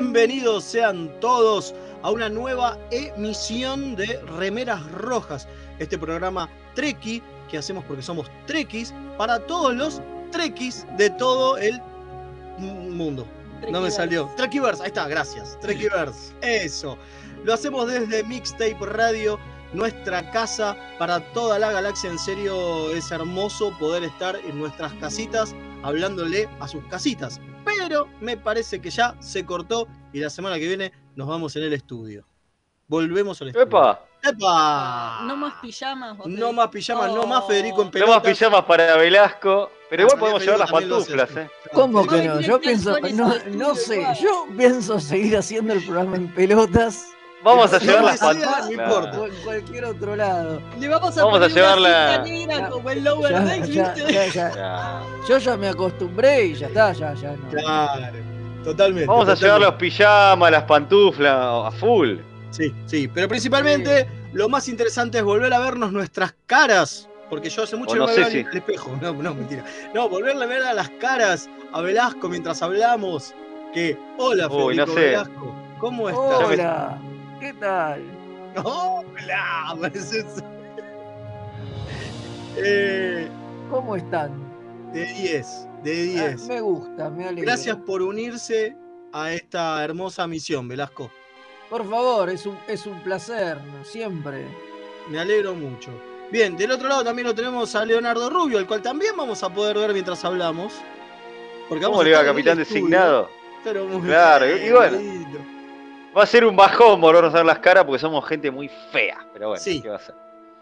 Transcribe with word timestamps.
Bienvenidos 0.00 0.62
sean 0.62 1.10
todos 1.18 1.74
a 2.04 2.12
una 2.12 2.28
nueva 2.28 2.78
emisión 2.92 3.96
de 3.96 4.20
Remeras 4.38 4.80
Rojas, 4.92 5.48
este 5.80 5.98
programa 5.98 6.48
Treki 6.76 7.20
que 7.50 7.58
hacemos 7.58 7.84
porque 7.84 8.02
somos 8.02 8.30
Trekkies 8.46 8.94
para 9.16 9.40
todos 9.40 9.74
los 9.74 10.00
Trekkies 10.30 10.86
de 10.96 11.10
todo 11.10 11.58
el 11.58 11.80
mundo. 12.58 13.26
No 13.72 13.80
me 13.80 13.90
salió. 13.90 14.30
Trekkiverse, 14.36 14.84
ahí 14.84 14.86
está, 14.86 15.08
gracias. 15.08 15.58
Trekkiverse, 15.58 16.32
eso. 16.42 16.96
Lo 17.42 17.54
hacemos 17.54 17.88
desde 17.88 18.22
Mixtape 18.22 18.78
Radio, 18.82 19.36
nuestra 19.72 20.30
casa 20.30 20.76
para 21.00 21.18
toda 21.32 21.58
la 21.58 21.72
galaxia. 21.72 22.08
En 22.08 22.20
serio, 22.20 22.92
es 22.92 23.10
hermoso 23.10 23.76
poder 23.80 24.04
estar 24.04 24.36
en 24.36 24.60
nuestras 24.60 24.92
casitas 24.94 25.56
hablándole 25.82 26.48
a 26.60 26.68
sus 26.68 26.84
casitas. 26.84 27.40
Pero 27.76 28.08
me 28.20 28.36
parece 28.36 28.80
que 28.80 28.90
ya 28.90 29.14
se 29.20 29.44
cortó 29.44 29.86
y 30.12 30.20
la 30.20 30.30
semana 30.30 30.56
que 30.58 30.66
viene 30.66 30.92
nos 31.16 31.28
vamos 31.28 31.54
en 31.56 31.64
el 31.64 31.72
estudio. 31.72 32.26
Volvemos 32.86 33.40
al 33.42 33.48
estudio. 33.48 33.66
¡Epa! 33.66 34.04
¡Epa! 34.22 35.20
No 35.24 35.36
más 35.36 35.54
pijamas. 35.60 36.16
¿o 36.20 36.28
No 36.28 36.52
más 36.52 36.68
pijamas, 36.68 37.12
no 37.12 37.26
más. 37.26 37.46
Federico 37.46 37.82
en 37.82 37.86
No 37.88 37.90
pelotas. 37.92 38.14
más 38.16 38.24
pijamas 38.24 38.64
para 38.64 38.96
Velasco. 38.96 39.70
Pero 39.90 40.02
Ah, 40.02 40.06
igual 40.06 40.08
también 40.08 40.20
podemos 40.20 40.42
llevar 40.42 40.58
las 40.58 40.70
pantuflas. 40.70 41.36
¿eh? 41.36 41.50
¿Cómo 41.72 42.02
No, 42.02 42.08
que 42.08 42.22
no? 42.24 42.40
Yo 42.40 42.60
pienso, 42.60 42.98
no, 43.14 43.34
no 43.50 43.74
sé, 43.74 44.06
yo 44.20 44.46
pienso 44.56 45.00
seguir 45.00 45.36
haciendo 45.36 45.72
el 45.74 45.82
programa 45.84 46.16
en 46.16 46.34
pelotas 46.34 47.06
Vamos 47.44 47.72
a 47.72 47.78
No 47.78 47.84
llevar 47.84 48.04
las 48.04 48.18
sea, 48.18 48.28
pantuflas. 48.28 48.64
no 48.66 48.72
importa. 48.72 49.20
o 49.20 49.26
en 49.26 49.34
cualquier 49.44 49.84
otro 49.84 50.16
lado. 50.16 50.60
Le 50.78 50.88
vamos 50.88 51.16
a 51.16 51.24
Vamos 51.24 51.38
a 51.38 51.42
poner 51.42 51.56
llevar 51.56 51.78
una 51.78 51.88
la- 51.88 52.18
negra 52.22 52.58
Ya, 52.58 52.68
como 52.70 52.90
el 52.90 53.04
Lower 53.04 53.32
Ya, 53.32 53.44
ya, 53.44 53.62
¿viste? 53.94 54.12
ya, 54.12 54.26
ya. 54.26 54.54
Ya. 54.54 55.02
Yo 55.28 55.38
ya 55.38 55.56
me 55.56 55.68
acostumbré 55.68 56.46
y 56.46 56.54
ya 56.54 56.66
está, 56.66 56.92
ya, 56.92 57.14
ya 57.14 57.32
no. 57.32 57.48
Claro, 57.50 58.16
totalmente. 58.64 59.06
Vamos 59.06 59.28
a 59.28 59.34
llevar 59.34 59.60
los 59.60 59.74
pijamas, 59.74 60.50
las 60.50 60.64
pantuflas 60.64 61.32
a 61.66 61.70
full. 61.78 62.16
Sí, 62.50 62.74
sí, 62.86 63.06
pero 63.08 63.28
principalmente 63.28 64.08
lo 64.32 64.48
más 64.48 64.68
interesante 64.68 65.18
es 65.18 65.24
volver 65.24 65.52
a 65.52 65.58
vernos 65.60 65.92
nuestras 65.92 66.34
caras. 66.46 67.08
Porque 67.30 67.50
yo 67.50 67.62
hace 67.62 67.76
mucho 67.76 67.90
O 67.90 67.94
que 67.94 67.98
no 68.00 68.06
me 68.06 68.14
veo 68.16 68.26
en 68.28 68.46
el 68.48 68.56
espejo. 68.56 68.98
No, 69.02 69.12
no, 69.12 69.34
mentira. 69.34 69.62
No, 69.94 70.08
volverle 70.08 70.44
a 70.44 70.48
ver 70.48 70.62
a 70.62 70.72
las 70.72 70.88
caras 70.98 71.48
a 71.72 71.80
Velasco 71.82 72.28
mientras 72.28 72.62
hablamos. 72.62 73.34
Que, 73.74 73.98
hola, 74.16 74.48
Uy, 74.48 74.74
Federico 74.74 74.86
no 74.86 74.94
sé. 74.94 75.00
Velasco. 75.00 75.54
¿Cómo 75.78 76.08
estás? 76.08 76.24
Hola, 76.48 76.98
¿qué 77.40 77.52
tal? 77.54 78.02
Hola, 78.64 79.74
pareces- 79.80 80.42
Eh, 82.60 83.28
¿Cómo 83.70 83.94
están? 83.94 84.32
de 84.92 85.04
10, 85.04 85.68
de 85.84 86.16
Ah, 86.18 86.28
10. 86.30 86.48
me 86.48 86.60
gusta, 86.60 87.08
me 87.10 87.28
alegra. 87.28 87.52
Gracias 87.52 87.76
por 87.76 88.02
unirse 88.02 88.74
a 89.12 89.32
esta 89.32 89.84
hermosa 89.84 90.26
misión, 90.26 90.66
Velasco. 90.66 91.10
Por 91.70 91.88
favor, 91.88 92.30
es 92.30 92.46
un, 92.46 92.58
es 92.66 92.86
un 92.86 92.98
placer, 93.02 93.58
siempre. 93.84 94.44
Me 95.10 95.20
alegro 95.20 95.54
mucho. 95.54 95.90
Bien, 96.32 96.56
del 96.56 96.72
otro 96.72 96.88
lado 96.88 97.04
también 97.04 97.28
lo 97.28 97.34
tenemos 97.34 97.74
a 97.76 97.84
Leonardo 97.84 98.28
Rubio, 98.30 98.58
el 98.58 98.66
cual 98.66 98.82
también 98.82 99.14
vamos 99.16 99.42
a 99.42 99.50
poder 99.52 99.76
ver 99.78 99.92
mientras 99.92 100.24
hablamos. 100.24 100.72
Porque 101.68 101.84
¿Cómo 101.84 101.98
vamos 101.98 102.06
a 102.06 102.08
le 102.08 102.16
va, 102.16 102.24
capitán 102.24 102.58
estudio, 102.58 102.80
designado? 102.82 103.30
Pero 103.62 103.84
muy 103.86 104.08
Claro, 104.08 104.46
y- 104.56 104.60
y 104.66 104.70
bueno. 104.72 104.96
lindo. 104.98 105.38
Va 106.18 106.24
a 106.24 106.26
ser 106.26 106.44
un 106.44 106.56
bajón 106.56 107.00
volver 107.00 107.24
a 107.24 107.28
ver 107.28 107.46
las 107.46 107.60
caras 107.60 107.84
porque 107.84 108.00
somos 108.00 108.26
gente 108.26 108.50
muy 108.50 108.68
fea. 108.90 109.24
Pero 109.32 109.48
bueno, 109.50 109.62
Sí. 109.62 109.80
¿qué 109.80 109.88
va 109.88 109.96
a 109.96 110.00
ser? 110.00 110.14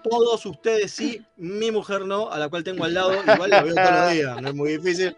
Todos 0.03 0.45
ustedes 0.45 0.93
sí, 0.93 1.25
mi 1.37 1.71
mujer 1.71 2.03
no, 2.03 2.31
a 2.31 2.39
la 2.39 2.49
cual 2.49 2.63
tengo 2.63 2.85
al 2.85 2.93
lado, 2.95 3.15
igual 3.35 3.51
la 3.51 3.63
veo 3.63 3.75
todos 3.75 3.91
los 3.91 4.13
días, 4.13 4.43
no 4.43 4.49
es 4.49 4.55
muy 4.55 4.77
difícil. 4.77 5.17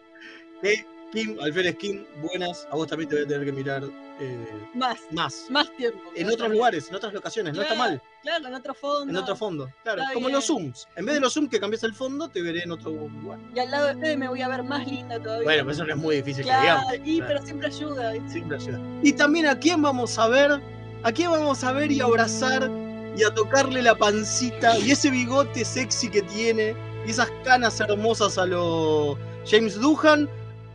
Eh, 0.63 0.85
Kim, 1.13 1.37
Alférez 1.41 1.77
Kim, 1.77 2.05
buenas. 2.21 2.67
A 2.71 2.77
vos 2.77 2.87
también 2.87 3.09
te 3.09 3.17
voy 3.17 3.25
a 3.25 3.29
tener 3.29 3.45
que 3.47 3.53
mirar 3.53 3.83
eh, 4.21 4.47
Más, 4.75 4.99
más. 5.11 5.47
más 5.49 5.75
tiempo. 5.77 5.99
En 6.15 6.29
otros 6.29 6.51
lugares, 6.51 6.89
en 6.89 6.95
otras 6.97 7.13
locaciones, 7.15 7.55
no 7.55 7.63
está 7.63 7.75
mal. 7.75 8.03
Claro, 8.23 8.49
en 8.49 8.55
otro 8.55 8.75
fondo. 8.75 9.11
En 9.11 9.17
otro 9.17 9.35
fondo, 9.37 9.71
claro. 9.85 10.03
Está 10.03 10.13
Como 10.15 10.27
bien. 10.27 10.37
los 10.37 10.45
zooms. 10.47 10.87
En 10.97 11.07
vez 11.07 11.15
de 11.15 11.21
los 11.21 11.33
zooms 11.33 11.49
que 11.49 11.59
cambias 11.61 11.83
el 11.85 11.95
fondo, 11.95 12.29
te 12.29 12.43
veré 12.43 12.63
en 12.65 12.73
otro 12.73 12.91
lugar. 12.91 13.39
Y 13.55 13.59
al 13.59 13.71
lado 13.71 13.87
de 13.87 13.95
ustedes 13.95 14.19
me 14.19 14.29
voy 14.29 14.43
a 14.43 14.49
ver 14.49 14.63
más 14.65 14.87
linda 14.87 15.19
todavía. 15.23 15.45
Bueno, 15.45 15.65
pues 15.65 15.77
eso 15.77 15.87
no 15.87 15.93
es 15.95 15.99
muy 15.99 16.17
difícil 16.17 16.45
que 16.45 16.51
claro, 16.51 16.63
digamos. 16.91 17.07
y, 17.09 17.17
Claro. 17.19 17.33
pero 17.35 17.47
siempre 17.47 17.67
ayuda. 17.69 18.13
¿viste? 18.13 18.29
Siempre 18.31 18.57
ayuda. 18.59 18.81
Y 19.03 19.13
también 19.13 19.47
a 19.47 19.59
quién 19.59 19.81
vamos 19.81 20.19
a 20.19 20.29
ver, 20.29 20.61
a 21.05 21.13
quién 21.13 21.31
vamos 21.31 21.65
a 21.65 21.73
ver 21.73 21.91
y 21.91 22.01
abrazar 22.01 22.71
y 23.17 23.23
a 23.23 23.33
tocarle 23.33 23.81
la 23.83 23.95
pancita 23.97 24.79
y 24.79 24.91
ese 24.91 25.11
bigote 25.11 25.65
sexy 25.65 26.09
que 26.11 26.23
tiene 26.23 26.77
y 27.07 27.11
esas 27.11 27.31
canas 27.45 27.81
hermosas 27.81 28.37
a 28.39 28.45
lo 28.47 29.17
James 29.47 29.75
Duhan, 29.81 30.29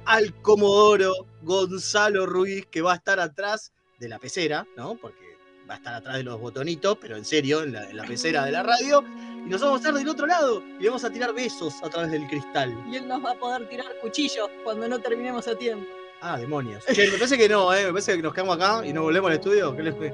al 0.06 0.34
Comodoro 0.41 1.14
Gonzalo 1.41 2.25
Ruiz 2.25 2.66
que 2.68 2.81
va 2.81 2.94
a 2.94 2.96
estar 2.96 3.19
atrás 3.19 3.72
de 4.00 4.09
la 4.09 4.19
pecera, 4.19 4.68
¿no? 4.75 4.96
Porque 4.96 5.38
va 5.69 5.75
a 5.75 5.78
estar 5.78 5.94
atrás 5.94 6.18
de 6.18 6.24
los 6.24 6.40
botonitos, 6.40 6.97
pero 7.00 7.16
en 7.16 7.25
serio, 7.25 7.64
en 7.64 7.74
la, 7.74 7.90
en 7.90 7.97
la 7.97 8.03
pecera 8.03 8.46
de 8.46 8.52
la 8.52 8.63
radio. 8.63 9.03
Y 9.46 9.50
nos 9.50 9.62
vamos 9.62 9.75
a 9.75 9.80
estar 9.80 9.94
del 9.94 10.08
otro 10.08 10.25
lado 10.25 10.63
y 10.80 10.86
vamos 10.86 11.03
a 11.03 11.09
tirar 11.09 11.34
besos 11.34 11.75
a 11.84 11.90
través 11.90 12.12
del 12.12 12.28
cristal. 12.28 12.74
Y 12.90 12.96
él 12.96 13.08
nos 13.08 13.24
va 13.24 13.31
a 13.31 13.36
poder 13.36 13.68
tirar 13.69 13.88
cuchillos 14.02 14.50
cuando 14.63 14.88
no 14.88 15.00
terminemos 15.00 15.47
a 15.47 15.56
tiempo. 15.56 15.86
Ah, 16.22 16.38
demonios. 16.38 16.86
Che, 16.86 17.08
me 17.08 17.18
parece 17.18 17.38
que 17.38 17.50
no, 17.50 17.74
¿eh? 17.74 17.86
Me 17.86 17.92
parece 17.92 18.16
que 18.16 18.22
nos 18.22 18.34
quedamos 18.34 18.56
acá 18.56 18.86
y 18.86 18.94
nos 18.94 19.03
volvemos 19.03 19.30
al 19.30 19.36
estudio. 19.36 19.75
¿Qué 19.75 19.84
les, 19.84 19.96
qué 19.96 20.13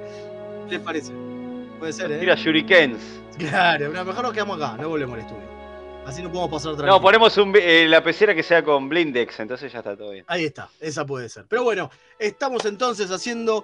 les 0.69 0.79
parece? 0.79 1.13
Puede 1.77 1.93
ser, 1.93 2.11
¿eh? 2.11 2.19
Tira 2.19 2.35
shurikens. 2.35 2.99
Claro, 3.37 3.89
no, 3.89 4.03
mejor 4.03 4.23
nos 4.23 4.33
quedamos 4.33 4.61
acá, 4.61 4.75
no 4.81 4.89
volvemos 4.89 5.13
al 5.13 5.21
estudio. 5.21 5.48
Así 6.09 6.23
no 6.23 6.31
podemos 6.31 6.49
pasar 6.49 6.71
otra 6.71 6.87
No, 6.87 6.99
ponemos 6.99 7.37
un, 7.37 7.55
eh, 7.55 7.85
la 7.87 8.03
pecera 8.03 8.33
que 8.33 8.41
sea 8.41 8.63
con 8.63 8.89
blindex, 8.89 9.41
entonces 9.41 9.71
ya 9.71 9.77
está 9.77 9.95
todo 9.95 10.09
bien. 10.09 10.25
Ahí 10.27 10.45
está, 10.45 10.67
esa 10.79 11.05
puede 11.05 11.29
ser. 11.29 11.45
Pero 11.47 11.63
bueno, 11.63 11.91
estamos 12.17 12.65
entonces 12.65 13.11
haciendo 13.11 13.63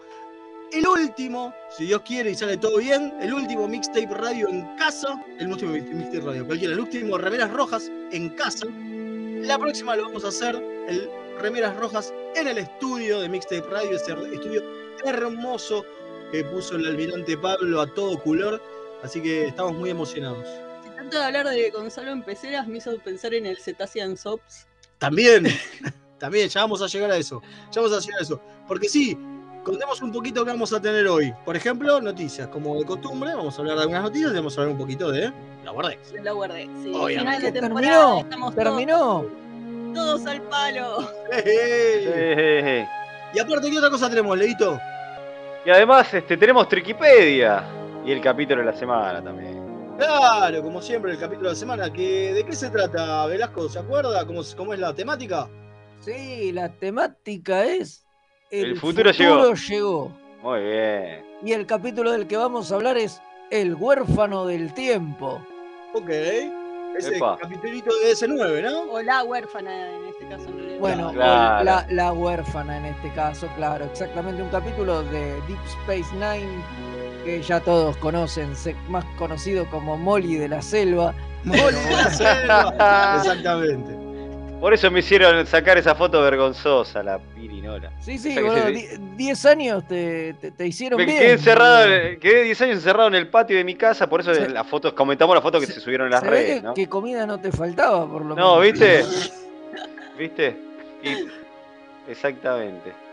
el 0.71 0.87
último, 0.87 1.55
si 1.75 1.85
Dios 1.85 2.03
quiere 2.05 2.29
y 2.29 2.35
sale 2.35 2.57
todo 2.57 2.77
bien, 2.77 3.15
el 3.19 3.33
último 3.33 3.67
mixtape 3.67 4.13
radio 4.13 4.47
en 4.47 4.75
casa. 4.77 5.19
El 5.39 5.47
último 5.47 5.71
mixtape 5.71 6.19
radio, 6.19 6.45
cualquiera, 6.45 6.75
el 6.75 6.79
último 6.81 7.17
Remeras 7.17 7.49
Rojas 7.49 7.91
en 8.11 8.29
casa. 8.29 8.67
La 8.67 9.57
próxima 9.57 9.95
lo 9.95 10.03
vamos 10.03 10.23
a 10.23 10.27
hacer, 10.27 10.55
el 10.87 11.09
Remeras 11.39 11.75
Rojas 11.77 12.13
en 12.35 12.47
el 12.47 12.59
estudio 12.59 13.21
de 13.21 13.29
Mixtape 13.29 13.67
Radio, 13.71 13.95
ese 13.95 14.13
estudio 14.31 14.61
hermoso 15.03 15.83
que 16.31 16.43
puso 16.43 16.75
el 16.75 16.85
almirante 16.85 17.39
Pablo 17.39 17.81
a 17.81 17.87
todo 17.87 18.21
color. 18.21 18.61
Así 19.01 19.19
que 19.19 19.47
estamos 19.47 19.73
muy 19.73 19.89
emocionados. 19.89 20.47
Tanto 21.05 21.19
de 21.19 21.23
hablar 21.25 21.47
de 21.47 21.69
Gonzalo 21.69 22.11
en 22.11 22.23
peceras 22.23 22.67
me 22.67 22.79
hizo 22.79 22.97
pensar 22.97 23.31
en 23.35 23.45
el 23.45 23.57
Cetacean 23.59 24.17
Sops. 24.17 24.65
También, 24.97 25.45
también, 26.19 26.49
ya 26.49 26.61
vamos 26.61 26.81
a 26.81 26.87
llegar 26.87 27.11
a 27.11 27.17
eso. 27.17 27.43
Ya 27.71 27.79
vamos 27.81 27.95
a 27.95 28.01
llegar 28.01 28.19
a 28.21 28.23
eso. 28.23 28.41
Porque 28.67 28.89
sí, 28.89 29.15
contemos 29.63 30.01
un 30.01 30.11
poquito 30.11 30.43
qué 30.43 30.49
vamos 30.49 30.73
a 30.73 30.81
tener 30.81 31.07
hoy. 31.07 31.31
Por 31.45 31.55
ejemplo, 31.55 32.01
noticias. 32.01 32.47
Como 32.47 32.79
de 32.79 32.85
costumbre, 32.85 33.35
vamos 33.35 33.55
a 33.55 33.61
hablar 33.61 33.75
de 33.75 33.81
algunas 33.83 34.01
noticias 34.01 34.31
y 34.31 34.35
vamos 34.35 34.57
a 34.57 34.61
hablar 34.61 34.73
un 34.73 34.79
poquito 34.81 35.11
de 35.11 35.31
la 35.63 35.71
Guardex. 35.71 36.11
de 36.11 36.23
la 36.23 36.31
guardé. 36.31 36.63
Sí, 36.81 36.91
Obviamente. 36.95 37.19
final 37.19 37.41
de 37.41 37.53
¿Qué 37.53 37.59
temporada, 37.61 38.23
terminó? 38.27 38.51
¿Terminó? 38.51 38.97
Todos, 38.97 39.93
todos 39.93 40.25
al 40.25 40.41
palo. 40.41 41.07
Eh, 41.33 42.83
Y 43.31 43.39
aparte, 43.39 43.69
¿qué 43.69 43.77
otra 43.77 43.91
cosa 43.91 44.09
tenemos, 44.09 44.35
Leito? 44.35 44.79
Y 45.63 45.69
además 45.69 46.11
este, 46.15 46.35
tenemos 46.35 46.67
Triquipedia 46.67 47.63
y 48.03 48.11
el 48.11 48.21
capítulo 48.21 48.61
de 48.61 48.71
la 48.71 48.75
semana 48.77 49.23
también. 49.23 49.64
Claro, 49.97 50.61
como 50.61 50.81
siempre, 50.81 51.11
el 51.13 51.19
capítulo 51.19 51.49
de 51.49 51.53
la 51.55 51.59
semana. 51.59 51.93
Que, 51.93 52.33
¿De 52.33 52.43
qué 52.43 52.53
se 52.53 52.69
trata, 52.69 53.25
Velasco? 53.27 53.69
¿Se 53.69 53.79
acuerda 53.79 54.25
cómo, 54.25 54.41
cómo 54.57 54.73
es 54.73 54.79
la 54.79 54.93
temática? 54.93 55.47
Sí, 56.01 56.51
la 56.51 56.69
temática 56.69 57.63
es. 57.65 58.05
El 58.51 58.77
futuro 58.77 59.11
llegó. 59.11 59.53
llegó. 59.53 60.11
Muy 60.41 60.59
bien. 60.61 61.25
Y 61.43 61.53
el 61.53 61.65
capítulo 61.65 62.11
del 62.11 62.27
que 62.27 62.37
vamos 62.37 62.71
a 62.71 62.75
hablar 62.75 62.97
es 62.97 63.21
El 63.49 63.75
huérfano 63.75 64.45
del 64.45 64.73
tiempo. 64.73 65.41
Ok. 65.93 66.09
Ese 66.09 67.17
Epa. 67.17 67.37
capítulito 67.41 67.93
de 67.99 68.11
S9, 68.13 68.63
¿no? 68.63 68.91
O 68.91 69.01
la 69.01 69.23
huérfana 69.23 69.89
en 69.91 70.05
este 70.05 70.27
caso. 70.29 70.47
en 70.49 70.57
realidad. 70.57 70.79
Bueno, 70.79 71.07
o 71.09 71.11
Claro. 71.13 71.63
la, 71.65 71.85
la 71.89 72.13
huérfana 72.13 72.77
en 72.77 72.85
este 72.85 73.11
caso, 73.13 73.47
claro, 73.57 73.85
exactamente 73.85 74.41
un 74.41 74.49
capítulo 74.49 75.03
de 75.03 75.33
Deep 75.47 75.59
Space 75.81 76.13
Nine 76.13 76.63
que 77.25 77.41
ya 77.41 77.59
todos 77.59 77.97
conocen, 77.97 78.53
más 78.87 79.03
conocido 79.17 79.65
como 79.69 79.97
Molly 79.97 80.35
de 80.35 80.47
la 80.47 80.61
Selva. 80.61 81.13
Molly 81.43 81.59
de 81.75 81.91
la 81.91 82.09
selva. 82.13 83.17
Exactamente. 83.17 84.05
Por 84.61 84.73
eso 84.73 84.89
me 84.89 84.99
hicieron 84.99 85.45
sacar 85.45 85.77
esa 85.77 85.93
foto 85.95 86.21
vergonzosa, 86.21 87.03
la 87.03 87.19
pirinola. 87.19 87.91
Sí, 87.99 88.17
sí, 88.17 88.29
O 88.29 88.33
sea 88.33 88.41
que 88.41 88.47
boludo, 88.49 88.63
se- 88.65 88.71
die- 88.71 88.99
10 89.17 89.45
años 89.45 89.87
te, 89.87 90.33
te- 90.35 90.51
te 90.51 90.67
hicieron 90.67 90.97
Me 90.97 91.05
bien. 91.05 91.17
quedé 91.19 91.31
encerrado, 91.33 91.79
boludo. 91.83 91.95
en- 91.97 92.19
quedé 92.19 92.43
10 92.43 92.61
años 92.61 92.75
encerrado 92.77 93.07
en 93.09 93.15
el 93.15 93.27
patio 93.27 93.57
de 93.57 93.63
mi 93.63 93.75
casa, 93.75 94.07
por 94.07 94.21
eso 94.21 94.33
Se- 94.33 94.49
las 94.49 94.65
fotos, 94.65 94.93
comentamos 94.93 95.35
las 95.35 95.43
fotos 95.43 95.59
que 95.61 95.67
se- 95.67 95.73
se, 95.73 95.79
subieron 95.81 96.07
en 96.07 96.11
las 96.13 96.23
redes, 96.23 96.55
que, 96.61 96.61
¿no? 96.61 96.73
que 96.73 96.87
comida 96.87 97.25
no 97.25 97.39
te 97.39 97.51
faltaba, 97.51 98.07
por 98.09 98.23
lo 98.23 98.33
No, 98.35 98.59
menos. 98.59 98.61
¿viste? 98.61 99.03
¿Viste? 100.17 100.57
Y- 101.03 101.27
exactamente. 102.11 102.93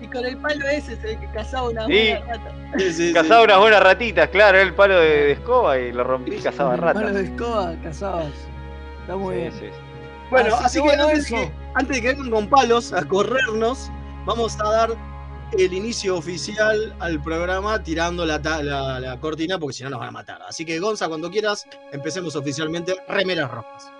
Y 0.00 0.06
con 0.06 0.24
el 0.24 0.36
palo 0.38 0.66
ese 0.68 0.92
es 0.94 1.04
el 1.04 1.18
que 1.18 1.30
cazaba 1.32 1.68
una 1.70 1.86
Sí. 1.86 1.92
buena 1.92 2.26
rata. 2.26 2.54
Sí, 2.78 2.84
sí, 2.92 3.08
sí. 3.08 3.12
Cazaba 3.12 3.42
unas 3.42 3.58
buenas 3.58 3.82
ratitas, 3.82 4.28
claro, 4.28 4.58
era 4.58 4.66
el 4.66 4.74
palo 4.74 4.98
de, 5.00 5.08
de 5.08 5.32
escoba 5.32 5.78
y 5.78 5.92
lo 5.92 6.04
rompí 6.04 6.34
y 6.34 6.38
cazaba 6.40 6.70
Con 6.76 6.80
manos 6.84 7.02
ratas. 7.02 7.14
de 7.14 7.22
escoba 7.24 7.74
cazabas. 7.82 8.32
Está 9.00 9.16
muy 9.16 9.34
Sí, 9.34 9.40
bien. 9.40 9.52
sí, 9.52 9.58
sí. 9.60 9.66
Bueno, 10.30 10.54
Así 10.56 10.64
así, 10.64 10.78
que 10.78 10.84
bueno, 10.84 11.04
antes, 11.04 11.18
eso. 11.26 11.34
que 11.36 11.52
antes 11.74 11.96
de 11.96 12.02
que 12.02 12.08
vengan 12.08 12.30
con 12.30 12.48
palos 12.48 12.92
a 12.92 13.02
corrernos, 13.04 13.90
vamos 14.26 14.58
a 14.60 14.70
dar 14.70 14.90
el 15.58 15.72
inicio 15.72 16.16
oficial 16.18 16.94
al 17.00 17.22
programa 17.22 17.82
tirando 17.82 18.26
la- 18.26 18.38
la 18.38 19.18
cortina 19.18 19.58
porque 19.58 19.72
si 19.72 19.82
no 19.84 19.88
nos 19.90 19.98
van 20.00 20.10
a 20.10 20.12
matar. 20.12 20.42
Así 20.46 20.64
que 20.66 20.78
Gonza, 20.78 21.08
cuando 21.08 21.30
quieras, 21.30 21.66
empecemos 21.92 22.36
oficialmente 22.36 22.94
Remeras 23.08 23.50
Rojas. 23.50 23.90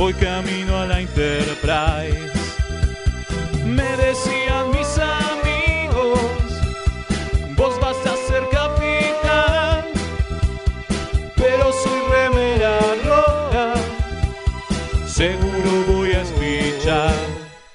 Voy 0.00 0.14
camino 0.14 0.78
a 0.78 0.86
la 0.86 1.00
Enterprise. 1.00 2.32
Me 3.66 3.96
decían 3.98 4.70
mis 4.70 4.98
amigos, 4.98 6.20
vos 7.54 7.78
vas 7.80 7.98
a 8.06 8.16
ser 8.26 8.48
capitán, 8.48 9.84
pero 11.36 11.70
soy 11.82 12.00
remera 12.10 12.78
roja, 13.04 13.74
seguro 15.06 15.70
voy 15.86 16.12
a 16.12 16.22
espichar. 16.22 17.14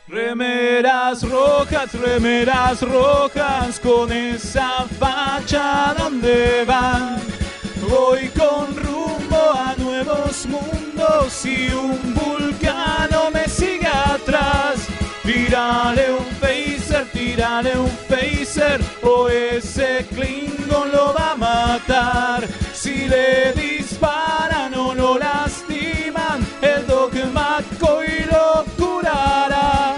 Remeras 0.08 1.22
rojas, 1.30 1.94
remeras 1.94 2.82
rojas, 2.82 3.80
con 3.80 4.12
esa 4.12 4.88
facha 5.00 5.94
donde 5.96 6.64
van. 6.66 7.45
Voy 7.90 8.30
con 8.30 8.76
rumbo 8.76 9.52
a 9.54 9.76
nuevos 9.78 10.46
mundos 10.48 11.46
y 11.46 11.70
un 11.74 12.14
vulcano 12.16 13.30
me 13.32 13.48
sigue 13.48 13.88
atrás. 13.88 14.88
Tírale 15.24 16.12
un 16.12 16.26
phaser, 16.40 17.06
tírale 17.12 17.78
un 17.78 17.92
phaser, 18.10 18.82
o 19.04 19.28
ese 19.30 20.06
Klingon 20.14 20.92
lo 20.92 21.14
va 21.14 21.32
a 21.32 21.36
matar. 21.36 22.48
Si 22.74 23.08
le 23.08 23.54
disparan 23.54 24.74
o 24.76 24.94
lo 24.96 25.18
lastiman, 25.18 26.46
el 26.62 26.88
dogma 26.88 27.60
y 28.08 28.24
lo 28.32 28.66
curará. 28.78 29.96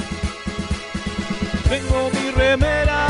Tengo 1.69 2.09
mi 2.13 2.31
remera 2.31 3.06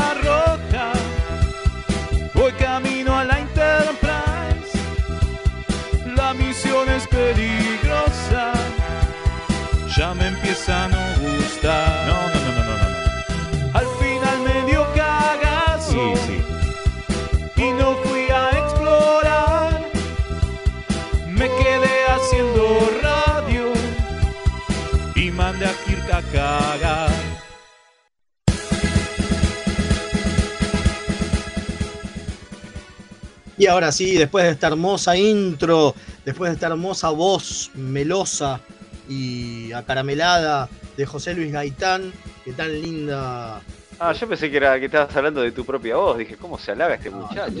Y 33.58 33.66
ahora 33.66 33.90
sí, 33.90 34.16
después 34.16 34.44
de 34.44 34.52
esta 34.52 34.68
hermosa 34.68 35.16
intro, 35.16 35.94
después 36.24 36.50
de 36.50 36.54
esta 36.54 36.68
hermosa 36.68 37.10
voz 37.10 37.72
melosa 37.74 38.60
y 39.08 39.72
acaramelada 39.72 40.68
de 40.96 41.06
José 41.06 41.34
Luis 41.34 41.50
Gaitán, 41.50 42.12
que 42.44 42.52
tan 42.52 42.72
linda. 42.80 43.60
Ah, 43.98 44.12
yo 44.12 44.28
pensé 44.28 44.48
que 44.48 44.58
era 44.58 44.78
que 44.78 44.86
estabas 44.86 45.14
hablando 45.16 45.40
de 45.40 45.50
tu 45.50 45.64
propia 45.64 45.96
voz. 45.96 46.18
Dije, 46.18 46.36
¿cómo 46.36 46.56
se 46.56 46.70
halaga 46.70 46.94
este 46.94 47.10
No, 47.10 47.18
muchacho? 47.18 47.52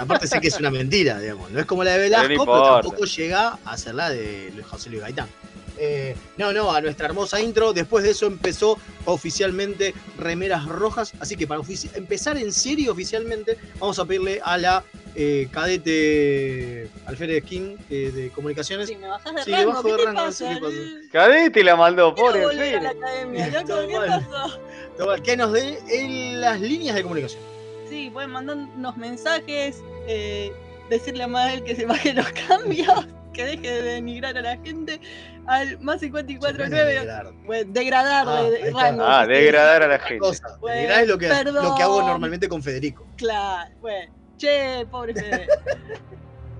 Aparte 0.00 0.26
sé 0.26 0.40
que 0.40 0.48
es 0.48 0.58
una 0.58 0.70
mentira, 0.70 1.20
digamos. 1.20 1.50
No 1.50 1.60
es 1.60 1.66
como 1.66 1.84
la 1.84 1.92
de 1.92 2.08
Pero 2.08 2.22
no 2.22 2.28
Velasco, 2.28 2.44
pero, 2.46 2.80
tampoco 2.80 3.04
llega 3.04 3.58
a 3.64 3.76
ser 3.76 3.94
la 3.94 4.08
de 4.08 4.50
José 4.66 4.88
Luis 4.88 5.02
Gaitán. 5.02 5.28
Eh, 5.84 6.14
no, 6.36 6.52
no, 6.52 6.70
a 6.70 6.80
nuestra 6.80 7.06
hermosa 7.06 7.40
intro. 7.40 7.72
Después 7.72 8.04
de 8.04 8.10
eso 8.10 8.26
empezó 8.26 8.78
oficialmente 9.04 9.94
Remeras 10.16 10.64
Rojas. 10.66 11.12
Así 11.18 11.34
que 11.34 11.46
para 11.48 11.60
empezar 11.94 12.36
en 12.36 12.52
serio 12.52 12.92
oficialmente, 12.92 13.58
vamos 13.80 13.98
a 13.98 14.04
pedirle 14.04 14.40
a 14.44 14.58
la 14.58 14.84
eh, 15.16 15.48
cadete 15.50 16.88
Alférez 17.06 17.42
King 17.44 17.76
eh, 17.90 18.12
de 18.14 18.30
Comunicaciones. 18.30 18.88
Si 18.88 18.94
me 18.96 19.08
bajas 19.08 19.34
de 19.34 19.42
Sí, 19.42 19.50
rango, 19.50 19.70
bajo 19.70 19.82
¿qué 19.82 19.90
de 19.90 19.98
te 19.98 20.04
rango, 20.04 20.20
pasa? 20.20 20.48
sí, 20.48 20.54
¿qué 20.54 20.60
pasa? 20.60 20.76
Cadete 21.10 21.64
la 21.64 21.74
mandó, 21.76 22.14
pobre 22.14 22.44
a 22.44 22.80
la 22.80 22.90
academia, 22.90 23.48
loco, 23.48 23.74
¿qué 23.88 23.98
mal. 23.98 24.26
pasó? 24.30 24.60
Toma, 24.96 25.18
Que 25.18 25.36
nos 25.36 25.52
dé 25.52 25.78
en 25.88 26.40
las 26.40 26.60
líneas 26.60 26.94
de 26.94 27.02
comunicación. 27.02 27.42
Sí, 27.88 28.08
pueden 28.12 28.30
mandarnos 28.30 28.96
mensajes, 28.96 29.82
eh, 30.06 30.52
decirle 30.88 31.24
a 31.24 31.26
Mael 31.28 31.64
que 31.64 31.74
se 31.74 31.86
baje 31.86 32.14
los 32.14 32.26
cambios, 32.46 33.06
que 33.32 33.44
deje 33.44 33.70
de 33.70 33.82
denigrar 33.82 34.36
a 34.36 34.42
la 34.42 34.56
gente, 34.58 35.00
al 35.46 35.78
más 35.80 36.00
549, 36.00 36.92
Degradar. 36.94 37.32
bueno, 37.44 37.72
degradar 37.72 38.26
Ah, 38.28 38.42
de, 38.42 38.70
rango. 38.70 39.04
Ah, 39.04 39.26
degradar 39.26 39.82
a 39.82 39.86
la 39.88 39.98
gente. 39.98 40.18
Cosa. 40.18 40.56
Bueno, 40.60 40.76
Denigrar 40.76 41.02
es 41.02 41.08
lo 41.08 41.18
que, 41.18 41.28
lo 41.52 41.74
que 41.74 41.82
hago 41.82 42.02
normalmente 42.02 42.48
con 42.48 42.62
Federico. 42.62 43.06
Claro, 43.16 43.70
bueno, 43.80 44.12
che, 44.38 44.86
pobre 44.90 45.14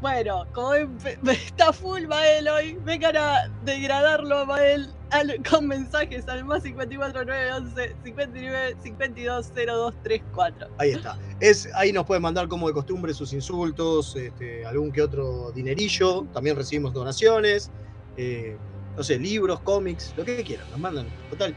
bueno, 0.01 0.47
como 0.53 0.75
está 0.75 1.73
full 1.73 2.07
Mael 2.09 2.49
hoy, 2.49 2.77
vengan 2.85 3.17
a 3.17 3.49
degradarlo 3.65 4.39
a 4.41 4.45
Mael 4.45 4.89
al- 5.11 5.41
con 5.49 5.69
mensajes 5.69 6.27
al 6.29 6.45
más 6.45 6.63
54911 6.65 7.95
59 8.03 8.77
52 8.83 9.53
0234. 9.55 10.69
Ahí 10.79 10.91
está. 10.93 11.17
Es, 11.43 11.69
ahí 11.75 11.93
nos 11.93 12.05
pueden 12.07 12.23
mandar 12.23 12.47
como 12.47 12.69
de 12.69 12.73
costumbre 12.73 13.13
sus 13.13 13.33
insultos, 13.33 14.15
este, 14.15 14.65
algún 14.65 14.93
que 14.93 15.03
otro 15.03 15.51
dinerillo. 15.53 16.25
También 16.33 16.55
recibimos 16.55 16.93
donaciones, 16.93 17.69
eh, 18.17 18.57
no 18.97 19.03
sé, 19.03 19.19
libros, 19.19 19.61
cómics, 19.63 20.15
lo 20.17 20.25
que 20.25 20.45
quieran. 20.45 20.71
Nos 20.71 20.79
mandan. 20.79 21.09
Total. 21.31 21.53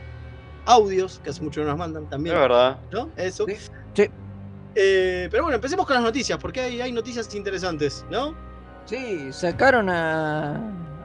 Audios, 0.65 1.20
que 1.20 1.30
hace 1.30 1.44
mucho 1.44 1.62
no 1.62 1.68
nos 1.68 1.77
mandan 1.77 2.06
Es 2.06 2.10
también. 2.10 2.36
verdad. 2.36 2.80
¿No? 2.92 3.12
Eso. 3.15 3.46
Sí, 3.48 3.56
sí. 3.94 4.10
Eh, 4.74 5.27
pero 5.30 5.44
bueno, 5.44 5.56
empecemos 5.56 5.86
con 5.86 5.94
las 5.94 6.04
noticias, 6.04 6.39
porque 6.39 6.62
hay, 6.62 6.82
hay 6.82 6.92
noticias 6.92 7.34
interesantes, 7.36 8.04
¿no? 8.10 8.36
Sí, 8.86 9.32
sacaron 9.32 9.88
a, 9.89 10.56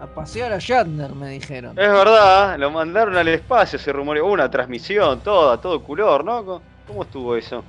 a 0.01 0.07
pasear 0.15 0.53
a 0.55 0.59
Shatner, 0.59 1.15
me 1.15 1.29
dijeron. 1.31 1.79
Es 1.79 1.89
verdad, 1.93 2.59
lo 2.59 2.71
mandaron 2.71 3.15
al 3.15 3.29
espacio, 3.29 3.79
se 3.79 3.93
rumoreó 3.93 4.27
una 4.27 4.51
transmisión, 4.51 5.21
toda, 5.23 5.61
todo 5.61 5.85
color, 5.85 6.25
¿no? 6.25 6.45
¿Cómo- 6.47 6.63
¿Cómo 6.87 7.03
estuvo 7.03 7.37
eso? 7.37 7.63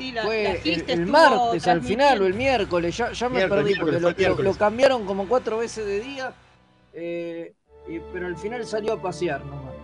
Sí, 0.00 0.12
la, 0.12 0.22
Fue 0.22 0.42
la 0.42 0.50
el, 0.52 0.84
el 0.88 1.06
martes 1.06 1.66
al 1.66 1.82
final 1.82 2.22
o 2.22 2.26
el 2.26 2.34
miércoles, 2.34 2.96
ya, 2.96 3.12
ya 3.12 3.28
me 3.28 3.34
Miércoles, 3.36 3.64
perdí 3.64 3.74
porque 3.76 4.00
lo, 4.00 4.42
lo- 4.42 4.54
cambiaron 4.56 5.04
como 5.04 5.28
cuatro 5.28 5.58
veces 5.58 5.84
de 5.86 6.00
día, 6.00 6.34
eh, 6.92 7.54
y- 7.88 8.00
pero 8.12 8.26
al 8.26 8.36
final 8.36 8.66
salió 8.66 8.94
a 8.94 9.02
pasear 9.02 9.44
nomás. 9.44 9.74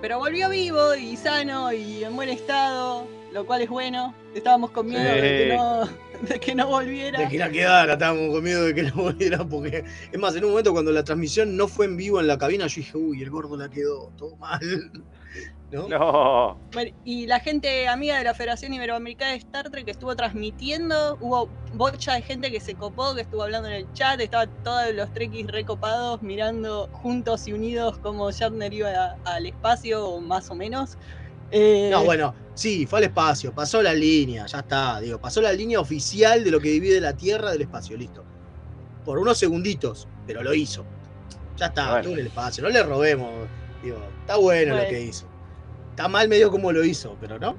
Pero 0.00 0.18
volvió 0.18 0.48
vivo 0.48 0.94
y 0.94 1.16
sano 1.16 1.72
y 1.72 2.04
en 2.04 2.16
buen 2.16 2.30
estado, 2.30 3.06
lo 3.32 3.44
cual 3.44 3.62
es 3.62 3.68
bueno. 3.68 4.14
Estábamos 4.34 4.70
con 4.70 4.86
miedo 4.86 5.20
de, 5.20 5.32
que 5.34 5.44
Sí. 5.44 5.56
no, 5.56 5.86
de 6.22 6.40
que 6.40 6.54
no 6.54 6.66
volviera. 6.68 7.18
De 7.18 7.28
que 7.28 7.38
la 7.38 7.50
quedara, 7.50 7.92
estábamos 7.94 8.30
con 8.34 8.42
miedo 8.44 8.64
de 8.64 8.74
que 8.74 8.82
no 8.84 8.94
volviera, 8.94 9.44
porque 9.46 9.84
es 10.10 10.18
más, 10.18 10.34
en 10.36 10.44
un 10.44 10.50
momento 10.50 10.72
cuando 10.72 10.90
la 10.92 11.04
transmisión 11.04 11.56
no 11.56 11.68
fue 11.68 11.86
en 11.86 11.96
vivo 11.96 12.20
en 12.20 12.26
la 12.26 12.38
cabina, 12.38 12.66
yo 12.66 12.76
dije, 12.76 12.96
uy, 12.96 13.22
el 13.22 13.30
gordo 13.30 13.56
la 13.56 13.68
quedó, 13.68 14.10
todo 14.16 14.36
mal. 14.36 14.60
¿No? 15.70 15.88
No. 15.88 16.58
Bueno, 16.72 16.90
y 17.04 17.26
la 17.26 17.38
gente 17.40 17.86
amiga 17.86 18.18
de 18.18 18.24
la 18.24 18.34
Federación 18.34 18.72
Iberoamericana 18.74 19.32
de 19.32 19.36
Star 19.38 19.70
Trek 19.70 19.84
que 19.84 19.92
estuvo 19.92 20.14
transmitiendo, 20.16 21.16
hubo 21.20 21.48
bocha 21.72 22.14
de 22.14 22.22
gente 22.22 22.50
que 22.50 22.60
se 22.60 22.74
copó, 22.74 23.14
que 23.14 23.20
estuvo 23.22 23.42
hablando 23.44 23.68
en 23.68 23.74
el 23.74 23.92
chat, 23.92 24.20
estaban 24.20 24.50
todos 24.64 24.92
los 24.94 25.12
trekkies 25.12 25.46
recopados 25.46 26.22
mirando 26.22 26.88
juntos 26.92 27.46
y 27.46 27.52
unidos 27.52 27.98
como 27.98 28.30
Shatner 28.32 28.72
iba 28.72 28.90
a- 28.90 29.16
al 29.24 29.46
espacio, 29.46 30.04
o 30.06 30.20
más 30.20 30.50
o 30.50 30.54
menos. 30.56 30.96
Eh, 31.52 31.88
No, 31.92 32.04
bueno, 32.04 32.34
sí, 32.54 32.86
fue 32.86 32.98
al 33.00 33.04
espacio, 33.06 33.52
pasó 33.52 33.80
la 33.82 33.94
línea, 33.94 34.46
ya 34.46 34.58
está, 34.60 35.00
digo, 35.00 35.18
pasó 35.20 35.40
la 35.40 35.52
línea 35.52 35.78
oficial 35.80 36.42
de 36.42 36.50
lo 36.50 36.60
que 36.60 36.70
divide 36.70 37.00
la 37.00 37.16
Tierra 37.16 37.52
del 37.52 37.62
espacio, 37.62 37.96
listo. 37.96 38.24
Por 39.04 39.18
unos 39.18 39.38
segunditos, 39.38 40.08
pero 40.26 40.42
lo 40.42 40.52
hizo. 40.52 40.84
Ya 41.56 41.66
está, 41.66 41.82
Bueno. 41.86 41.98
estuvo 41.98 42.14
en 42.14 42.20
el 42.20 42.26
espacio, 42.26 42.62
no 42.64 42.70
le 42.70 42.82
robemos, 42.82 43.30
digo, 43.82 43.98
está 44.20 44.36
bueno, 44.36 44.76
lo 44.76 44.88
que 44.88 45.00
hizo. 45.00 45.29
Está 46.00 46.08
mal 46.08 46.28
medio 46.28 46.50
como 46.50 46.72
lo 46.72 46.82
hizo, 46.82 47.14
pero 47.20 47.38
no. 47.38 47.54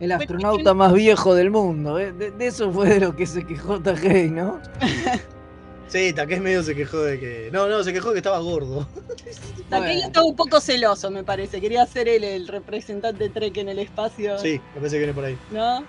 El 0.00 0.10
astronauta 0.10 0.74
más 0.74 0.92
viejo 0.92 1.36
del 1.36 1.52
mundo, 1.52 2.00
¿eh? 2.00 2.12
de, 2.12 2.32
de 2.32 2.46
eso 2.48 2.72
fue 2.72 2.88
de 2.88 2.98
lo 2.98 3.14
que 3.14 3.26
se 3.26 3.46
quejó 3.46 3.80
Takei, 3.80 4.28
¿no? 4.28 4.60
Sí, 5.86 6.12
Takei 6.12 6.40
medio 6.40 6.64
se 6.64 6.74
quejó 6.74 6.98
de 7.02 7.20
que. 7.20 7.48
No, 7.52 7.68
no, 7.68 7.84
se 7.84 7.92
quejó 7.92 8.08
de 8.08 8.14
que 8.14 8.18
estaba 8.18 8.40
gordo. 8.40 8.88
Takei 9.70 9.94
Bueno. 9.94 10.06
estaba 10.08 10.26
un 10.26 10.34
poco 10.34 10.60
celoso, 10.60 11.12
me 11.12 11.22
parece. 11.22 11.60
Quería 11.60 11.86
ser 11.86 12.08
él 12.08 12.24
el 12.24 12.48
representante 12.48 13.30
Trek 13.30 13.56
en 13.58 13.68
el 13.68 13.78
espacio, 13.78 14.36
Sí, 14.36 14.60
me 14.74 14.80
parece 14.80 14.96
que 14.96 14.98
viene 14.98 15.14
por 15.14 15.24
ahí. 15.24 15.38
¿no? 15.52 15.84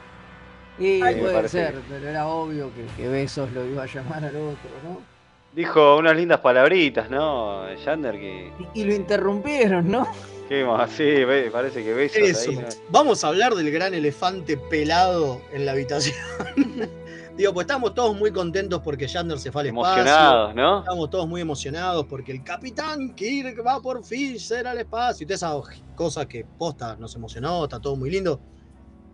Ay, 0.77 1.01
me 1.01 1.13
puede 1.15 1.33
parece 1.33 1.65
ser, 1.65 1.81
pero 1.89 2.07
era 2.07 2.27
obvio 2.27 2.69
que, 2.75 2.85
que 3.01 3.09
Besos 3.09 3.51
lo 3.53 3.65
iba 3.65 3.81
a 3.81 3.87
llamar 3.87 4.23
al 4.23 4.35
otro, 4.35 4.69
¿no? 4.83 5.16
Dijo 5.57 5.97
unas 5.97 6.15
lindas 6.15 6.39
palabritas, 6.39 7.09
¿no? 7.09 7.67
Yander 7.83 8.13
que. 8.19 8.53
Y, 8.75 8.81
y 8.81 8.83
lo 8.83 8.93
interrumpieron, 8.93 9.89
¿no? 9.89 10.07
¿Qué 10.47 10.63
más? 10.63 10.91
Sí, 10.91 11.23
parece 11.51 11.83
que 11.83 11.95
besos 11.95 12.21
Eso. 12.21 12.51
ahí, 12.51 12.57
¿no? 12.57 12.67
Vamos 12.91 13.23
a 13.23 13.29
hablar 13.29 13.55
del 13.55 13.71
gran 13.71 13.95
elefante 13.95 14.55
pelado 14.55 15.41
en 15.51 15.65
la 15.65 15.71
habitación. 15.71 16.15
Digo, 17.35 17.55
pues 17.55 17.63
estamos 17.63 17.95
todos 17.95 18.15
muy 18.15 18.31
contentos 18.31 18.81
porque 18.83 19.07
Yander 19.07 19.39
se 19.39 19.51
fue 19.51 19.61
al 19.61 19.67
espacio. 19.69 20.03
Emocionados, 20.03 20.53
¿no? 20.53 20.79
Estamos 20.81 21.09
todos 21.09 21.27
muy 21.27 21.41
emocionados 21.41 22.05
porque 22.05 22.33
el 22.33 22.43
capitán 22.43 23.15
Kirk 23.15 23.65
va 23.65 23.81
por 23.81 24.03
fin 24.03 24.39
ser 24.39 24.67
al 24.67 24.77
espacio 24.77 25.23
y 25.23 25.27
todas 25.27 25.41
esas 25.41 25.81
cosas 25.95 26.27
que 26.27 26.45
posta 26.45 26.95
nos 26.97 27.15
emocionó, 27.15 27.63
está 27.63 27.79
todo 27.79 27.95
muy 27.95 28.11
lindo. 28.11 28.39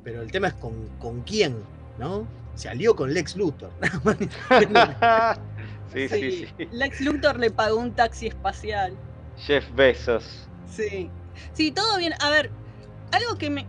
Pero 0.03 0.21
el 0.21 0.29
tema 0.29 0.49
es 0.49 0.55
con, 0.55 0.73
con 0.99 1.21
quién, 1.21 1.55
¿no? 1.97 2.27
Se 2.55 2.67
alió 2.67 2.97
con 2.97 3.13
Lex 3.13 3.37
Luthor. 3.37 3.71
sí, 5.93 6.09
sí, 6.09 6.47
sí. 6.57 6.67
Lex 6.71 7.01
Luthor 7.01 7.39
le 7.39 7.51
pagó 7.51 7.77
un 7.77 7.93
taxi 7.93 8.27
espacial. 8.27 8.97
Jeff 9.37 9.65
Bezos. 9.75 10.47
Sí. 10.69 11.09
Sí, 11.53 11.71
todo 11.71 11.97
bien. 11.97 12.13
A 12.19 12.29
ver, 12.29 12.51
algo 13.11 13.37
que 13.37 13.49
me, 13.49 13.65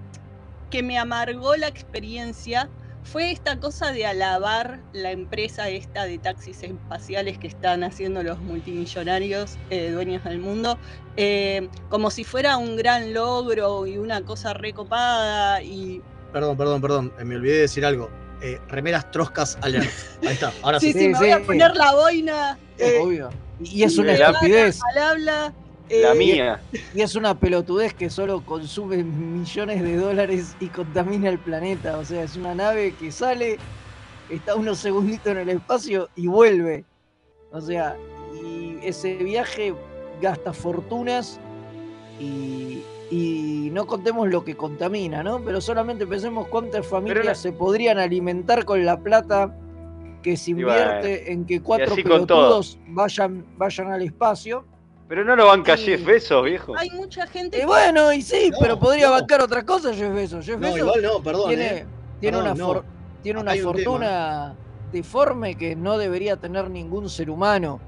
que 0.71 0.83
me 0.83 0.99
amargó 0.99 1.57
la 1.57 1.69
experiencia 1.69 2.69
fue 3.03 3.31
esta 3.31 3.61
cosa 3.61 3.93
de 3.93 4.07
alabar 4.07 4.81
la 4.93 5.11
empresa 5.11 5.69
esta 5.69 6.05
de 6.07 6.19
taxis 6.19 6.63
espaciales 6.63 7.39
que 7.39 7.47
están 7.49 7.85
haciendo 7.85 8.23
los 8.23 8.39
multimillonarios 8.39 9.59
eh, 9.69 9.91
dueños 9.91 10.25
del 10.25 10.39
mundo, 10.39 10.79
eh, 11.19 11.69
como 11.91 12.11
si 12.11 12.25
fuera 12.25 12.57
un 12.57 12.77
gran 12.77 13.13
logro 13.13 13.87
y 13.87 13.99
una 13.99 14.23
cosa 14.23 14.55
recopada 14.55 15.63
y 15.63 16.03
Perdón, 16.33 16.57
perdón, 16.57 16.81
perdón. 16.81 17.13
eh, 17.19 17.25
me 17.25 17.37
olvidé 17.37 17.55
de 17.57 17.61
decir 17.61 17.85
algo. 17.85 18.11
Eh, 18.47 18.61
remeras 18.69 19.11
troscas 19.11 19.57
alert. 19.63 19.89
Ahí 20.23 20.35
está, 20.35 20.53
ahora 20.61 20.79
sí. 20.79 20.93
sí, 20.93 20.93
sí, 20.93 20.99
Sí, 20.99 21.09
me 21.09 21.19
voy 21.19 21.31
a 21.31 21.43
poner 21.43 21.75
la 21.77 21.95
boina 21.95 22.59
eh, 22.77 22.99
Obvio. 23.01 23.31
Y 23.63 23.83
es 23.85 23.97
una 23.97 24.13
La- 24.13 24.27
estupidez. 24.31 24.79
al 24.93 25.03
habla. 25.03 25.53
La 25.89 26.13
eh, 26.13 26.15
mía. 26.15 26.61
Y 26.95 27.01
es 27.01 27.15
una 27.15 27.39
pelotudez 27.39 27.95
que 27.95 28.11
solo 28.11 28.45
consume 28.45 29.03
millones 29.03 29.83
de 29.83 29.97
dólares 29.97 30.57
y 30.61 30.67
contamina 30.69 31.31
el 31.31 31.39
planeta. 31.39 31.97
O 31.99 32.05
sea, 32.05 32.23
es 32.23 32.37
una 32.37 32.55
nave 32.55 32.95
que 33.01 33.11
sale, 33.13 33.59
está 34.29 34.57
unos 34.57 34.79
segunditos 34.79 35.29
en 35.33 35.39
el 35.39 35.49
espacio 35.49 36.11
y 36.15 36.27
vuelve. 36.27 36.85
O 37.51 37.61
sea, 37.63 37.97
y 38.43 38.77
ese 38.83 39.15
viaje 39.17 39.75
gasta 40.21 40.53
fortunas 40.53 41.39
y, 42.21 42.81
y 43.17 43.71
no 43.71 43.87
contemos 43.87 44.29
lo 44.29 44.45
que 44.45 44.57
contamina, 44.57 45.23
¿no? 45.23 45.41
Pero 45.41 45.61
solamente 45.61 46.07
pensemos 46.07 46.49
cuántas 46.49 46.85
familias 46.87 47.25
no- 47.27 47.35
se 47.35 47.53
podrían 47.53 47.99
alimentar 47.99 48.65
con 48.65 48.85
la 48.85 48.99
plata 48.99 49.55
que 50.23 50.37
se 50.37 50.53
bueno, 50.55 50.71
invierte 50.71 51.31
en 51.33 51.45
que 51.45 51.61
cuatro 51.61 51.95
pelotudos 51.95 52.79
vayan, 52.89 53.45
vayan 53.57 53.93
al 53.93 54.03
espacio. 54.03 54.65
Pero 55.07 55.23
no 55.23 55.37
lo 55.37 55.47
banca 55.47 55.77
Sí. 55.77 55.85
Jeff 55.85 56.05
Bezos, 56.05 56.45
viejo. 56.45 56.75
Hay 56.77 56.91
mucha 56.91 57.27
gente 57.27 57.61
Y 57.63 57.67
bueno, 57.67 58.11
y 58.13 58.23
sí, 58.23 58.49
No, 58.51 58.57
pero 58.59 58.79
podría 58.81 59.07
no. 59.09 59.13
bancar 59.13 59.43
otra 59.43 59.63
cosa, 59.65 59.93
Jeff 59.95 60.13
Bezos. 60.15 60.47
Jeff 60.47 60.57
No, 60.59 60.63
Bezos 60.73 60.79
igual 60.79 61.03
no, 61.03 61.23
perdón. 61.23 61.49
tiene, 61.49 61.67
eh. 61.67 61.87
tiene 62.21 62.39
Perdón, 62.39 62.53
una, 62.53 62.55
no. 62.59 62.67
for- 62.67 62.85
tiene 63.23 63.39
Acá 63.39 63.43
una 63.45 63.53
hay 63.53 63.61
un 63.61 63.65
fortuna 63.67 64.55
deforme 64.93 65.55
que 65.57 65.77
no 65.77 65.99
debería 65.99 66.37
tener 66.37 66.71
ningún 66.71 67.09
ser 67.11 67.29
humano. 67.31 67.81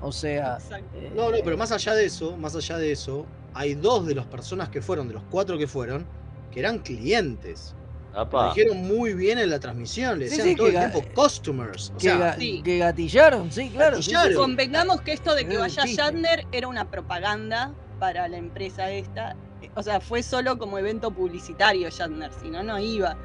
O 0.00 0.12
sea, 0.12 0.54
Exacto. 0.54 0.86
eh, 0.94 1.12
No, 1.14 1.30
no, 1.30 1.38
pero 1.44 1.56
más 1.56 1.72
allá 1.72 1.94
de 1.94 2.04
eso, 2.04 2.36
más 2.36 2.54
allá 2.54 2.78
de 2.78 2.92
eso, 2.92 3.26
hay 3.54 3.74
dos 3.74 4.06
de 4.06 4.14
las 4.14 4.26
personas 4.26 4.68
que 4.68 4.80
fueron, 4.80 5.08
de 5.08 5.14
los 5.14 5.24
cuatro 5.30 5.58
que 5.58 5.66
fueron, 5.66 6.06
que 6.52 6.60
eran 6.60 6.78
clientes. 6.78 7.74
Lo 8.12 8.20
Apa. 8.20 8.48
dijeron 8.54 8.78
muy 8.78 9.14
bien 9.14 9.38
en 9.38 9.50
la 9.50 9.58
transmisión, 9.60 10.18
le 10.18 10.26
Sí, 10.26 10.30
decían 10.30 10.48
sí, 10.48 10.56
todo 10.56 10.70
que 10.70 10.76
el 10.76 10.90
tiempo 10.90 11.08
customers. 11.14 11.90
O 11.90 11.94
que, 11.98 12.00
sea, 12.04 12.18
ga- 12.18 12.38
sí. 12.38 12.62
que 12.62 12.78
gatillaron, 12.78 13.50
sí, 13.52 13.70
claro. 13.70 13.96
sí, 13.96 14.02
sí, 14.04 14.10
Gatillaron. 14.12 14.32
sí. 14.32 14.36
Convengamos 14.38 15.00
que 15.02 15.12
esto 15.12 15.34
de 15.34 15.46
que 15.46 15.56
vaya. 15.56 15.84
Shatner 15.86 16.46
era 16.52 16.68
una 16.68 16.84
propaganda 16.84 17.74
para 17.98 18.28
la 18.28 18.36
empresa 18.38 18.90
esta. 18.90 19.36
O 19.74 19.82
sea, 19.82 20.00
fue 20.00 20.22
solo 20.22 20.56
como 20.58 20.78
evento 20.78 21.10
publicitario 21.10 21.88
Shatner, 21.90 22.32
si 22.32 22.50
no, 22.50 22.62
no 22.62 22.78
iba. 22.78 23.16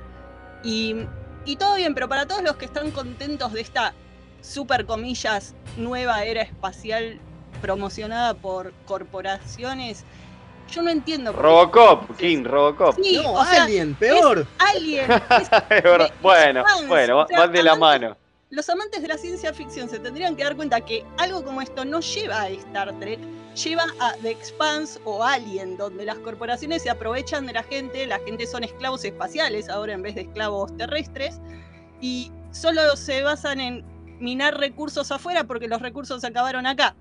Y, 0.63 0.95
y 1.45 1.55
todo 1.57 1.75
bien, 1.75 1.93
pero 1.93 2.07
para 2.09 2.25
todos 2.25 2.41
los 2.43 2.57
que 2.57 2.65
están 2.65 2.91
contentos 2.91 3.53
de 3.53 3.61
esta 3.61 3.93
super 4.43 4.85
comillas 4.85 5.55
nueva 5.77 6.23
era 6.25 6.41
espacial 6.43 7.17
promocionada 7.61 8.33
por 8.35 8.73
corporaciones, 8.85 10.03
yo 10.71 10.81
no 10.81 10.89
entiendo. 10.89 11.31
por 11.31 11.41
qué- 11.41 11.47
Robocop, 11.47 12.17
King, 12.17 12.43
Robocop. 12.43 12.95
Sí, 13.01 13.19
no, 13.23 13.33
o 13.33 13.45
sea, 13.45 13.63
Alien, 13.63 13.95
peor. 13.95 14.45
Alien. 14.59 15.11
es- 15.39 15.49
Es 15.69 15.83
verdad. 15.83 16.11
bueno, 16.21 16.63
fans, 16.65 16.87
bueno, 16.87 17.19
o 17.21 17.27
sea, 17.27 17.39
van 17.39 17.51
de 17.53 17.63
la 17.63 17.75
mano. 17.75 18.17
los 18.49 18.69
amantes 18.69 19.01
de 19.01 19.07
la 19.07 19.17
ciencia 19.17 19.53
ficción 19.53 19.89
se 19.89 19.97
tendrían 19.99 20.35
que 20.35 20.43
dar 20.43 20.55
cuenta 20.55 20.81
que 20.81 21.03
algo 21.17 21.43
como 21.43 21.61
esto 21.61 21.85
no 21.85 22.01
lleva 22.01 22.41
a 22.41 22.49
Star 22.49 22.93
Trek, 22.99 23.19
lleva 23.55 23.85
a 23.99 24.13
The 24.21 24.29
Expanse 24.31 24.99
o 25.05 25.23
Alien, 25.23 25.77
donde 25.77 26.05
las 26.05 26.17
corporaciones 26.19 26.83
se 26.83 26.89
aprovechan 26.89 27.45
de 27.47 27.53
la 27.53 27.63
gente, 27.63 28.05
la 28.07 28.19
gente 28.19 28.45
son 28.45 28.63
esclavos 28.63 29.05
espaciales 29.05 29.69
ahora 29.69 29.93
en 29.93 30.01
vez 30.01 30.15
de 30.15 30.21
esclavos 30.21 30.75
terrestres, 30.77 31.39
y 32.01 32.31
solo 32.51 32.95
se 32.97 33.23
basan 33.23 33.59
en 33.59 33.92
minar 34.23 34.57
recursos 34.57 35.11
afuera 35.11 35.43
porque 35.43 35.67
los 35.67 35.81
recursos 35.81 36.21
se 36.21 36.27
acabaron 36.27 36.65
acá. 36.65 36.95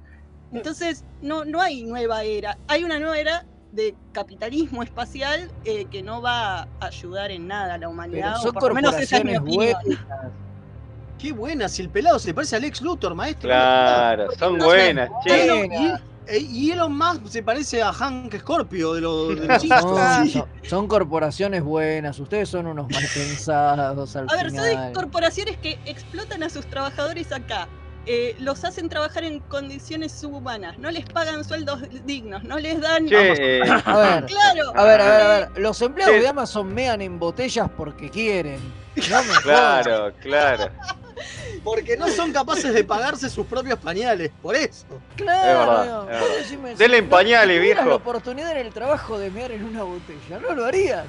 Entonces, 0.53 1.05
no, 1.23 1.45
no 1.47 1.63
hay 1.63 1.83
nueva 1.85 2.25
era, 2.25 2.59
hay 2.69 2.85
una 2.85 2.99
nueva 2.99 3.19
era 3.19 3.47
de 3.71 3.95
capitalismo 4.13 4.83
espacial 4.83 5.51
eh, 5.65 5.87
que 5.91 6.03
no 6.03 6.21
va 6.21 6.63
a 6.63 6.69
ayudar 6.81 7.31
en 7.31 7.47
nada 7.49 7.75
a 7.75 7.79
la 7.79 7.89
humanidad, 7.89 8.35
Pero 8.35 8.39
o 8.39 8.43
son 8.43 8.53
por 8.55 8.69
lo 8.69 8.75
menos 8.75 8.95
esa 8.99 9.17
es 9.17 9.25
mi 9.25 9.33
corporaciones 9.35 9.75
opinión. 9.77 9.83
buenas. 9.83 10.23
Qué 11.19 11.33
buena, 11.33 11.69
si 11.69 11.83
el 11.83 11.89
pelado 11.89 12.19
se 12.19 12.35
parece 12.35 12.57
a 12.57 12.59
Lex 12.59 12.83
Luthor, 12.83 13.15
maestro. 13.15 13.49
Claro, 13.49 14.31
son 14.39 14.59
no 14.59 14.65
buenas, 14.67 15.09
sé, 15.25 15.69
che. 15.71 15.95
Y, 16.29 16.33
eh, 16.35 16.39
y 16.41 16.71
Elon 16.71 16.97
Musk 16.97 17.27
se 17.29 17.43
parece 17.43 17.83
a 17.83 17.93
Hank 17.93 18.35
Scorpio 18.39 18.95
de 18.95 19.01
los, 19.01 19.41
de 19.41 19.47
los 19.47 19.65
No, 20.35 20.47
son, 20.69 20.87
corporaciones 20.89 21.63
buenas, 21.63 22.19
ustedes 22.19 22.49
son 22.49 22.67
unos 22.67 22.89
mal 22.91 23.03
pensados 23.15 24.17
al 24.17 24.27
A 24.31 24.37
ver, 24.37 24.51
son 24.51 24.93
corporaciones 24.93 25.57
que 25.59 25.79
explotan 25.87 26.43
a 26.43 26.51
sus 26.51 26.67
trabajadores 26.67 27.33
acá. 27.33 27.69
eh, 28.07 28.35
los 28.41 28.65
hacen 28.65 28.89
trabajar 28.89 29.23
en 29.25 29.39
condiciones 29.41 30.11
subhumanas, 30.13 30.77
no 30.79 30.91
les 30.91 31.05
pagan 31.07 31.45
sueldos 31.45 31.81
dignos, 32.05 32.43
no 32.45 32.59
les 32.59 32.81
dan. 32.81 33.07
Che, 33.07 33.61
A 33.85 33.97
ver, 33.97 34.25
Claro. 34.27 34.73
a 34.75 34.85
ver, 34.85 35.01
a 35.01 35.05
ver, 35.07 35.21
a 35.23 35.29
ver. 35.29 35.49
Los 35.59 35.81
empleados 35.83 36.15
Sí. 36.17 36.21
de 36.21 36.29
Amazon 36.29 36.75
mean 36.75 37.01
en 37.01 37.19
botellas 37.19 37.69
porque 37.77 38.11
quieren. 38.11 38.61
No 39.09 39.23
me 39.23 39.35
jodas. 39.35 39.43
claro, 39.85 40.13
claro. 40.21 40.71
Porque 41.65 41.97
no 41.97 42.09
son 42.09 42.33
capaces 42.33 42.73
de 42.75 42.85
pagarse 42.85 43.31
sus 43.31 43.47
propios 43.47 43.79
pañales, 43.79 44.31
por 44.43 44.57
eso. 44.57 44.87
Claro. 45.17 46.03
Es 46.11 46.19
verdad, 46.19 46.71
es 46.73 46.79
Denle 46.79 46.99
en 46.99 47.09
pañales, 47.09 47.61
viejo. 47.61 47.85
la 47.85 47.95
oportunidad 47.97 48.53
en 48.53 48.67
el 48.67 48.73
trabajo 48.73 49.19
de 49.19 49.31
mear 49.31 49.53
en 49.53 49.65
una 49.65 49.83
botella, 49.83 50.39
¿no 50.41 50.55
lo 50.55 50.65
harías? 50.65 51.07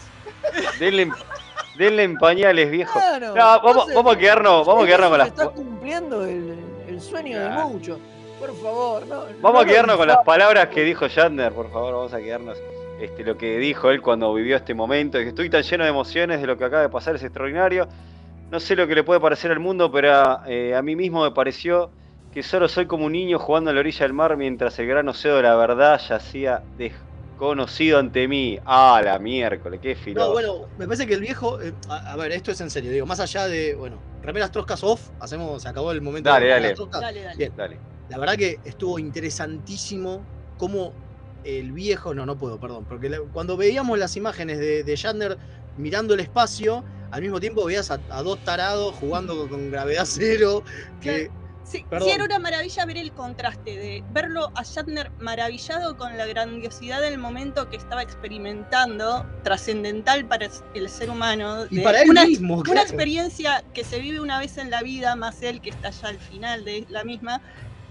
Denle, 0.80 1.12
denle 1.78 2.04
en 2.04 2.18
pañales, 2.18 2.70
viejo. 2.70 3.00
Claro. 3.00 3.30
No, 3.30 3.36
vamos, 3.36 3.72
Entonces, 3.72 3.96
vamos 3.96 4.16
a 4.16 4.20
quedarnos, 4.20 4.68
vamos 4.68 4.84
a 4.84 4.86
quedarnos 4.86 5.10
con 5.10 5.18
las. 5.20 5.28
Está 5.28 5.50
cumpliendo 5.50 6.26
el, 6.26 6.56
el 6.88 7.02
sueño 7.02 7.40
de 7.40 7.50
muchos. 7.50 8.00
Por 8.40 8.62
favor, 8.62 9.08
no. 9.08 9.26
Vamos 9.42 9.54
no 9.54 9.60
a 9.60 9.66
quedarnos 9.66 9.98
con 9.98 10.08
las 10.08 10.18
palabras 10.26 10.68
que 10.68 10.84
dijo 10.84 11.08
Shatner, 11.08 11.54
por 11.54 11.72
favor, 11.72 11.94
vamos 11.94 12.14
a 12.14 12.20
quedarnos. 12.20 12.58
Este, 13.00 13.24
lo 13.24 13.38
que 13.38 13.58
dijo 13.58 13.90
él 13.90 14.02
cuando 14.02 14.34
vivió 14.34 14.56
este 14.56 14.74
momento, 14.74 15.18
que 15.18 15.30
estoy 15.30 15.50
tan 15.50 15.64
lleno 15.64 15.84
de 15.84 15.90
emociones 15.90 16.40
de 16.40 16.48
lo 16.48 16.58
que 16.58 16.66
acaba 16.66 16.82
de 16.82 16.90
pasar, 16.90 17.16
es 17.16 17.24
extraordinario. 17.24 17.88
No 18.54 18.60
sé 18.60 18.76
lo 18.76 18.88
que 18.88 18.96
le 18.96 19.04
puede 19.04 19.20
parecer 19.20 19.52
al 19.52 19.60
mundo, 19.60 19.92
pero 19.92 20.14
a, 20.14 20.44
eh, 20.46 20.76
a 20.76 20.82
mí 20.82 20.96
mismo 20.96 21.24
me 21.24 21.32
pareció 21.32 21.94
que 22.30 22.44
solo 22.44 22.68
soy 22.70 22.88
como 22.88 23.06
un 23.06 23.12
niño 23.14 23.38
jugando 23.40 23.70
a 23.70 23.74
la 23.74 23.80
orilla 23.82 24.06
del 24.06 24.14
mar 24.14 24.38
mientras 24.38 24.78
el 24.80 24.88
gran 24.88 25.08
océano 25.10 25.38
de 25.38 25.44
la 25.44 25.56
verdad 25.56 26.00
yacía 26.08 26.64
desconocido 26.72 28.00
ante 28.00 28.28
mí. 28.28 28.60
Ah, 28.66 29.02
la 29.04 29.18
miércoles, 29.20 29.80
qué 29.82 29.96
No, 30.12 30.30
filo. 30.30 30.32
bueno, 30.32 30.70
me 30.76 30.86
parece 30.86 31.08
que 31.08 31.14
el 31.16 31.22
viejo. 31.22 31.60
eh, 31.62 31.76
a, 31.88 32.14
a 32.14 32.16
ver, 32.18 32.32
esto 32.34 32.52
es 32.52 32.62
en 32.62 32.70
serio, 32.70 32.92
digo, 32.92 33.06
más 33.06 33.20
allá 33.20 33.48
de. 33.48 33.74
Bueno, 33.76 34.06
remeras 34.22 34.52
troscas 34.52 34.84
off, 34.84 35.10
hacemos, 35.20 35.62
se 35.64 35.70
acabó 35.70 35.92
el 35.92 36.02
momento 36.02 36.30
Dale, 36.30 36.48
de 36.48 36.48
dale. 36.48 36.74
troscas. 36.74 37.02
Dale, 37.02 37.22
dale. 37.24 37.36
Bien, 37.38 37.56
Dale. 37.56 37.84
la 38.08 38.20
verdad 38.20 38.36
que 38.38 38.62
estuvo 38.64 39.00
interesantísimo 39.00 40.30
cómo 40.56 41.00
el 41.42 41.72
viejo. 41.74 42.14
No, 42.14 42.26
no 42.28 42.38
puedo, 42.38 42.60
perdón. 42.60 42.86
Porque 42.86 43.10
la- 43.10 43.22
cuando 43.32 43.58
veíamos 43.58 43.98
las 43.98 44.16
imágenes 44.16 44.60
de, 44.60 44.84
de 44.84 44.96
Shatner 44.96 45.40
mirando 45.76 46.14
el 46.14 46.20
espacio, 46.20 46.86
al 47.14 47.22
mismo 47.22 47.40
tiempo 47.40 47.66
veías 47.66 47.92
a, 47.92 48.00
a 48.10 48.24
dos 48.24 48.44
tarados 48.44 48.96
jugando 48.96 49.38
con, 49.38 49.50
con 49.50 49.72
gravedad 49.72 50.06
cero. 50.08 50.64
Que, 51.00 51.30
Sí, 51.66 51.86
era 51.92 52.26
una 52.26 52.40
maravilla 52.40 52.86
ver 52.86 52.98
el 52.98 53.14
contraste 53.14 53.78
de 53.78 54.04
verlo 54.12 54.52
a 54.56 54.64
Shatner 54.64 55.12
maravillado 55.20 55.96
con 55.96 56.18
la 56.18 56.26
grandiosidad 56.26 57.00
del 57.02 57.18
momento 57.18 57.70
que 57.70 57.78
estaba 57.78 58.04
experimentando, 58.04 59.26
trascendental 59.44 60.28
para 60.28 60.50
el 60.74 60.90
ser 60.90 61.10
humano. 61.10 61.66
y 61.70 61.80
para 61.80 62.02
él 62.02 62.10
una, 62.10 62.26
mismo. 62.26 62.56
una 62.56 62.64
claro. 62.64 62.82
experiencia 62.82 63.64
que 63.74 63.86
se 63.86 64.00
vive 64.00 64.20
una 64.20 64.40
vez 64.40 64.58
en 64.58 64.70
la 64.72 64.82
vida, 64.82 65.16
más 65.16 65.42
él 65.42 65.62
que 65.62 65.70
está 65.70 65.90
ya 65.92 66.10
al 66.10 66.20
final 66.20 66.66
de 66.66 66.86
la 66.90 67.04
misma. 67.06 67.42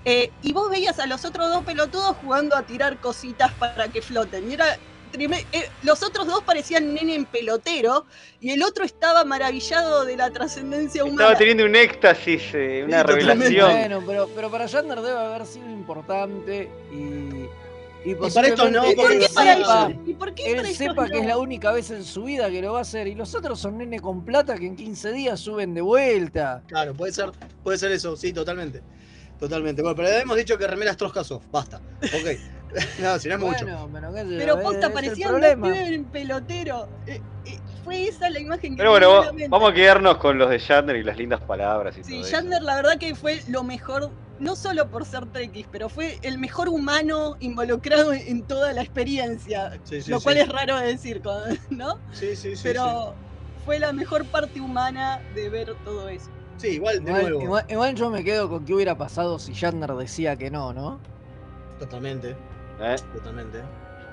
eh, 0.05 0.33
y 0.43 0.53
vos 0.53 0.71
veías 0.71 0.99
a 0.99 1.07
los 1.07 1.25
otros 1.25 1.49
dos 1.49 1.65
pelotudos 1.65 2.17
jugando 2.17 2.57
a 2.57 2.65
tirar 2.67 3.01
cositas 3.01 3.53
para 3.55 3.89
que 3.89 4.03
floten. 4.03 4.51
Y 4.51 4.55
era 4.55 4.67
eh, 5.19 5.69
los 5.83 6.03
otros 6.03 6.27
dos 6.27 6.43
parecían 6.43 6.95
nene 6.95 7.15
en 7.15 7.25
pelotero 7.27 8.07
y 8.41 8.51
el 8.51 8.63
otro 8.63 8.85
estaba 8.85 9.25
maravillado 9.25 10.05
de 10.05 10.17
la 10.17 10.31
trascendencia 10.31 11.05
humana. 11.05 11.23
Estaba 11.23 11.39
teniendo 11.39 11.65
un 11.65 11.77
éxtasis, 11.77 12.43
eh, 12.55 12.85
una 12.87 13.01
Sí, 13.03 13.07
revelación. 13.07 13.71
Bueno, 13.71 14.03
pero, 14.07 14.29
pero 14.35 14.51
para 14.51 14.67
Yander 14.67 15.01
debe 15.01 15.19
haber 15.19 15.47
sido 15.47 15.69
importante 15.71 16.71
y, 16.93 18.11
y 18.11 18.15
para 18.15 18.49
estos 18.49 18.71
no, 18.73 18.91
¿Y 18.91 18.95
por 18.97 19.11
qué 19.19 19.27
para 19.35 19.57
sepa- 19.57 19.87
ellos? 19.91 20.01
¿Y 20.07 20.15
por 20.15 20.35
qué 20.35 20.53
él 20.53 20.67
sepa 20.75 21.09
que 21.09 21.19
es 21.21 21.27
la 21.27 21.39
única 21.39 21.71
vez 21.73 21.91
en 21.91 22.05
su 22.05 22.25
vida 22.25 22.51
que 22.51 22.61
lo 22.63 22.73
va 22.73 22.79
a 22.81 22.83
hacer. 22.83 23.07
Y 23.07 23.15
los 23.15 23.35
otros 23.35 23.61
son 23.61 23.79
nene 23.79 24.01
con 24.01 24.25
plata 24.25 24.57
que 24.57 24.67
en 24.67 24.75
15 24.77 25.13
días 25.13 25.39
suben 25.41 25.73
de 25.75 25.83
vuelta. 25.83 26.63
Claro, 26.67 26.95
puede 26.95 27.13
ser, 27.13 27.31
puede 27.63 27.79
ser 27.79 27.93
eso, 27.93 28.17
sí, 28.17 28.33
totalmente. 28.33 28.83
Totalmente. 29.39 29.83
Bueno, 29.83 29.97
pero 29.97 30.09
hemos 30.09 30.37
dicho 30.37 30.57
que 30.57 30.67
remeras 30.69 30.97
Troskasov, 30.97 31.43
basta. 31.51 31.81
Ok. 32.05 32.39
No, 32.99 33.19
si 33.19 33.29
no 33.29 33.35
es 33.35 33.41
mucho. 33.41 33.67
Bueno, 33.89 33.89
pero, 33.93 34.13
qué 34.15 34.21
sé 34.21 34.31
yo, 34.31 34.39
Pero 34.39 34.63
posta, 34.63 34.93
parecían 34.93 35.41
dos 35.41 35.55
pibes 35.55 35.89
en 35.91 36.11
pelotero. 36.11 36.89
Eh, 37.07 37.23
eh, 37.45 37.59
fue 37.83 38.07
esa 38.07 38.31
la 38.31 38.41
imagen 38.41 38.77
que 38.77 38.79
Pero 38.79 38.91
bueno, 38.91 39.25
vamos 39.51 39.71
a 39.71 39.75
quedarnos 39.75 40.17
con 40.19 40.39
los 40.39 40.49
de 40.51 40.59
Shatner 40.59 40.97
y 40.97 41.03
las 41.03 41.17
lindas 41.17 41.41
palabras 41.41 41.97
y 41.99 42.03
Sí, 42.05 42.13
todo 42.13 42.21
eso. 42.21 42.37
Shatner 42.37 42.63
la 42.63 42.77
verdad 42.77 42.99
que 42.99 43.15
fue 43.15 43.41
lo 43.49 43.65
mejor, 43.65 44.15
no 44.39 44.57
solo 44.57 44.89
por 44.89 45.05
ser 45.05 45.27
Trekkies, 45.31 45.67
pero 45.71 45.89
fue 45.89 46.19
el 46.23 46.39
mejor 46.39 46.69
humano 46.69 47.37
involucrado 47.41 48.13
en 48.13 48.47
toda 48.47 48.73
la 48.73 48.83
experiencia. 48.83 49.71
Sí, 49.85 50.01
sí, 50.01 50.11
lo 50.11 50.19
sí. 50.19 50.25
cual 50.25 50.37
es 50.39 50.49
raro 50.49 50.79
de 50.79 50.87
decir, 50.87 51.21
¿no? 51.71 51.95
Sí, 52.13 52.37
sí, 52.37 52.57
sí. 52.57 52.63
pero 52.63 53.17
fue 53.65 53.79
la 53.79 53.93
mejor 53.93 54.29
parte 54.31 54.61
humana 54.61 55.21
de 55.35 55.49
ver 55.51 55.75
todo 55.85 56.09
eso. 56.09 56.31
Sí, 56.57 56.69
Sí, 56.69 56.75
igual, 56.75 56.99
de 56.99 57.05
Igual, 57.07 57.23
nuevo. 57.23 57.43
igual- 57.43 57.65
igual 57.69 57.95
yo 57.97 58.11
me 58.11 58.23
quedo 58.25 58.49
con 58.49 58.65
qué 58.65 58.75
hubiera 58.75 58.97
pasado 58.97 59.39
si 59.39 59.53
Shatner 59.53 59.93
decía 59.95 60.37
que 60.37 60.51
no, 60.51 60.73
¿no? 60.73 61.01
Totalmente, 61.79 62.37
¿eh? 62.83 62.97
totalmente. 63.15 63.61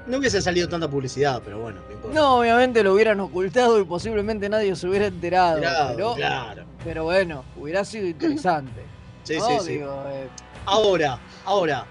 No 0.08 0.18
hubiese 0.18 0.42
salido 0.42 0.68
tanta 0.68 0.88
publicidad, 0.90 1.42
pero 1.44 1.60
bueno, 1.60 1.82
no 1.88 1.94
importa. 1.94 2.20
No, 2.20 2.40
obviamente 2.40 2.82
lo 2.84 2.94
hubieran 2.94 3.20
ocultado 3.20 3.80
y 3.80 3.84
posiblemente 3.84 4.50
nadie 4.50 4.76
se 4.76 4.88
hubiera 4.88 5.06
enterado. 5.08 5.60
Claro, 5.60 5.94
pero, 5.96 6.16
claro. 6.16 6.66
pero 6.84 7.04
bueno, 7.04 7.44
hubiera 7.58 7.86
sido 7.86 8.08
interesante. 8.08 8.82
Sí, 9.22 9.38
¿no? 9.38 9.46
sí, 9.48 9.58
sí. 9.64 9.72
Digo, 9.74 10.04
eh, 10.08 10.28
Ahora, 10.66 11.20
ahora, 11.46 11.86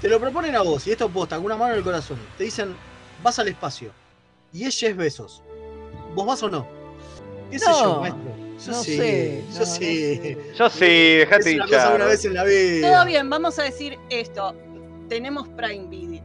te 0.00 0.08
lo 0.08 0.18
proponen 0.18 0.56
a 0.56 0.62
vos, 0.62 0.84
y 0.88 0.90
esto 0.92 1.08
posta, 1.08 1.36
con 1.36 1.44
una 1.44 1.56
mano 1.56 1.72
en 1.72 1.78
el 1.78 1.84
corazón. 1.84 2.18
Te 2.36 2.44
dicen, 2.44 2.74
vas 3.22 3.38
al 3.38 3.46
espacio, 3.48 3.92
y 4.52 4.64
es 4.64 4.96
besos. 4.96 5.42
¿Vos 6.14 6.26
vas 6.26 6.42
o 6.42 6.48
no? 6.50 6.66
¿Qué 7.50 7.58
sé 7.58 7.66
yo, 7.66 7.82
No, 7.84 8.00
maestro? 8.00 8.36
Yo 8.64 8.72
no 8.72 8.82
sí, 8.82 8.96
sé, 8.96 9.44
yo 9.46 9.52
no, 9.52 9.58
no 9.60 9.66
sí. 9.66 9.76
sé. 10.16 10.38
Yo 10.56 10.70
sí, 10.70 10.86
dejate 11.16 11.50
Es 11.50 11.54
una 11.56 11.64
cosa 11.64 11.76
hinchar. 11.76 11.94
una 11.96 12.04
vez 12.06 12.24
en 12.24 12.34
la 12.34 12.44
vida. 12.44 12.92
Todo 12.92 13.04
bien, 13.04 13.30
vamos 13.30 13.58
a 13.58 13.62
decir 13.64 13.98
esto. 14.10 14.54
Tenemos 15.14 15.46
Prime 15.50 15.86
Video. 15.86 16.24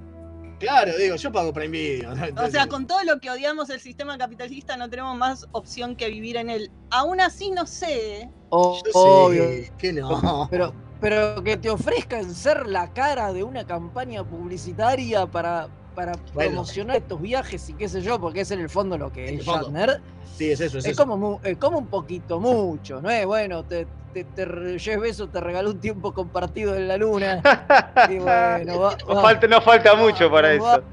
Claro, 0.59 0.97
digo, 0.97 1.15
yo 1.15 1.31
pago 1.31 1.53
Prime 1.53 1.67
Video. 1.77 2.15
¿no? 2.15 2.43
O 2.43 2.49
sea, 2.49 2.65
con 2.65 2.87
todo 2.87 3.03
lo 3.03 3.19
que 3.19 3.29
odiamos 3.29 3.69
el 3.69 3.79
sistema 3.79 4.17
capitalista, 4.17 4.77
no 4.77 4.89
tenemos 4.89 5.15
más 5.15 5.45
opción 5.51 5.95
que 5.95 6.09
vivir 6.09 6.37
en 6.37 6.49
él. 6.49 6.71
Aún 6.89 7.21
así, 7.21 7.51
no 7.51 7.67
sé. 7.67 8.21
¿eh? 8.21 8.29
yo 8.51 8.81
obvio. 8.95 9.43
sé 9.43 9.71
que 9.77 9.93
no. 9.93 10.47
Pero, 10.49 10.73
pero 10.99 11.43
que 11.43 11.55
te 11.55 11.69
ofrezcan 11.69 12.33
ser 12.33 12.65
la 12.65 12.91
cara 12.91 13.31
de 13.31 13.43
una 13.43 13.63
campaña 13.63 14.23
publicitaria 14.23 15.27
para, 15.27 15.69
para 15.93 16.13
Bueno. 16.33 16.49
promocionar 16.49 16.97
estos 16.97 17.21
viajes 17.21 17.69
y 17.69 17.73
qué 17.75 17.87
sé 17.87 18.01
yo, 18.01 18.19
porque 18.19 18.41
es 18.41 18.49
en 18.49 18.59
el 18.59 18.69
fondo 18.71 18.97
lo 18.97 19.11
que 19.11 19.29
En 19.29 19.39
es. 19.39 19.45
Shatner, 19.45 20.01
Sí, 20.35 20.49
es 20.51 20.61
eso, 20.61 20.79
es, 20.79 20.85
es 20.85 20.91
eso. 20.93 21.05
como, 21.05 21.39
es 21.43 21.57
como 21.57 21.77
un 21.77 21.87
poquito 21.87 22.39
mucho, 22.39 23.01
¿no 23.03 23.09
es? 23.11 23.23
Bueno, 23.27 23.63
te, 23.65 23.85
te, 24.13 24.23
te 24.23 24.79
Jeff 24.79 24.99
Bezos 24.99 25.31
te 25.31 25.39
regaló 25.39 25.71
un 25.71 25.79
tiempo 25.79 26.13
compartido 26.13 26.75
en 26.75 26.87
la 26.87 26.97
luna. 26.97 27.41
Y 28.09 28.17
bueno, 28.17 28.79
va- 28.79 28.97
no, 29.07 29.15
va- 29.15 29.21
falta, 29.21 29.47
no 29.47 29.61
falta 29.61 29.95
mucho 29.95 30.29
para 30.31 30.49
va- 30.57 30.75
eso. 30.75 30.83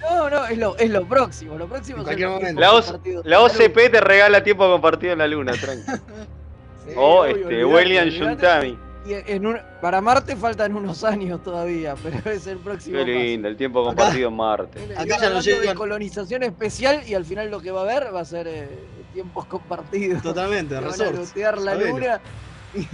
No, 0.00 0.30
no, 0.30 0.46
es 0.46 0.58
lo, 0.58 0.76
es 0.76 0.90
lo 0.90 1.06
próximo. 1.06 1.56
Lo 1.58 1.66
próximo 1.66 1.98
es 1.98 2.04
cualquier 2.04 2.28
el 2.44 2.56
La, 2.56 2.74
OC. 2.74 3.00
OCP 3.42 3.90
te 3.90 4.00
regala 4.00 4.42
tiempo 4.44 4.68
compartido 4.70 5.12
en 5.14 5.18
la 5.18 5.26
luna, 5.26 5.52
tranqui. 5.52 5.82
Sí, 6.86 6.92
O 6.96 7.22
obvio, 7.22 7.34
este, 7.36 7.64
William. 7.64 8.08
Yuntami. 8.08 8.78
Y 9.06 9.14
en 9.32 9.44
un- 9.46 9.58
para 9.80 10.00
Marte 10.00 10.36
faltan 10.36 10.76
unos 10.76 11.02
años 11.02 11.42
todavía, 11.42 11.94
pero 12.02 12.30
es 12.30 12.46
el 12.46 12.58
próximo 12.58 12.96
Qué 12.98 13.02
paso. 13.04 13.12
lindo, 13.18 13.48
el 13.48 13.56
tiempo 13.56 13.82
compartido 13.84 14.28
en 14.28 14.36
Marte. 14.36 14.94
Acá 14.96 15.18
ya 15.20 15.30
nos 15.30 15.44
de 15.44 15.52
llegan- 15.60 15.74
colonización 15.76 16.44
especial 16.44 17.02
y 17.06 17.14
al 17.14 17.24
final 17.24 17.50
lo 17.50 17.60
que 17.60 17.72
va 17.72 17.80
a 17.80 17.82
haber 17.84 18.14
va 18.14 18.20
a 18.20 18.24
ser 18.24 18.46
eh, 18.46 18.68
tiempos 19.16 19.46
compartidos. 19.46 20.22
Totalmente, 20.22 20.74
Que 20.74 20.80
van 20.82 20.84
a 20.84 20.88
resorts. 20.90 21.34
la 21.64 21.74
luna. 21.74 22.20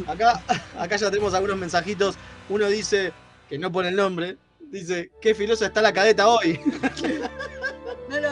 Acá, 0.06 0.40
acá 0.78 0.96
ya 0.96 1.11
tenemos 1.11 1.35
algunos 1.35 1.56
mensajitos. 1.56 2.14
Uno 2.48 2.68
dice, 2.68 3.12
que 3.48 3.58
no 3.58 3.72
pone 3.72 3.88
el 3.88 3.96
nombre, 3.96 4.37
dice, 4.70 5.11
qué 5.20 5.35
filosa 5.35 5.66
está 5.66 5.82
la 5.82 5.92
cadeta 5.92 6.28
hoy. 6.28 6.61
No, 8.08 8.20
no, 8.20 8.28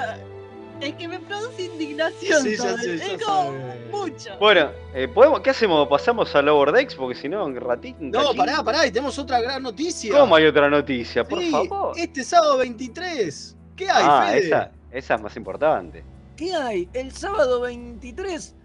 es 0.81 0.95
que 0.95 1.09
me 1.09 1.19
produce 1.21 1.63
indignación. 1.63 2.43
Sí, 2.43 2.57
ya 2.57 2.77
sé, 2.77 2.99
ya 2.99 3.07
es 3.15 3.23
como 3.25 3.53
sabe. 3.53 3.87
mucho. 3.91 4.39
Bueno, 4.39 4.71
eh, 4.95 5.09
¿podemos, 5.09 5.41
¿qué 5.41 5.51
hacemos? 5.51 5.89
¿Pasamos 5.89 6.35
a 6.35 6.43
Lower 6.43 6.73
Decks? 6.73 6.95
Porque 6.97 7.19
si 7.19 7.29
no, 7.31 7.47
un 7.47 7.57
ratito. 7.57 7.97
un 8.01 8.11
No, 8.11 8.35
pará, 8.35 8.63
pará, 8.63 8.87
y 8.87 8.91
tenemos 8.91 9.19
otra 9.19 9.41
gran 9.41 9.63
noticia. 9.63 10.13
¿Cómo 10.19 10.37
hay 10.37 10.45
otra 10.45 10.69
noticia? 10.69 11.25
Por 11.25 11.39
Sí, 11.41 11.51
favor. 11.51 11.95
Este 11.97 12.23
sábado 12.23 12.59
23. 12.59 13.57
¿Qué 13.77 13.85
hay, 13.91 14.05
ah, 14.07 14.27
Fede? 14.31 14.47
esa, 14.47 14.71
esa 14.93 15.15
es 15.15 15.21
más 15.23 15.37
importante. 15.37 16.05
¿Qué 16.41 16.55
hay? 16.55 16.89
El 16.95 17.13
sábado 17.13 17.61
23 17.61 18.57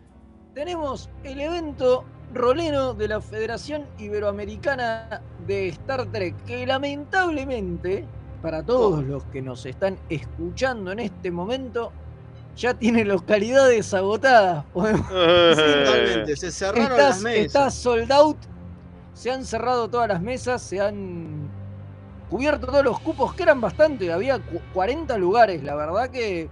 tenemos 0.54 1.10
el 1.26 1.42
evento 1.42 2.06
rolero 2.34 2.94
de 2.94 3.10
la 3.10 3.20
Federación 3.20 3.86
Iberoamericana 3.98 5.22
de 5.46 5.68
Star 5.68 6.06
Trek, 6.06 6.42
que 6.46 6.66
lamentablemente, 6.66 8.06
para 8.42 8.64
todos 8.64 9.04
los 9.04 9.26
que 9.26 9.42
nos 9.42 9.66
están 9.66 9.98
escuchando 10.08 10.94
en 10.94 11.00
este 11.00 11.32
momento, 11.32 11.92
ya 12.56 12.74
tiene 12.76 13.04
localidades 13.04 13.94
agotadas. 13.94 14.64
Sí, 14.74 16.36
se 16.38 16.52
cerraron 16.54 16.92
Está, 16.94 17.10
las 17.10 17.22
mesas. 17.22 17.46
está 17.46 17.70
sold 17.72 18.10
out. 18.14 18.38
Se 19.14 19.32
han 19.32 19.44
cerrado 19.44 19.90
todas 19.90 20.08
las 20.08 20.22
mesas, 20.22 20.62
se 20.62 20.80
han 20.80 21.50
cubierto 22.30 22.68
todos 22.68 22.86
los 22.86 23.02
cupos, 23.02 23.34
que 23.34 23.44
eran 23.44 23.60
bastante. 23.60 24.14
Había 24.14 24.40
cu- 24.40 24.62
40 24.74 25.18
lugares, 25.18 25.62
la 25.62 25.76
verdad 25.76 26.10
que 26.10 26.50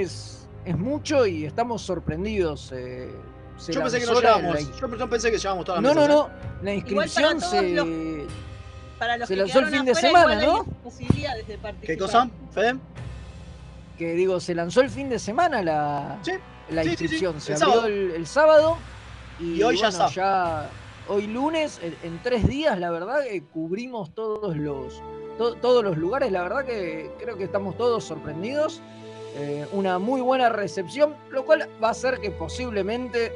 es, 0.00 0.46
es 0.64 0.76
mucho 0.78 1.26
y 1.26 1.44
estamos 1.44 1.82
sorprendidos. 1.82 2.72
eh, 2.74 3.10
se 3.58 3.72
Yo 3.72 3.82
pensé 3.82 4.00
que 4.00 4.06
no 4.06 4.14
la- 4.14 4.20
llevábamos. 4.20 4.54
la- 4.54 4.78
Yo, 4.78 4.96
yo 4.96 5.10
pensé 5.10 5.30
que 5.30 5.38
llevábamos 5.38 5.64
todas 5.66 5.82
no, 5.82 5.88
las 5.88 5.96
no, 5.96 6.02
mesas. 6.02 6.16
no. 6.16 6.62
La 6.64 6.74
inscripción 6.74 7.40
se. 7.40 7.70
los- 7.74 8.28
Para 8.98 9.16
los 9.16 9.28
se 9.28 9.34
que 9.34 9.40
lanzó 9.40 9.58
el 9.60 9.66
fin 9.66 9.84
de 9.84 9.94
semana, 9.94 10.34
¿no? 10.36 10.64
de. 10.64 11.86
¿Qué 11.86 11.98
cosa, 11.98 12.28
Fede? 12.52 12.76
Que 13.98 14.14
digo, 14.14 14.40
se 14.40 14.54
lanzó 14.54 14.80
el 14.80 14.90
fin 14.90 15.08
de 15.08 15.18
semana 15.18 15.62
la, 15.62 16.18
Sí, 16.22 16.32
la 16.70 16.82
sí, 16.82 16.88
sí, 16.88 16.90
inscripción. 17.04 17.40
sí, 17.40 17.46
Se 17.48 17.52
el 17.54 17.62
abrió 17.62 17.72
sábado. 17.74 17.86
el, 17.88 18.10
el 18.12 18.26
sábado. 18.26 18.76
Y, 19.40 19.44
Y 19.54 19.62
hoy 19.62 19.76
ya 19.76 19.90
bueno, 19.90 20.06
está. 20.06 20.08
ya 20.14 20.70
hoy 21.08 21.26
lunes, 21.26 21.80
en, 21.82 21.96
en 22.02 22.22
tres 22.22 22.46
días, 22.46 22.78
la 22.78 22.90
verdad 22.90 23.22
que 23.24 23.42
cubrimos 23.42 24.14
todos 24.14 24.56
los, 24.56 25.02
to- 25.36 25.54
todos 25.56 25.82
los 25.84 25.96
lugares. 25.98 26.30
La 26.32 26.42
verdad 26.42 26.64
que 26.64 27.10
creo 27.18 27.36
que 27.36 27.44
estamos 27.44 27.76
todos 27.76 28.04
sorprendidos. 28.04 28.80
Eh, 29.34 29.66
una 29.72 29.98
muy 29.98 30.20
buena 30.20 30.48
recepción, 30.50 31.14
lo 31.30 31.44
cual 31.46 31.66
va 31.82 31.88
a 31.88 31.90
hacer 31.92 32.18
que 32.20 32.30
posiblemente 32.30 33.32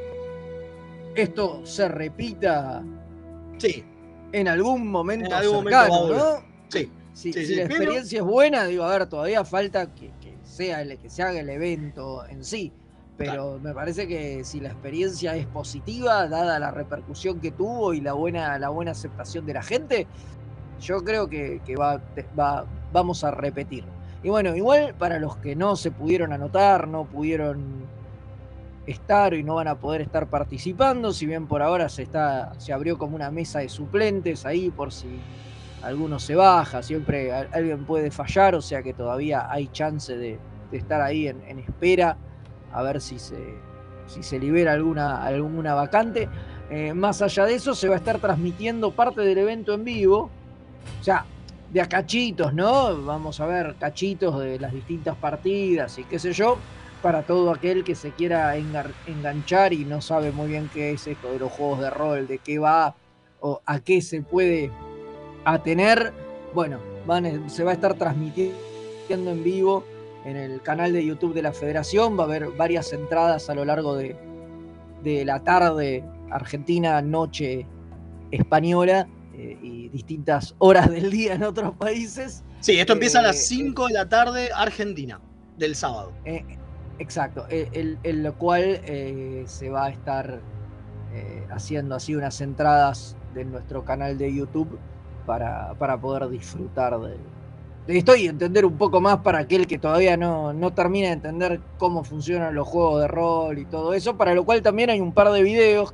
esto 1.15 1.65
se 1.65 1.89
repita 1.89 2.83
Sí, 3.59 3.83
en 4.33 4.49
algún 4.49 4.89
momento 4.91 5.27
En 5.27 5.33
sí. 6.69 6.91
Si, 7.15 7.33
Sí, 7.33 7.41
si 7.41 7.47
sí, 7.47 7.55
la 7.55 7.63
pero- 7.63 7.75
experiencia 7.77 8.19
es 8.19 8.25
buena, 8.27 8.67
digo, 8.67 8.85
a 8.85 8.91
ver, 8.91 9.07
todavía 9.07 9.43
falta 9.43 9.95
que, 9.95 10.11
que 10.21 10.35
sea 10.43 10.83
el, 10.83 10.99
que 10.99 11.09
se 11.09 11.23
haga 11.23 11.41
el 11.41 11.49
evento 11.49 12.27
en 12.27 12.45
sí. 12.45 12.71
Pero 13.17 13.59
me 13.63 13.73
parece 13.73 14.07
que 14.07 14.45
si 14.45 14.61
la 14.61 14.69
experiencia 14.69 15.35
es 15.35 15.47
positiva, 15.47 16.29
dada 16.29 16.59
la 16.59 16.71
repercusión 16.71 17.41
que 17.41 17.51
tuvo 17.53 17.95
y 17.95 18.03
la 18.03 18.13
buena, 18.13 18.59
la 18.59 18.69
buena 18.69 18.91
aceptación 18.91 19.47
de 19.47 19.55
la 19.55 19.63
gente, 19.63 20.07
yo 20.79 21.03
creo 21.03 21.27
que, 21.27 21.63
que 21.65 21.75
va, 21.77 22.03
va- 22.39 22.67
vamos 22.93 23.25
a 23.25 23.31
repetir. 23.31 23.85
Y 24.27 24.29
bueno, 24.29 24.57
igual 24.57 24.93
para 24.99 25.21
los 25.21 25.37
que 25.37 25.55
no 25.55 25.77
se 25.77 25.93
pudieron 25.93 26.33
anotar, 26.33 26.89
no 26.89 27.05
pudieron 27.05 27.85
estar 28.85 29.33
y 29.35 29.45
no 29.45 29.55
van 29.55 29.69
a 29.69 29.77
poder 29.77 30.01
estar 30.01 30.27
participando, 30.27 31.13
si 31.13 31.27
bien 31.27 31.47
por 31.47 31.63
ahora 31.63 31.89
se 31.89 32.03
está, 32.03 32.53
se 32.59 32.73
abrió 32.73 32.99
como 32.99 33.15
una 33.15 33.31
mesa 33.31 33.61
de 33.61 33.69
suplentes 33.69 34.45
ahí 34.45 34.71
por 34.71 34.93
si 34.93 35.07
alguno 35.81 36.19
se 36.19 36.35
baja, 36.35 36.83
siempre 36.83 37.33
alguien 37.33 37.85
puede 37.85 38.11
fallar, 38.11 38.57
o 38.57 38.61
sea 38.61 38.83
que 38.83 38.93
todavía 38.93 39.47
hay 39.49 39.69
chance 39.69 40.17
de, 40.17 40.41
estar 40.73 41.03
ahí 41.03 41.29
en, 41.29 41.41
en 41.47 41.61
espera 41.61 42.17
a 42.73 42.83
ver 42.83 43.01
si 43.01 43.21
se, 43.21 43.39
si 44.09 44.25
se 44.25 44.41
libera 44.41 44.73
alguna, 44.73 45.23
alguna 45.23 45.75
vacante. 45.75 46.29
Eh, 46.69 46.95
más 46.95 47.23
allá 47.23 47.45
de 47.45 47.55
eso, 47.55 47.77
se 47.77 47.87
va 47.87 47.95
a 47.95 47.99
estar 47.99 48.19
transmitiendo 48.19 48.91
parte 48.91 49.21
del 49.21 49.39
evento 49.39 49.73
en 49.73 49.85
vivo, 49.85 50.31
o 51.01 51.05
sea, 51.05 51.27
de 51.77 51.83
a 51.83 51.89
cachitos, 51.91 52.55
¿no? 52.55 53.03
Vamos 53.03 53.39
a 53.39 53.45
ver 53.45 53.77
cachitos 53.79 54.41
de 54.41 54.59
las 54.59 54.73
distintas 54.73 55.15
partidas 55.15 55.99
y 55.99 56.05
qué 56.05 56.19
sé 56.19 56.33
yo, 56.33 56.57
para 57.03 57.23
todo 57.25 57.51
aquel 57.51 57.85
que 57.85 57.95
se 57.95 58.13
quiera 58.13 58.57
enganchar 58.57 59.75
y 59.75 59.85
no 59.85 60.01
sabe 60.01 60.33
muy 60.33 60.49
bien 60.49 60.71
qué 60.73 60.93
es 60.93 61.07
esto 61.07 61.31
de 61.31 61.39
los 61.39 61.53
juegos 61.53 61.81
de 61.81 61.91
rol, 61.91 62.27
de 62.27 62.39
qué 62.39 62.59
va 62.59 62.95
o 63.43 63.61
a 63.67 63.81
qué 63.81 64.01
se 64.01 64.23
puede 64.23 64.71
atener. 65.45 66.15
Bueno, 66.55 66.79
se 67.49 67.63
va 67.63 67.73
a 67.73 67.75
estar 67.75 67.93
transmitiendo 67.93 69.31
en 69.31 69.45
vivo 69.45 69.85
en 70.25 70.39
el 70.39 70.63
canal 70.63 70.95
de 70.95 71.05
YouTube 71.05 71.35
de 71.35 71.43
la 71.43 71.53
Federación. 71.53 72.19
Va 72.19 72.23
a 72.23 72.27
haber 72.27 72.49
varias 72.53 72.91
entradas 72.95 73.51
a 73.51 73.55
lo 73.55 73.67
largo 73.67 73.95
de, 73.95 74.17
de 75.05 75.27
la 75.27 75.41
tarde 75.41 76.03
argentina, 76.31 77.03
noche 77.03 77.67
española 78.31 79.07
eh, 79.37 79.59
y 79.63 79.89
distintas 79.91 80.55
horas 80.59 80.91
del 80.91 81.11
día 81.11 81.35
en 81.35 81.43
otros 81.43 81.75
países. 81.77 82.43
Sí, 82.61 82.79
esto 82.79 82.95
empieza 82.95 83.19
a 83.21 83.23
las 83.23 83.37
Eh, 83.37 83.57
5 83.57 83.87
de 83.89 83.93
la 83.93 84.09
tarde 84.09 84.49
Argentina, 84.55 85.21
del 85.59 85.75
sábado. 85.77 86.13
Eh, 86.25 86.45
exacto, 86.99 87.47
eh, 87.51 87.97
en 88.03 88.23
lo 88.23 88.35
cual 88.35 88.81
eh, 88.85 89.45
se 89.47 89.69
va 89.71 89.87
a 89.87 89.89
estar 89.91 90.41
eh, 91.13 91.47
haciendo 91.51 91.95
así 91.95 92.15
unas 92.15 92.41
entradas 92.41 93.17
de 93.35 93.45
nuestro 93.45 93.85
canal 93.85 94.17
de 94.17 94.35
YouTube 94.35 94.79
para, 95.27 95.75
para 95.75 96.01
poder 96.01 96.29
disfrutar 96.31 96.99
de, 97.01 97.17
de 97.87 97.99
esto 97.99 98.17
y 98.17 98.27
entender 98.27 98.65
un 98.65 98.79
poco 98.79 99.01
más 99.01 99.19
para 99.19 99.41
aquel 99.41 99.67
que 99.67 99.79
todavía 99.79 100.17
no, 100.17 100.53
no 100.55 100.73
termina 100.73 101.09
de 101.09 101.15
entender 101.15 101.61
cómo 101.79 102.03
funcionan 102.05 102.55
los 102.55 102.67
juegos 102.67 103.03
de 103.03 103.09
rol 103.09 103.59
y 103.59 103.67
todo 103.67 103.93
eso, 103.93 104.17
para 104.17 104.35
lo 104.35 104.45
cual 104.45 104.63
también 104.63 104.89
hay 104.91 105.01
un 105.01 105.13
par 105.13 105.31
de 105.31 105.43
videos 105.43 105.93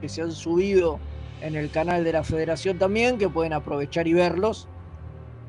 que 0.00 0.08
se 0.08 0.20
han 0.20 0.32
subido 0.32 0.98
en 1.40 1.56
el 1.56 1.70
canal 1.70 2.04
de 2.04 2.12
la 2.12 2.24
federación 2.24 2.78
también, 2.78 3.18
que 3.18 3.28
pueden 3.28 3.52
aprovechar 3.52 4.08
y 4.08 4.12
verlos, 4.12 4.68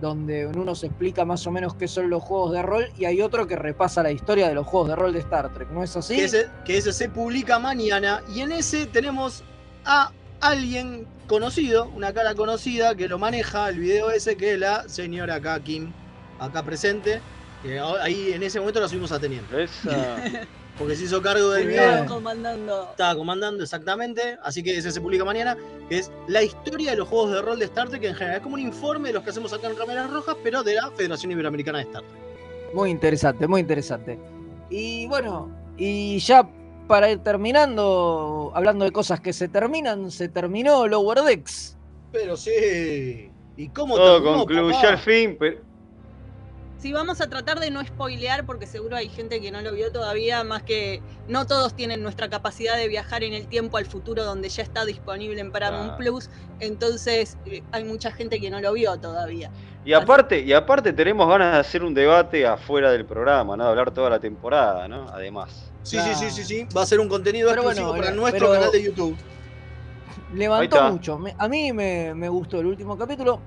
donde 0.01 0.41
en 0.41 0.57
uno 0.57 0.75
se 0.75 0.87
explica 0.87 1.25
más 1.25 1.45
o 1.47 1.51
menos 1.51 1.75
qué 1.75 1.87
son 1.87 2.09
los 2.09 2.21
juegos 2.21 2.51
de 2.51 2.61
rol 2.61 2.91
y 2.97 3.05
hay 3.05 3.21
otro 3.21 3.47
que 3.47 3.55
repasa 3.55 4.03
la 4.03 4.11
historia 4.11 4.47
de 4.47 4.53
los 4.53 4.67
juegos 4.67 4.89
de 4.89 4.95
rol 4.95 5.13
de 5.13 5.19
Star 5.19 5.53
Trek, 5.53 5.69
¿no 5.71 5.83
es 5.83 5.95
así? 5.95 6.15
Que, 6.15 6.25
ese, 6.25 6.47
que 6.65 6.77
ese 6.77 6.93
se 6.93 7.09
publica 7.09 7.57
mañana. 7.57 8.21
Y 8.33 8.41
en 8.41 8.51
ese 8.51 8.85
tenemos 8.85 9.43
a 9.85 10.11
alguien 10.39 11.07
conocido, 11.27 11.85
una 11.95 12.13
cara 12.13 12.35
conocida 12.35 12.95
que 12.95 13.07
lo 13.07 13.17
maneja 13.17 13.69
el 13.69 13.79
video 13.79 14.11
ese, 14.11 14.37
que 14.37 14.53
es 14.53 14.59
la 14.59 14.87
señora 14.87 15.35
acá, 15.35 15.59
Kim, 15.61 15.91
acá 16.39 16.63
presente. 16.63 17.21
Que 17.63 17.79
ahí 17.79 18.33
en 18.33 18.43
ese 18.43 18.59
momento 18.59 18.79
la 18.79 18.87
subimos 18.87 19.11
a 19.11 19.19
teniente. 19.19 19.63
Esa. 19.63 20.17
Porque 20.77 20.95
se 20.95 21.05
hizo 21.05 21.21
cargo 21.21 21.49
del 21.51 21.67
video. 21.67 21.93
bien. 21.93 22.05
comandando. 22.05 22.87
Estaba 22.91 23.15
comandando 23.15 23.63
exactamente, 23.63 24.37
así 24.43 24.61
que 24.61 24.77
ese 24.77 24.91
se 24.91 25.01
publica 25.01 25.25
mañana, 25.25 25.57
que 25.89 25.97
es 25.99 26.11
la 26.27 26.43
historia 26.43 26.91
de 26.91 26.97
los 26.97 27.07
juegos 27.07 27.31
de 27.31 27.41
rol 27.41 27.57
de 27.57 27.65
Star 27.65 27.89
Trek 27.89 28.03
en 28.03 28.13
general. 28.13 28.37
Es 28.37 28.43
como 28.43 28.55
un 28.55 28.61
informe 28.61 29.09
de 29.09 29.15
los 29.15 29.23
que 29.23 29.31
hacemos 29.31 29.51
acá 29.53 29.67
en 29.67 29.77
Rameras 29.77 30.11
Rojas, 30.11 30.35
pero 30.43 30.61
de 30.63 30.75
la 30.75 30.91
Federación 30.91 31.31
Iberoamericana 31.31 31.79
de 31.79 31.85
Star 31.85 32.03
Trek. 32.03 32.75
Muy 32.75 32.91
interesante, 32.91 33.47
muy 33.47 33.61
interesante. 33.61 34.19
Y 34.69 35.07
bueno, 35.07 35.49
y 35.77 36.19
ya 36.19 36.47
para 36.87 37.09
ir 37.11 37.19
terminando, 37.19 38.51
hablando 38.53 38.85
de 38.85 38.91
cosas 38.91 39.19
que 39.19 39.33
se 39.33 39.47
terminan, 39.47 40.11
se 40.11 40.29
terminó 40.29 40.87
Lower 40.87 41.21
Decks. 41.21 41.75
Pero 42.11 42.37
sí. 42.37 43.31
¿Y 43.55 43.69
cómo 43.69 43.95
Todo 43.95 44.15
terminó, 44.21 44.37
concluyó 44.39 44.69
papá? 44.71 44.89
al 44.89 44.97
fin, 44.99 45.35
pero 45.39 45.57
Sí, 46.87 46.93
vamos 46.93 47.19
a 47.19 47.27
tratar 47.27 47.59
de 47.59 47.69
no 47.69 47.83
spoilear 47.85 48.45
porque 48.45 48.65
seguro 48.65 48.95
hay 48.95 49.09
gente 49.09 49.41
que 49.41 49.51
no 49.51 49.59
lo 49.59 49.73
vio 49.73 49.91
todavía, 49.91 50.45
más 50.45 50.63
que 50.63 51.01
no 51.27 51.45
todos 51.45 51.73
tienen 51.73 52.01
nuestra 52.01 52.29
capacidad 52.29 52.77
de 52.77 52.87
viajar 52.87 53.25
en 53.25 53.33
el 53.33 53.45
tiempo 53.47 53.75
al 53.75 53.85
futuro 53.85 54.23
donde 54.23 54.47
ya 54.47 54.63
está 54.63 54.85
disponible 54.85 55.41
en 55.41 55.51
Paramount 55.51 55.91
Ah. 55.91 55.97
Plus, 55.97 56.29
entonces 56.61 57.37
eh, 57.45 57.61
hay 57.73 57.83
mucha 57.83 58.09
gente 58.13 58.39
que 58.39 58.49
no 58.49 58.61
lo 58.61 58.71
vio 58.71 58.97
todavía. 59.01 59.51
Y 59.83 59.91
aparte, 59.91 60.39
y 60.39 60.53
aparte 60.53 60.93
tenemos 60.93 61.27
ganas 61.27 61.55
de 61.55 61.59
hacer 61.59 61.83
un 61.83 61.93
debate 61.93 62.47
afuera 62.47 62.89
del 62.89 63.03
programa, 63.05 63.57
¿no? 63.57 63.65
De 63.65 63.69
hablar 63.69 63.91
toda 63.91 64.09
la 64.09 64.19
temporada, 64.21 64.87
¿no? 64.87 65.09
Además. 65.09 65.69
Sí, 65.83 65.99
sí, 65.99 66.15
sí, 66.15 66.29
sí, 66.31 66.43
sí. 66.45 66.67
Va 66.73 66.83
a 66.83 66.85
ser 66.85 67.01
un 67.01 67.09
contenido 67.09 67.49
Pero 67.49 67.63
exclusivo 67.63 67.87
bueno, 67.89 68.01
para 68.01 68.11
pero- 68.13 68.21
nuestro 68.21 68.51
canal 68.53 68.71
de 68.71 68.83
YouTube. 68.83 69.17
Levantó 70.33 70.83
mucho. 70.93 71.19
A 71.37 71.49
mí 71.49 71.73
me, 71.73 72.13
me 72.15 72.29
gustó 72.29 72.61
el 72.61 72.67
último 72.67 72.97
capítulo. 72.97 73.41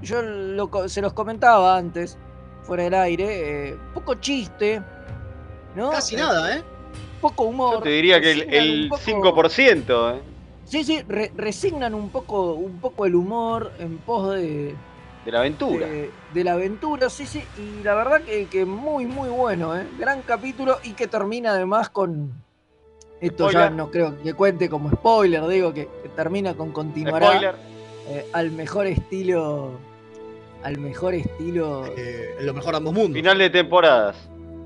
Yo 0.00 0.22
lo 0.22 0.88
se 0.88 1.02
los 1.02 1.12
comentaba 1.12 1.76
antes, 1.76 2.16
fuera 2.62 2.84
del 2.84 2.94
aire. 2.94 3.68
eh, 3.70 3.76
poco 3.94 4.14
chiste, 4.14 4.82
¿no? 5.74 5.90
Casi 5.90 6.14
Eh, 6.14 6.18
nada, 6.18 6.56
¿eh? 6.56 6.62
Poco 7.20 7.44
humor. 7.44 7.74
Yo 7.74 7.82
te 7.82 7.88
diría 7.90 8.20
que 8.20 8.32
el, 8.32 8.54
el 8.54 8.88
poco- 8.88 9.02
5%, 9.02 10.16
¿eh? 10.16 10.20
Sí, 10.64 10.84
sí, 10.84 11.02
re- 11.08 11.32
resignan 11.36 11.94
un 11.94 12.10
poco, 12.10 12.54
un 12.54 12.80
poco 12.80 13.04
el 13.04 13.14
humor 13.16 13.72
en 13.78 13.98
pos 13.98 14.34
de, 14.36 14.74
De 15.24 15.32
la 15.32 15.40
aventura. 15.40 15.86
de, 15.88 16.10
de 16.32 16.44
la 16.44 16.52
aventura, 16.52 17.10
sí, 17.10 17.26
sí, 17.26 17.42
y 17.58 17.82
la 17.82 17.94
verdad 17.94 18.22
que, 18.22 18.46
que 18.46 18.64
muy, 18.64 19.04
muy 19.06 19.28
bueno, 19.28 19.76
¿eh? 19.76 19.84
Gran 19.98 20.22
capítulo 20.22 20.78
y 20.84 20.92
que 20.92 21.08
termina 21.08 21.50
además 21.50 21.90
con... 21.90 22.32
Esto 23.20 23.50
ya 23.50 23.68
no 23.68 23.90
creo 23.90 24.16
que 24.22 24.32
cuente 24.32 24.70
como 24.70 24.90
spoiler, 24.90 25.46
digo 25.46 25.74
que, 25.74 25.88
que 26.02 26.08
termina 26.08 26.54
con 26.54 26.72
continuará 26.72 27.26
Spoiler. 27.26 27.54
eh, 28.08 28.24
al 28.32 28.50
mejor 28.52 28.86
estilo, 28.86 29.72
al 30.62 30.78
mejor 30.78 31.14
estilo... 31.14 31.86
Eh, 31.96 32.34
lo 32.40 32.54
mejor 32.54 32.72
de 32.72 32.76
ambos 32.78 32.94
mundos. 32.94 33.14
Final 33.14 33.38
de 33.38 33.50
temporadas. 33.50 34.16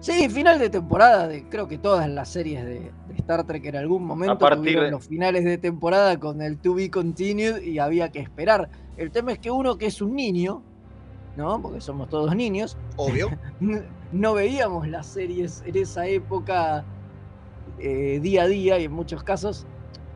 Sí, 0.01 0.29
final 0.29 0.59
de 0.59 0.69
temporada, 0.69 1.29
de, 1.29 1.49
creo 1.49 1.67
que 1.67 1.79
todas 1.79 2.07
las 2.11 2.29
series 2.29 2.65
de, 2.65 2.81
de 3.07 3.15
Star 3.17 3.47
Trek 3.47 3.65
en 3.65 3.77
algún 3.77 4.05
momento 4.05 4.39
partir 4.39 4.61
tuvieron 4.63 4.85
de- 4.85 4.91
los 4.91 5.07
finales 5.07 5.45
de 5.45 5.57
temporada 5.57 6.19
con 6.19 6.43
el 6.43 6.59
to 6.59 6.75
be 6.75 6.91
continued 6.91 7.63
y 7.63 7.79
había 7.79 8.11
que 8.11 8.19
esperar. 8.19 8.69
El 8.99 9.11
tema 9.11 9.33
es 9.33 9.39
que 9.39 9.51
uno 9.51 9.79
que 9.79 9.87
es 9.87 10.03
un 10.03 10.15
niño, 10.15 10.63
¿no? 11.37 11.61
Porque 11.63 11.81
somos 11.81 12.11
todos 12.11 12.37
niños, 12.37 12.77
Obvio. 12.97 13.31
no 14.13 14.35
veíamos 14.35 14.87
las 14.89 15.07
series 15.07 15.63
en 15.65 15.77
esa 15.79 16.07
época 16.07 16.85
eh, 17.79 18.21
día 18.21 18.43
a 18.43 18.47
día 18.47 18.79
y 18.79 18.85
en 18.85 18.93
muchos 18.93 19.23
casos 19.25 19.67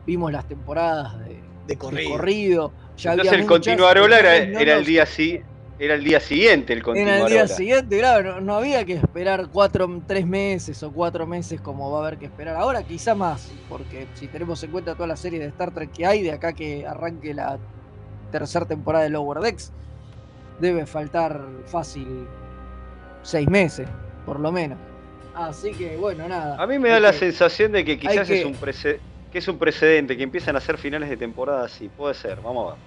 vimos 0.05 0.31
las 0.31 0.47
temporadas 0.47 1.17
de, 1.19 1.41
De 1.65 1.75
de 1.75 1.77
corrido. 1.77 2.73
Ya 2.95 3.13
Entonces 3.13 3.31
había 3.33 3.41
el 3.41 3.47
continuarola 3.47 4.19
era, 4.19 4.45
no 4.45 4.59
era 4.59 4.77
el 4.77 4.85
día 4.85 5.05
sí, 5.07 5.39
era 5.79 5.95
el 5.95 6.03
día 6.03 6.19
siguiente 6.19 6.73
el 6.73 6.83
Era 6.95 7.19
el 7.21 7.27
día 7.27 7.47
siguiente, 7.47 7.97
claro, 7.99 8.35
no, 8.35 8.41
no 8.41 8.55
había 8.55 8.83
que 8.85 8.93
esperar 8.93 9.47
cuatro, 9.51 9.87
tres 10.05 10.27
meses 10.27 10.83
o 10.83 10.91
cuatro 10.91 11.25
meses 11.25 11.61
como 11.61 11.89
va 11.91 11.99
a 11.99 12.07
haber 12.07 12.19
que 12.19 12.25
esperar 12.25 12.55
ahora, 12.57 12.83
quizá 12.83 13.15
más, 13.15 13.49
porque 13.69 14.07
si 14.15 14.27
tenemos 14.27 14.61
en 14.63 14.71
cuenta 14.71 14.93
todas 14.93 15.07
las 15.07 15.19
series 15.21 15.41
de 15.41 15.47
Star 15.47 15.73
Trek 15.73 15.91
que 15.91 16.05
hay, 16.05 16.21
de 16.21 16.33
acá 16.33 16.51
que 16.53 16.85
arranque 16.85 17.33
la 17.33 17.57
tercera 18.31 18.65
temporada 18.65 19.05
de 19.05 19.09
Lower 19.11 19.39
Decks, 19.39 19.71
debe 20.59 20.85
faltar 20.85 21.41
fácil 21.65 22.27
seis 23.23 23.47
meses, 23.49 23.87
por 24.25 24.39
lo 24.39 24.51
menos. 24.51 24.77
Así 25.33 25.71
que 25.71 25.95
bueno, 25.95 26.27
nada. 26.27 26.61
A 26.61 26.67
mí 26.67 26.77
me 26.77 26.89
da 26.89 26.95
hay 26.95 27.01
la 27.01 27.11
que- 27.11 27.19
sensación 27.19 27.71
de 27.71 27.85
que 27.85 27.97
quizás 27.97 28.27
que- 28.27 28.39
es 28.41 28.45
un 28.45 28.55
prece- 28.55 28.99
que 29.31 29.37
es 29.37 29.47
un 29.47 29.57
precedente, 29.57 30.17
que 30.17 30.23
empiezan 30.23 30.55
a 30.55 30.57
hacer 30.57 30.77
finales 30.77 31.07
de 31.07 31.15
temporada 31.15 31.63
así. 31.65 31.87
Puede 31.87 32.15
ser, 32.15 32.41
vamos 32.41 32.67
a 32.67 32.71
ver. 32.75 32.79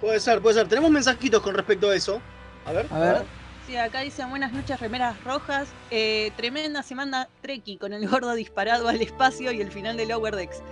Puede 0.00 0.20
ser, 0.20 0.40
puede 0.42 0.56
ser. 0.56 0.68
Tenemos 0.68 0.90
mensajitos 0.90 1.40
con 1.40 1.54
respecto 1.54 1.88
a 1.88 1.94
eso. 1.96 2.20
A 2.66 2.72
ver. 2.72 2.86
A 2.90 2.98
ver, 2.98 3.24
Sí, 3.66 3.76
acá 3.76 4.00
dicen 4.00 4.28
buenas 4.28 4.52
noches, 4.52 4.78
remeras 4.78 5.24
rojas. 5.24 5.68
Eh, 5.90 6.32
tremenda 6.36 6.82
semana 6.82 7.30
Treki 7.40 7.78
con 7.78 7.94
el 7.94 8.06
gordo 8.06 8.34
disparado 8.34 8.88
al 8.88 9.00
espacio 9.00 9.52
y 9.52 9.62
el 9.62 9.72
final 9.72 9.96
de 9.96 10.04
Lower 10.04 10.36
Decks. 10.36 10.62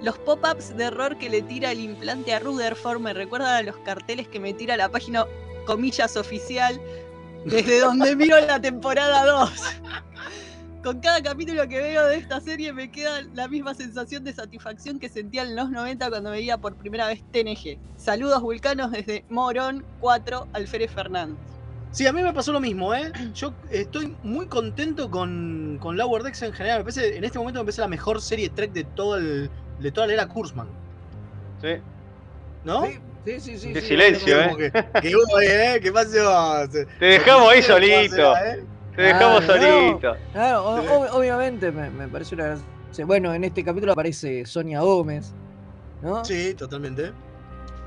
Los 0.00 0.18
pop-ups 0.18 0.74
de 0.76 0.84
error 0.84 1.18
que 1.18 1.28
le 1.28 1.42
tira 1.42 1.72
el 1.72 1.80
implante 1.80 2.32
a 2.32 2.38
Rutherford 2.38 3.00
me 3.00 3.12
recuerdan 3.12 3.54
a 3.54 3.62
los 3.62 3.76
carteles 3.78 4.28
que 4.28 4.40
me 4.40 4.54
tira 4.54 4.78
la 4.78 4.88
página 4.88 5.26
comillas 5.66 6.16
oficial 6.16 6.80
desde 7.44 7.80
donde 7.80 8.16
miro 8.16 8.40
la 8.40 8.60
temporada 8.60 9.26
2. 9.26 9.50
Con 10.88 11.00
cada 11.00 11.22
capítulo 11.22 11.68
que 11.68 11.82
veo 11.82 12.06
de 12.06 12.16
esta 12.16 12.40
serie 12.40 12.72
me 12.72 12.90
queda 12.90 13.20
la 13.34 13.46
misma 13.46 13.74
sensación 13.74 14.24
de 14.24 14.32
satisfacción 14.32 14.98
que 14.98 15.10
sentía 15.10 15.42
en 15.42 15.54
los 15.54 15.68
90 15.68 16.08
cuando 16.08 16.30
veía 16.30 16.56
por 16.56 16.76
primera 16.76 17.06
vez 17.06 17.22
TNG. 17.30 17.78
Saludos 17.98 18.40
vulcanos 18.40 18.90
desde 18.90 19.22
Morón 19.28 19.84
4, 20.00 20.46
Alférez 20.54 20.90
Fernández. 20.90 21.36
Sí, 21.92 22.06
a 22.06 22.12
mí 22.14 22.22
me 22.22 22.32
pasó 22.32 22.54
lo 22.54 22.60
mismo, 22.60 22.94
¿eh? 22.94 23.12
Yo 23.34 23.52
estoy 23.70 24.16
muy 24.22 24.46
contento 24.46 25.10
con, 25.10 25.76
con 25.78 25.98
Lower 25.98 26.22
Decks 26.22 26.40
en 26.40 26.54
general. 26.54 26.78
Me 26.78 26.84
parece, 26.84 27.18
en 27.18 27.24
este 27.24 27.38
momento 27.38 27.60
me 27.60 27.64
parece 27.66 27.82
la 27.82 27.88
mejor 27.88 28.22
serie 28.22 28.48
Trek 28.48 28.72
de, 28.72 28.84
todo 28.84 29.18
el, 29.18 29.50
de 29.80 29.92
toda 29.92 30.06
la 30.06 30.14
era 30.14 30.26
Kurzman. 30.26 30.68
¿sí? 31.60 31.82
¿no? 32.64 32.86
sí, 32.86 32.98
sí, 33.26 33.40
sí, 33.40 33.58
sí, 33.58 33.72
Qué 33.74 33.82
sí, 33.82 33.88
silencio, 33.88 34.42
Como 34.42 34.56
que, 34.56 34.72
que 35.02 35.16
hubo, 35.16 35.38
¿eh? 35.38 35.80
¿Qué 35.82 35.92
pasó? 35.92 36.66
Te 36.98 37.04
dejamos 37.04 37.52
ahí 37.52 37.60
¿Cómo 37.60 37.74
solito. 37.74 38.36
eh? 38.38 38.77
Te 38.98 39.04
dejamos 39.04 39.44
Claro, 39.44 39.62
no. 39.62 39.76
solito. 39.86 40.16
Claro, 40.32 40.64
ob- 40.66 41.10
obviamente 41.12 41.70
me, 41.70 41.88
me 41.88 42.08
parece 42.08 42.34
una 42.34 42.44
gran- 42.46 43.06
Bueno, 43.06 43.32
en 43.32 43.44
este 43.44 43.62
capítulo 43.62 43.92
aparece 43.92 44.44
Sonia 44.44 44.80
Gómez, 44.80 45.32
¿no? 46.02 46.24
Sí, 46.24 46.52
totalmente. 46.54 47.12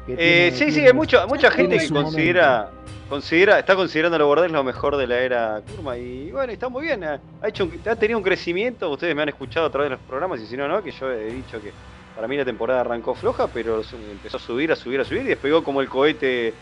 Eh, 0.07 0.15
tiene- 0.15 0.51
sí, 0.53 0.71
sí, 0.71 0.87
hay 0.87 0.93
mucha, 0.93 1.27
mucha 1.27 1.51
gente 1.51 1.79
que 1.79 1.89
considera, 1.89 2.69
considera, 3.09 3.59
está 3.59 3.75
considerando 3.75 4.17
los 4.19 4.25
Bordes 4.25 4.49
lo 4.53 4.63
mejor 4.63 4.95
de 4.95 5.05
la 5.05 5.19
era 5.19 5.61
Kurma 5.69 5.97
y 5.97 6.31
bueno, 6.31 6.53
está 6.53 6.69
muy 6.69 6.83
bien, 6.83 7.03
ha, 7.03 7.19
ha 7.41 7.47
hecho, 7.49 7.65
un- 7.65 7.81
ha 7.85 7.95
tenido 7.97 8.17
un 8.17 8.23
crecimiento, 8.23 8.89
ustedes 8.89 9.13
me 9.13 9.21
han 9.21 9.27
escuchado 9.29 9.65
a 9.65 9.69
través 9.69 9.89
de 9.89 9.97
los 9.97 10.05
programas 10.07 10.39
y 10.39 10.45
si 10.45 10.55
no, 10.55 10.65
no, 10.69 10.81
que 10.81 10.91
yo 10.91 11.11
he 11.11 11.25
dicho 11.33 11.59
que 11.61 11.73
para 12.15 12.25
mí 12.29 12.37
la 12.37 12.45
temporada 12.45 12.79
arrancó 12.81 13.15
floja, 13.15 13.47
pero 13.47 13.81
empezó 14.11 14.37
a 14.37 14.39
subir, 14.39 14.71
a 14.71 14.77
subir, 14.77 15.01
a 15.01 15.03
subir 15.03 15.23
y 15.23 15.27
despegó 15.27 15.61
como 15.61 15.81
el 15.81 15.89
cohete 15.89 16.53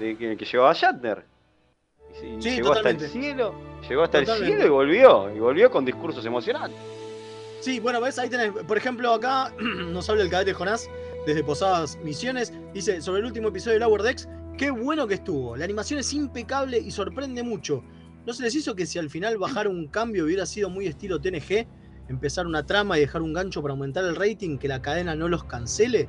de, 0.00 0.16
que, 0.16 0.34
que 0.38 0.44
llevaba 0.46 0.72
Shatner. 0.72 1.24
Y 2.22 2.42
sí, 2.42 2.50
Sí, 2.50 2.56
llegó 2.56 2.72
hasta 2.72 2.90
el 2.90 3.00
cielo, 3.00 3.54
llegó 3.88 4.02
hasta 4.02 4.20
Totalmente. 4.20 4.46
el 4.46 4.58
cielo 4.60 4.66
y 4.66 4.70
volvió, 4.70 5.34
y 5.34 5.38
volvió 5.38 5.70
con 5.70 5.84
discursos 5.84 6.24
emocionantes. 6.24 6.78
Sí, 7.60 7.80
bueno, 7.80 8.00
ves, 8.00 8.18
ahí 8.18 8.28
tenés, 8.28 8.52
por 8.52 8.76
ejemplo, 8.76 9.12
acá 9.12 9.52
nos 9.60 10.08
habla 10.08 10.22
el 10.22 10.30
cadete 10.30 10.52
Jonás 10.54 10.88
desde 11.26 11.42
Posadas 11.42 11.98
Misiones. 12.04 12.52
Dice, 12.72 13.00
sobre 13.02 13.20
el 13.20 13.26
último 13.26 13.48
episodio 13.48 13.74
de 13.74 13.80
Lower 13.80 14.02
Decks, 14.02 14.28
qué 14.56 14.70
bueno 14.70 15.06
que 15.06 15.14
estuvo. 15.14 15.56
La 15.56 15.64
animación 15.64 16.00
es 16.00 16.12
impecable 16.12 16.78
y 16.78 16.90
sorprende 16.90 17.42
mucho. 17.42 17.82
¿No 18.26 18.32
se 18.32 18.42
les 18.42 18.54
hizo 18.54 18.74
que 18.76 18.86
si 18.86 18.98
al 18.98 19.10
final 19.10 19.38
bajar 19.38 19.68
un 19.68 19.88
cambio 19.88 20.24
hubiera 20.24 20.44
sido 20.46 20.68
muy 20.70 20.86
estilo 20.86 21.20
TNG, 21.20 21.66
empezar 22.08 22.46
una 22.46 22.64
trama 22.64 22.96
y 22.98 23.00
dejar 23.00 23.22
un 23.22 23.32
gancho 23.32 23.62
para 23.62 23.72
aumentar 23.72 24.04
el 24.04 24.16
rating, 24.16 24.58
que 24.58 24.68
la 24.68 24.80
cadena 24.82 25.14
no 25.14 25.28
los 25.28 25.44
cancele? 25.44 26.08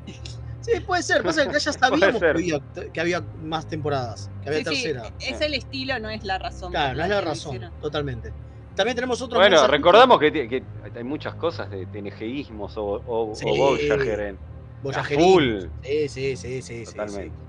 Sí, 0.73 0.79
puede 0.81 1.03
ser, 1.03 1.23
pasa 1.23 1.47
que 1.47 1.59
ya 1.59 1.59
sabíamos 1.73 2.19
que 2.19 2.27
había, 2.27 2.59
que 2.93 3.01
había 3.01 3.21
más 3.41 3.67
temporadas, 3.67 4.29
que 4.41 4.49
había 4.49 4.63
Sí, 4.65 4.75
sí, 4.75 4.83
tercera. 4.83 5.13
es 5.19 5.41
el 5.41 5.53
estilo, 5.53 5.99
no 5.99 6.09
es 6.09 6.23
la 6.23 6.37
razón. 6.37 6.71
Claro, 6.71 6.97
no 6.97 7.03
es 7.03 7.09
la 7.09 7.21
razón, 7.21 7.71
totalmente. 7.81 8.31
También 8.75 8.95
tenemos 8.95 9.21
otro 9.21 9.39
Bueno, 9.39 9.55
mensaje- 9.57 9.71
recordamos 9.71 10.19
que, 10.19 10.63
hay 10.95 11.03
muchas 11.03 11.35
cosas 11.35 11.69
de 11.69 11.85
TNGismos 11.87 12.77
o, 12.77 13.01
o, 13.05 13.35
Sí. 13.35 13.45
o 13.47 13.55
Voyager 13.57 14.19
en 14.21 14.39
full. 15.19 15.63
Sí, 15.83 16.07
sí, 16.09 16.35
sí, 16.37 16.61
sí, 16.61 16.61
sí, 16.61 16.83
Totalmente. 16.85 17.35
sí. 17.35 17.43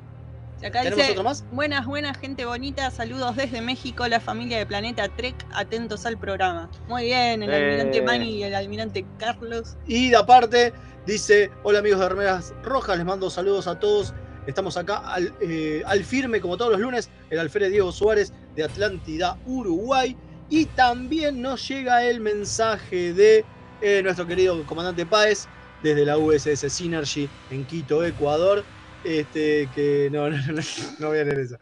Y 0.63 0.67
acá 0.67 0.81
¿Tenemos 0.83 0.99
dice, 0.99 1.13
otro 1.13 1.25
más? 1.25 1.45
buenas, 1.53 1.87
buenas, 1.87 2.19
gente 2.19 2.45
bonita, 2.45 2.91
saludos 2.91 3.35
desde 3.37 3.63
México, 3.63 4.07
la 4.09 4.21
familia 4.21 4.59
de 4.59 4.67
Planeta 4.67 5.09
Trek, 5.09 5.35
atentos 5.55 6.05
al 6.05 6.19
programa. 6.19 6.69
Muy 6.87 7.05
bien, 7.05 7.43
el 7.43 7.51
Eh. 7.51 7.57
almirante 7.57 8.03
Manny 8.03 8.31
y 8.39 8.43
el 8.43 8.55
almirante 8.55 9.07
Carlos. 9.19 9.79
Y 9.87 10.11
de 10.11 10.17
aparte, 10.17 10.75
dice: 11.11 11.51
Hola 11.65 11.81
amigos 11.81 12.01
de 12.01 12.09
Remeras 12.09 12.55
Rojas, 12.63 12.97
les 12.97 13.05
mando 13.05 13.29
saludos 13.31 13.67
a 13.67 13.79
todos. 13.79 14.15
Estamos 14.47 14.77
acá 14.77 14.99
al, 14.99 15.35
eh, 15.41 15.83
al 15.85 16.05
firme, 16.05 16.41
como 16.41 16.57
todos 16.57 16.73
los 16.73 16.81
lunes, 16.81 17.11
el 17.31 17.39
alférez 17.39 17.71
Diego 17.71 17.93
Suárez 17.93 18.33
de 18.57 18.65
Atlántida, 18.65 19.37
Uruguay. 19.45 20.17
Y 20.49 20.67
también 20.67 21.43
nos 21.43 21.69
llega 21.69 22.05
el 22.05 22.21
mensaje 22.21 23.13
de 23.13 23.45
eh, 23.81 24.01
nuestro 24.03 24.27
querido 24.27 24.65
comandante 24.67 25.05
Páez 25.05 25.47
desde 25.83 26.05
la 26.05 26.17
USS 26.17 26.73
Synergy 26.73 27.29
en 27.51 27.65
Quito, 27.65 28.05
Ecuador. 28.05 28.65
Este, 29.05 29.69
que 29.75 30.09
no, 30.13 30.31
no, 30.31 30.37
no, 30.37 30.63
no, 30.99 31.09
voy 31.09 31.19
a 31.19 31.25
leer 31.25 31.41
eso. 31.41 31.57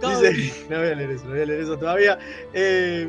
Dice, 0.00 0.66
no 0.68 0.78
voy 0.78 0.88
a 0.88 0.94
leer 0.94 1.10
eso, 1.10 1.24
no 1.24 1.30
voy 1.30 1.40
a 1.40 1.46
leer 1.46 1.60
eso 1.60 1.78
todavía. 1.78 2.18
Eh, 2.52 3.08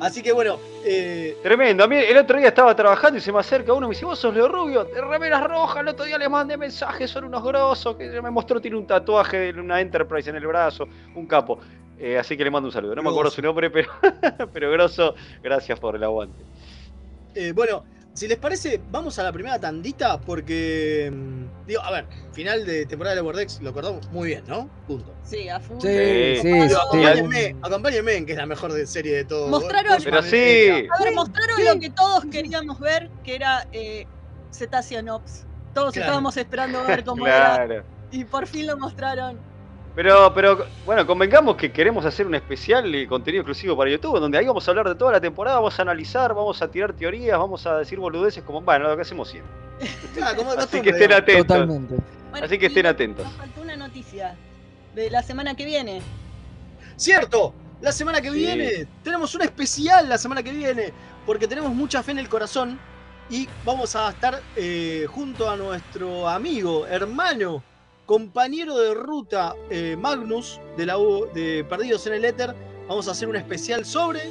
así 0.00 0.22
que 0.22 0.32
bueno, 0.32 0.58
eh, 0.84 1.36
Tremendo. 1.42 1.84
A 1.84 1.88
mí 1.88 1.96
el 1.96 2.16
otro 2.16 2.38
día 2.38 2.48
estaba 2.48 2.74
trabajando 2.74 3.18
y 3.18 3.20
se 3.20 3.32
me 3.32 3.38
acerca 3.38 3.72
uno 3.72 3.86
y 3.86 3.90
me 3.90 3.94
dice, 3.94 4.04
vos 4.04 4.18
sos 4.18 4.34
Leo 4.34 4.48
Rubio, 4.48 4.84
de 4.84 5.00
remeras 5.00 5.44
rojas, 5.44 5.80
el 5.80 5.88
otro 5.88 6.04
día 6.04 6.18
les 6.18 6.30
mandé 6.30 6.56
mensajes, 6.56 7.10
son 7.10 7.24
unos 7.24 7.42
grosos, 7.44 7.96
que 7.96 8.20
me 8.22 8.30
mostró, 8.30 8.60
tiene 8.60 8.76
un 8.76 8.86
tatuaje 8.86 9.52
de 9.52 9.60
una 9.60 9.80
Enterprise 9.80 10.30
en 10.30 10.36
el 10.36 10.46
brazo, 10.46 10.88
un 11.14 11.26
capo. 11.26 11.58
Eh, 11.98 12.16
así 12.16 12.36
que 12.36 12.44
le 12.44 12.50
mando 12.50 12.68
un 12.68 12.72
saludo. 12.72 12.94
No 12.94 13.02
me 13.02 13.10
acuerdo 13.10 13.30
su 13.30 13.42
nombre, 13.42 13.70
pero, 13.70 13.90
pero 14.52 14.70
grosso, 14.70 15.14
gracias 15.42 15.80
por 15.80 15.96
el 15.96 16.04
aguante. 16.04 16.44
Eh, 17.34 17.52
bueno, 17.52 17.84
si 18.18 18.26
les 18.26 18.36
parece, 18.38 18.80
vamos 18.90 19.16
a 19.18 19.22
la 19.22 19.32
primera 19.32 19.58
tandita 19.60 20.18
porque, 20.20 21.08
mm, 21.14 21.66
digo, 21.68 21.80
a 21.82 21.90
ver, 21.92 22.06
final 22.32 22.66
de 22.66 22.84
temporada 22.86 23.14
de 23.14 23.22
Vortex 23.22 23.60
lo 23.62 23.70
acordamos 23.70 24.10
muy 24.10 24.26
bien, 24.28 24.42
¿no? 24.48 24.68
Punto. 24.88 25.14
Sí, 25.22 25.48
a 25.48 25.60
full. 25.60 25.78
Sí, 25.80 25.88
Sí. 26.42 26.68
sí, 26.68 26.74
acompáñenme, 26.74 27.56
acompáñenme 27.62 28.14
en 28.16 28.26
que 28.26 28.32
es 28.32 28.38
la 28.38 28.46
mejor 28.46 28.72
de- 28.72 28.86
serie 28.86 29.14
de 29.16 29.24
todo. 29.24 29.48
Mostraron- 29.48 30.02
Pero 30.02 30.22
sí. 30.22 30.88
A 30.98 31.02
ver, 31.04 31.14
mostraron 31.14 31.64
lo 31.64 31.78
que 31.78 31.90
todos 31.90 32.24
queríamos 32.26 32.80
ver, 32.80 33.08
que 33.22 33.36
era 33.36 33.66
eh, 33.72 34.06
Cetacean 34.50 35.08
Ops. 35.08 35.44
Todos 35.74 35.92
Claro. 35.92 36.06
estábamos 36.06 36.36
esperando 36.36 36.82
ver 36.84 37.04
cómo 37.04 37.24
era. 37.28 37.54
Claro. 37.66 37.84
Y 38.10 38.24
por 38.24 38.46
fin 38.48 38.66
lo 38.66 38.76
mostraron. 38.78 39.38
Pero, 39.94 40.32
pero, 40.32 40.66
bueno, 40.86 41.04
convengamos 41.06 41.56
que 41.56 41.72
queremos 41.72 42.04
hacer 42.04 42.26
un 42.26 42.34
especial 42.36 42.94
y 42.94 43.06
contenido 43.06 43.42
exclusivo 43.42 43.76
para 43.76 43.90
YouTube, 43.90 44.20
donde 44.20 44.38
ahí 44.38 44.46
vamos 44.46 44.66
a 44.66 44.70
hablar 44.70 44.88
de 44.88 44.94
toda 44.94 45.12
la 45.12 45.20
temporada, 45.20 45.56
vamos 45.56 45.76
a 45.78 45.82
analizar, 45.82 46.34
vamos 46.34 46.62
a 46.62 46.70
tirar 46.70 46.92
teorías, 46.92 47.36
vamos 47.36 47.66
a 47.66 47.78
decir 47.78 47.98
boludeces 47.98 48.44
como, 48.44 48.60
bueno, 48.60 48.88
lo 48.88 48.94
que 48.96 49.02
hacemos 49.02 49.28
siempre. 49.28 49.52
Como 50.36 50.52
Así 50.52 50.80
que 50.80 50.90
estén 50.90 51.12
atentos. 51.12 51.46
Totalmente. 51.46 51.96
Bueno, 52.30 52.46
Así 52.46 52.58
que 52.58 52.66
estén 52.66 52.86
atentos. 52.86 53.24
Nos 53.24 53.34
faltó 53.34 53.60
una 53.62 53.76
noticia 53.76 54.36
de 54.94 55.10
la 55.10 55.22
semana 55.22 55.54
que 55.54 55.64
viene. 55.64 56.02
Cierto, 56.96 57.54
la 57.80 57.92
semana 57.92 58.20
que 58.20 58.30
Sí. 58.30 58.38
viene 58.38 58.86
tenemos 59.04 59.34
un 59.34 59.42
especial 59.42 60.08
la 60.08 60.18
semana 60.18 60.42
que 60.42 60.50
viene, 60.52 60.92
porque 61.24 61.46
tenemos 61.46 61.72
mucha 61.74 62.02
fe 62.02 62.10
en 62.12 62.18
el 62.18 62.28
corazón 62.28 62.78
y 63.30 63.48
vamos 63.64 63.94
a 63.94 64.10
estar 64.10 64.40
eh, 64.56 65.06
junto 65.08 65.48
a 65.48 65.56
nuestro 65.56 66.28
amigo, 66.28 66.86
hermano, 66.86 67.62
compañero 68.08 68.78
de 68.78 68.94
ruta 68.94 69.54
eh, 69.68 69.94
Magnus 69.94 70.58
de 70.78 70.86
la 70.86 70.98
U 70.98 71.28
de 71.34 71.62
Perdidos 71.68 72.06
en 72.06 72.14
el 72.14 72.24
Éter. 72.24 72.54
Vamos 72.88 73.06
a 73.06 73.10
hacer 73.10 73.28
un 73.28 73.36
especial 73.36 73.84
sobre 73.84 74.22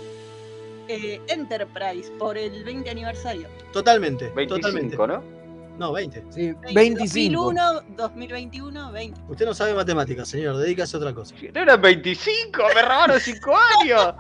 eh, 0.87 1.21
Enterprise 1.27 2.11
por 2.17 2.39
el 2.39 2.63
20 2.63 2.89
aniversario. 2.89 3.47
totalmente, 3.71 4.31
25, 4.35 4.55
totalmente. 4.55 4.97
¿no? 4.97 5.36
No, 5.77 5.91
20. 5.91 6.23
Sí, 6.31 6.53
25. 6.73 7.53
2001, 7.53 7.81
2021, 7.95 8.91
20. 8.91 9.21
Usted 9.29 9.45
no 9.45 9.53
sabe 9.53 9.73
matemáticas, 9.75 10.27
señor, 10.27 10.57
dedícase 10.57 10.97
a 10.97 10.99
otra 10.99 11.13
cosa. 11.13 11.35
No 11.53 11.61
eran 11.61 11.79
25, 11.81 12.63
me 12.73 12.81
robaron 12.81 13.19
5 13.19 13.55
años. 13.81 14.13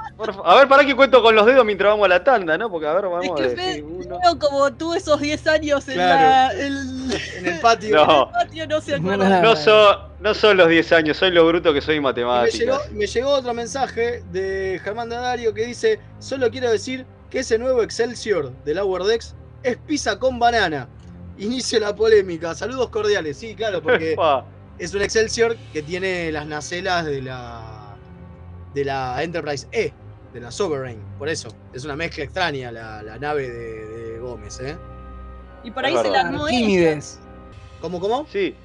A 0.45 0.55
ver, 0.55 0.67
para 0.67 0.85
que 0.85 0.95
cuento 0.95 1.21
con 1.23 1.35
los 1.35 1.45
dedos 1.45 1.65
mientras 1.65 1.91
vamos 1.91 2.05
a 2.05 2.09
la 2.09 2.23
tanda, 2.23 2.57
¿no? 2.57 2.69
Porque 2.69 2.87
a 2.87 2.93
ver, 2.93 3.05
vamos 3.05 3.25
Es 3.25 3.31
a 3.31 3.35
que 3.35 3.41
decir 3.43 3.57
Fede- 3.57 3.83
uno. 3.83 4.19
Como 4.39 4.71
tú 4.73 4.93
esos 4.93 5.19
10 5.19 5.47
años 5.47 5.87
en 5.87 5.95
Claro. 5.95 6.21
la, 6.21 6.51
el, 6.53 7.11
En 7.37 7.45
el 7.47 7.59
patio. 7.61 7.95
No. 8.05 8.25
el 8.27 8.31
patio 8.47 8.67
no 8.67 8.81
se 8.81 8.99
No, 8.99 9.11
acuerda. 9.13 9.41
No 9.41 9.55
son, 9.55 9.97
no 10.19 10.33
son 10.35 10.57
los 10.57 10.69
10 10.69 10.91
años, 10.91 11.17
soy 11.17 11.31
lo 11.31 11.47
bruto 11.47 11.73
que 11.73 11.81
soy 11.81 11.95
en 11.95 12.03
Y 12.03 12.05
me, 12.05 12.13
llegó, 12.13 12.29
matemáticas. 12.31 12.91
me 12.91 13.07
llegó 13.07 13.29
otro 13.31 13.53
mensaje 13.55 14.23
de 14.31 14.79
Germán 14.83 15.09
Dadario 15.09 15.53
que 15.55 15.65
dice: 15.65 15.99
Solo 16.19 16.51
quiero 16.51 16.69
decir 16.69 17.05
que 17.31 17.39
ese 17.39 17.57
nuevo 17.57 17.81
Excelsior 17.81 18.51
de 18.63 18.75
Lower 18.75 19.03
Decks 19.03 19.35
es 19.63 19.75
pizza 19.77 20.17
con 20.19 20.37
banana. 20.39 20.87
Inicio 21.37 21.79
la 21.79 21.95
polémica. 21.95 22.55
Saludos 22.55 22.89
cordiales. 22.89 23.37
Sí, 23.37 23.55
claro, 23.55 23.81
porque 23.81 24.15
es 24.79 24.93
un 24.93 25.01
Excelsior 25.01 25.55
que 25.73 25.81
tiene 25.81 26.31
las 26.31 26.47
nacelas 26.47 27.05
de 27.05 27.21
la 27.21 27.95
de 28.73 28.85
la 28.85 29.23
Enterprise 29.23 29.67
E, 29.71 29.91
de 30.33 30.39
la 30.39 30.51
Sovereign. 30.51 30.99
Por 31.17 31.29
eso, 31.29 31.49
es 31.73 31.83
una 31.83 31.95
mezcla 31.95 32.23
extraña 32.23 32.71
la, 32.71 33.01
la 33.01 33.17
nave 33.17 33.49
de, 33.49 33.85
de 33.85 34.19
Gómez, 34.19 34.59
¿eh? 34.59 34.77
Y 35.63 35.71
por 35.71 35.85
Es 35.85 35.95
ahí 35.95 36.03
se 36.03 36.09
la 36.11 36.21
armó. 36.21 36.45
¿Cómo, 37.81 37.99
cómo? 37.99 38.25
Sí, 38.31 38.55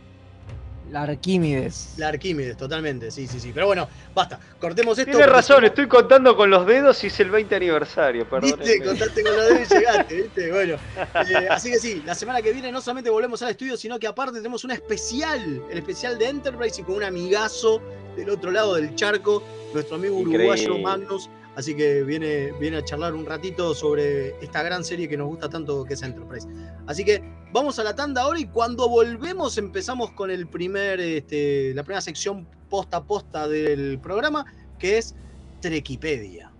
La 0.93 1.05
Arquímedes. 1.05 1.95
La 1.97 2.09
Arquímedes, 2.09 2.55
totalmente, 2.55 3.11
sí, 3.11 3.27
sí, 3.27 3.41
sí. 3.41 3.51
Pero 3.55 3.67
bueno, 3.67 3.89
basta, 4.15 4.39
cortemos 4.61 4.99
esto. 4.99 5.11
tienes 5.11 5.31
razón, 5.31 5.65
estoy 5.65 5.89
contando 5.89 6.37
con 6.37 6.51
los 6.51 6.67
dedos 6.67 7.03
y 7.03 7.07
es 7.07 7.19
el 7.19 7.31
20 7.31 7.57
aniversario, 7.57 8.29
perdón. 8.29 8.59
Viste, 8.59 8.85
contaste 8.85 9.23
con 9.23 9.35
los 9.35 9.49
dedos 9.49 9.71
y 9.71 9.75
llegaste, 9.75 10.23
¿viste? 10.23 10.53
Bueno, 10.53 10.75
eh, 10.75 11.49
así 11.49 11.71
que 11.71 11.79
sí, 11.79 12.03
la 12.05 12.15
semana 12.15 12.43
que 12.43 12.53
viene 12.53 12.71
no 12.71 12.83
solamente 12.83 13.09
volvemos 13.09 13.41
al 13.41 13.49
estudio, 13.49 13.79
sino 13.79 13.99
que 13.99 14.07
aparte 14.07 14.37
tenemos 14.37 14.65
un 14.65 14.73
especial, 14.73 15.63
el 15.71 15.79
especial 15.79 16.19
de 16.19 16.29
Enterprise 16.29 16.83
y 16.83 16.85
con 16.85 16.97
un 16.97 17.05
amigazo 17.05 17.81
del 18.15 18.29
otro 18.29 18.51
lado 18.51 18.75
del 18.75 18.95
charco, 18.95 19.43
nuestro 19.73 19.97
amigo 19.97 20.19
uruguayo. 20.19 20.77
Magnus. 20.77 21.31
Así 21.55 21.75
que 21.75 22.03
viene, 22.03 22.53
viene 22.53 22.79
a 22.79 22.85
charlar 22.85 23.15
un 23.15 23.27
ratito 23.27 23.75
sobre 23.75 24.31
esta 24.43 24.63
gran 24.63 24.85
serie 24.85 25.09
que 25.09 25.17
nos 25.17 25.29
gusta 25.29 25.51
tanto 25.51 25.85
que 25.85 25.95
es 25.95 26.03
Enterprise. 26.03 26.49
Así 26.87 27.05
que 27.05 27.23
vamos 27.53 27.79
a 27.79 27.85
la 27.85 27.95
tanda 27.95 28.23
ahora 28.23 28.41
y 28.41 28.47
cuando 28.47 28.89
volvemos 28.89 29.59
empezamos 29.59 30.13
con 30.13 30.31
el 30.31 30.47
primer, 30.47 31.01
este, 31.01 31.75
la 31.75 31.83
primera 31.83 32.01
sección 32.01 32.49
posta 32.71 32.99
a 32.99 33.05
posta 33.05 33.49
del 33.49 33.99
programa, 34.01 34.47
que 34.79 34.97
es 34.97 35.15
Trequipedia. 35.61 36.51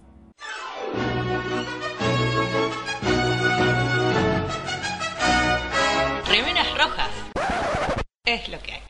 Remeras 6.29 6.79
rojas. 6.79 7.11
Es 8.27 8.49
lo 8.49 8.59
que 8.61 8.73
hay. 8.73 8.83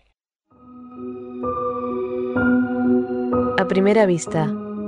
A 3.58 3.68
primera 3.68 4.06
vista, 4.06 4.52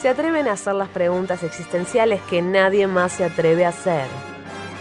se 0.00 0.08
atreven 0.08 0.48
a 0.48 0.52
hacer 0.52 0.74
las 0.74 0.88
preguntas 0.88 1.42
existenciales 1.42 2.20
que 2.28 2.40
nadie 2.40 2.86
más 2.86 3.12
se 3.12 3.24
atreve 3.24 3.66
a 3.66 3.68
hacer. 3.68 4.06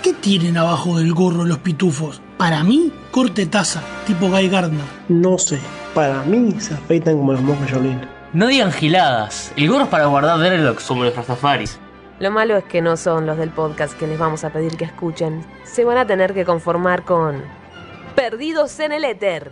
¿Qué 0.02 0.14
tienen 0.14 0.58
abajo 0.58 0.98
del 0.98 1.14
gorro 1.14 1.44
los 1.44 1.58
pitufos? 1.58 2.22
Para 2.38 2.64
mí, 2.64 2.94
corte 3.12 3.46
taza, 3.46 3.84
tipo 4.08 4.30
Guy 4.30 4.48
Gardner. 4.48 4.86
No 5.10 5.38
sé, 5.38 5.60
para 5.94 6.24
mí 6.24 6.56
se 6.60 6.74
afeitan 6.74 7.18
como 7.18 7.34
los 7.34 7.42
monjes 7.42 7.70
Shaolin. 7.70 8.00
No 8.32 8.48
digan 8.48 8.72
giladas. 8.72 9.52
El 9.58 9.70
gorro 9.70 9.84
es 9.84 9.90
para 9.90 10.06
guardar 10.06 10.40
dreadlocks 10.40 10.86
como 10.86 11.04
los 11.04 11.16
rastafaris. 11.16 11.78
Lo 12.20 12.32
malo 12.32 12.56
es 12.56 12.64
que 12.64 12.82
no 12.82 12.96
son 12.96 13.26
los 13.26 13.38
del 13.38 13.50
podcast 13.50 13.98
que 13.98 14.08
les 14.08 14.20
vamos 14.20 14.46
a 14.46 14.52
pedir 14.52 14.78
que 14.78 14.86
escuchen. 14.86 15.44
Se 15.64 15.84
van 15.84 15.98
a 15.98 16.06
tener 16.06 16.34
que 16.34 16.46
conformar 16.46 17.04
con... 17.04 17.44
Perdidos 18.16 18.80
en 18.80 18.94
el 18.94 19.04
éter. 19.04 19.52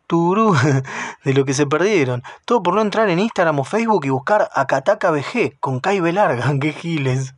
De 1.23 1.33
lo 1.33 1.45
que 1.45 1.53
se 1.53 1.65
perdieron. 1.65 2.23
Todo 2.45 2.61
por 2.61 2.75
no 2.75 2.81
entrar 2.81 3.09
en 3.09 3.19
Instagram 3.19 3.59
o 3.59 3.63
Facebook 3.63 4.05
y 4.05 4.09
buscar 4.09 4.49
Akataka 4.53 5.11
BG 5.11 5.59
con 5.59 5.79
Kai 5.79 5.99
Larga. 6.11 6.53
¡Qué 6.61 6.73
giles! 6.73 7.33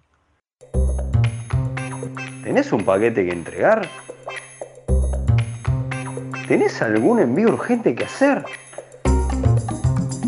¿Tenés 2.43 2.71
un 2.71 2.83
paquete 2.83 3.25
que 3.25 3.31
entregar? 3.31 3.88
¿Tenés 6.47 6.81
algún 6.81 7.19
envío 7.19 7.49
urgente 7.49 7.95
que 7.95 8.05
hacer? 8.05 8.43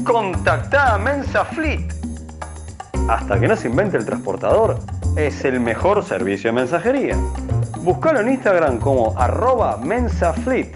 Contactá 0.06 0.94
a 0.94 0.98
Mensa 0.98 1.44
Fleet. 1.46 1.94
Hasta 3.10 3.40
que 3.40 3.48
no 3.48 3.56
se 3.56 3.68
invente 3.68 3.98
el 3.98 4.06
transportador, 4.06 4.80
es 5.16 5.44
el 5.46 5.60
mejor 5.60 6.04
servicio 6.04 6.50
de 6.50 6.54
mensajería. 6.54 7.18
Buscalo 7.82 8.22
en 8.22 8.30
Instagram 8.30 8.80
como 8.80 9.14
arroba 9.20 9.78
mensafleet. 9.78 10.76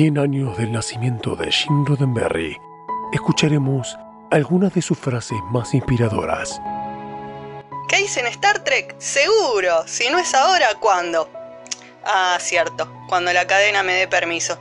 100 0.00 0.16
años 0.16 0.56
del 0.56 0.72
nacimiento 0.72 1.36
de 1.36 1.52
Jim 1.52 1.84
Roddenberry, 1.84 2.56
escucharemos 3.12 3.98
algunas 4.30 4.72
de 4.72 4.80
sus 4.80 4.96
frases 4.96 5.36
más 5.50 5.74
inspiradoras. 5.74 6.58
¿Qué 7.86 8.00
hice 8.00 8.20
en 8.20 8.28
Star 8.28 8.64
Trek? 8.64 8.94
Seguro. 8.96 9.86
Si 9.86 10.08
no 10.08 10.18
es 10.18 10.32
ahora, 10.32 10.68
¿cuándo? 10.80 11.28
Ah, 12.02 12.38
cierto. 12.40 12.90
Cuando 13.10 13.30
la 13.34 13.46
cadena 13.46 13.82
me 13.82 13.92
dé 13.92 14.08
permiso. 14.08 14.58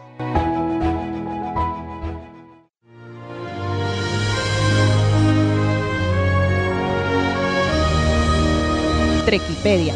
Trekipedia. 9.25 9.93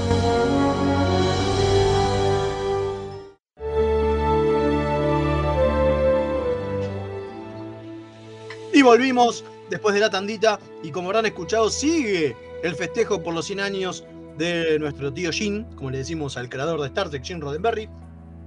Volvimos 8.83 9.43
después 9.69 9.95
de 9.95 10.01
la 10.01 10.09
tandita 10.09 10.59
y 10.83 10.91
como 10.91 11.09
habrán 11.09 11.25
escuchado 11.25 11.69
sigue 11.69 12.35
el 12.63 12.75
festejo 12.75 13.21
por 13.21 13.33
los 13.33 13.45
100 13.45 13.59
años 13.59 14.05
de 14.37 14.79
nuestro 14.79 15.13
tío 15.13 15.31
Jim, 15.31 15.65
como 15.75 15.91
le 15.91 15.99
decimos 15.99 16.37
al 16.37 16.49
creador 16.49 16.79
de 16.81 16.87
Star 16.87 17.09
Trek, 17.09 17.23
Jim 17.23 17.39
Roddenberry. 17.39 17.89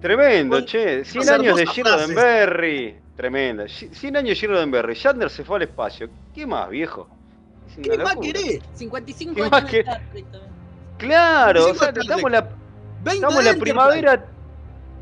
Tremendo, 0.00 0.60
che. 0.62 1.04
100 1.04 1.22
hacer 1.22 1.40
años 1.40 1.56
de 1.56 1.66
Jim. 1.66 1.84
Roddenberry. 1.84 2.98
Tremenda. 3.16 3.66
100 3.68 4.16
años 4.16 4.30
de 4.30 4.34
Jim 4.36 4.50
Roddenberry. 4.50 4.94
Shatner 4.94 5.30
se 5.30 5.44
fue 5.44 5.56
al 5.56 5.62
espacio. 5.62 6.08
¿Qué 6.34 6.46
más, 6.46 6.68
viejo? 6.68 7.08
¿Qué 7.82 7.96
más 7.98 8.16
querés? 8.16 8.60
55 8.74 9.34
¿Qué 9.34 9.40
años 9.40 9.50
más 9.50 9.70
de 9.70 9.80
Star 9.80 10.02
Trek 10.12 10.24
también. 10.30 10.52
Claro, 10.98 11.60
o 11.60 11.64
25 11.66 11.78
sea, 11.78 11.88
Star 11.88 12.02
estamos 12.02 12.30
la, 12.30 12.40
20 13.04 13.14
estamos 13.14 13.44
la 13.44 13.54
primavera. 13.54 14.26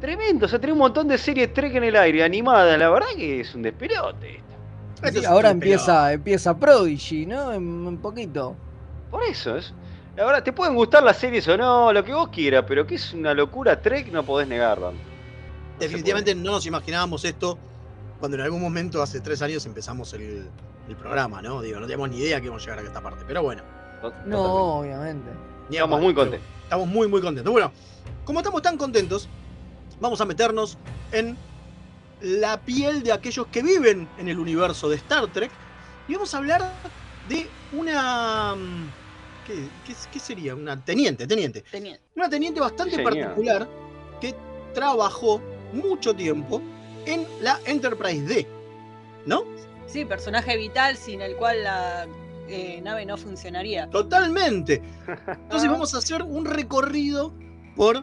Tremendo, 0.01 0.47
o 0.47 0.49
sea, 0.49 0.59
tenemos 0.59 0.77
un 0.77 0.87
montón 0.87 1.09
de 1.09 1.17
series 1.17 1.53
Trek 1.55 1.75
en 1.75 1.85
el 1.85 1.97
aire, 1.97 2.23
animadas. 2.25 2.79
La 2.79 2.91
verdad 2.91 3.09
que 3.17 3.41
es 3.41 3.55
un 3.55 3.63
despelote. 3.63 4.44
Sí, 5.13 5.25
ahora 5.25 5.51
empieza, 5.51 6.13
empieza 6.13 6.57
Prodigy, 6.57 7.27
¿no? 7.27 7.53
En 7.53 7.63
un 7.63 7.99
poquito. 7.99 8.57
Por 9.11 9.23
eso 9.25 9.57
es. 9.57 9.73
La 10.17 10.25
verdad, 10.25 10.43
te 10.43 10.53
pueden 10.53 10.75
gustar 10.75 11.03
las 11.03 11.17
series 11.17 11.47
o 11.49 11.57
no, 11.57 11.93
lo 11.93 12.05
que 12.05 12.13
vos 12.13 12.29
quieras, 12.29 12.65
pero 12.69 12.87
que 12.87 12.95
es 12.95 13.13
una 13.13 13.35
locura 13.35 13.81
Trek, 13.81 14.13
no 14.13 14.23
podés 14.23 14.47
negarlo. 14.47 14.93
Definitivamente 15.79 16.35
no 16.35 16.53
nos 16.53 16.67
imaginábamos 16.67 17.25
esto 17.25 17.59
cuando 18.21 18.37
en 18.37 18.45
algún 18.45 18.63
momento, 18.63 19.03
hace 19.03 19.21
tres 19.21 19.43
años, 19.43 19.67
empezamos 19.67 20.13
el, 20.15 20.49
el 20.89 20.97
programa, 20.97 21.43
¿no? 21.43 21.61
Digo, 21.61 21.81
no 21.81 21.87
teníamos 21.87 22.11
ni 22.11 22.19
idea 22.19 22.39
que 22.41 22.47
íbamos 22.47 22.63
a 22.63 22.67
llegar 22.67 22.85
a 22.85 22.87
esta 22.87 23.03
parte. 23.03 23.25
Pero 23.27 23.43
bueno, 23.43 23.63
No, 24.25 24.79
obviamente. 24.79 25.31
ni 25.69 25.77
Estamos 25.77 26.01
muy 26.01 26.15
contentos. 26.15 26.49
Estamos 26.63 26.87
muy, 26.87 27.09
muy 27.09 27.21
contentos. 27.21 27.53
Bueno, 27.53 27.73
como 28.25 28.39
estamos 28.39 28.63
tan 28.63 28.79
contentos, 28.79 29.29
vamos 30.01 30.21
a 30.21 30.25
meternos 30.25 30.79
en 31.13 31.37
la 32.25 32.65
piel 32.65 33.03
de 33.03 33.13
aquellos 33.13 33.47
que 33.49 33.63
viven 33.63 34.09
en 34.17 34.29
el 34.29 34.39
universo 34.39 34.89
de 34.89 34.97
Star 34.97 35.31
Trek 35.31 35.53
y 36.07 36.15
vamos 36.15 36.35
a 36.35 36.39
hablar 36.39 36.81
de 37.23 37.51
una... 37.71 38.55
mm, 38.55 38.89
¿Qué, 39.45 39.69
qué- 39.85 39.95
qué 40.11 40.21
sería? 40.21 40.55
Una 40.55 40.83
teniente, 40.83 41.27
teniente. 41.27 41.65
Una 42.17 42.31
teniente 42.31 42.61
bastante 42.61 42.97
Señor. 42.97 43.13
particular 43.13 43.69
que 44.21 44.35
trabajó 44.73 45.41
mucho 45.73 46.15
tiempo 46.15 46.63
en 47.05 47.27
la 47.41 47.61
Enterprise 47.67 48.23
D, 48.25 48.49
¿no? 49.27 49.45
Sí, 49.87 50.07
personaje 50.07 50.57
vital 50.57 50.97
sin 50.97 51.21
el 51.21 51.37
cual 51.37 51.63
la 51.63 52.07
eh, 52.49 52.81
nave 52.83 53.05
no 53.05 53.19
funcionaría. 53.19 53.91
Totalmente. 53.91 54.83
Entonces 55.29 55.71
vamos 55.71 55.95
a 55.95 55.99
hacer 55.99 56.23
un 56.23 56.47
recorrido 56.47 57.35
por 57.77 58.03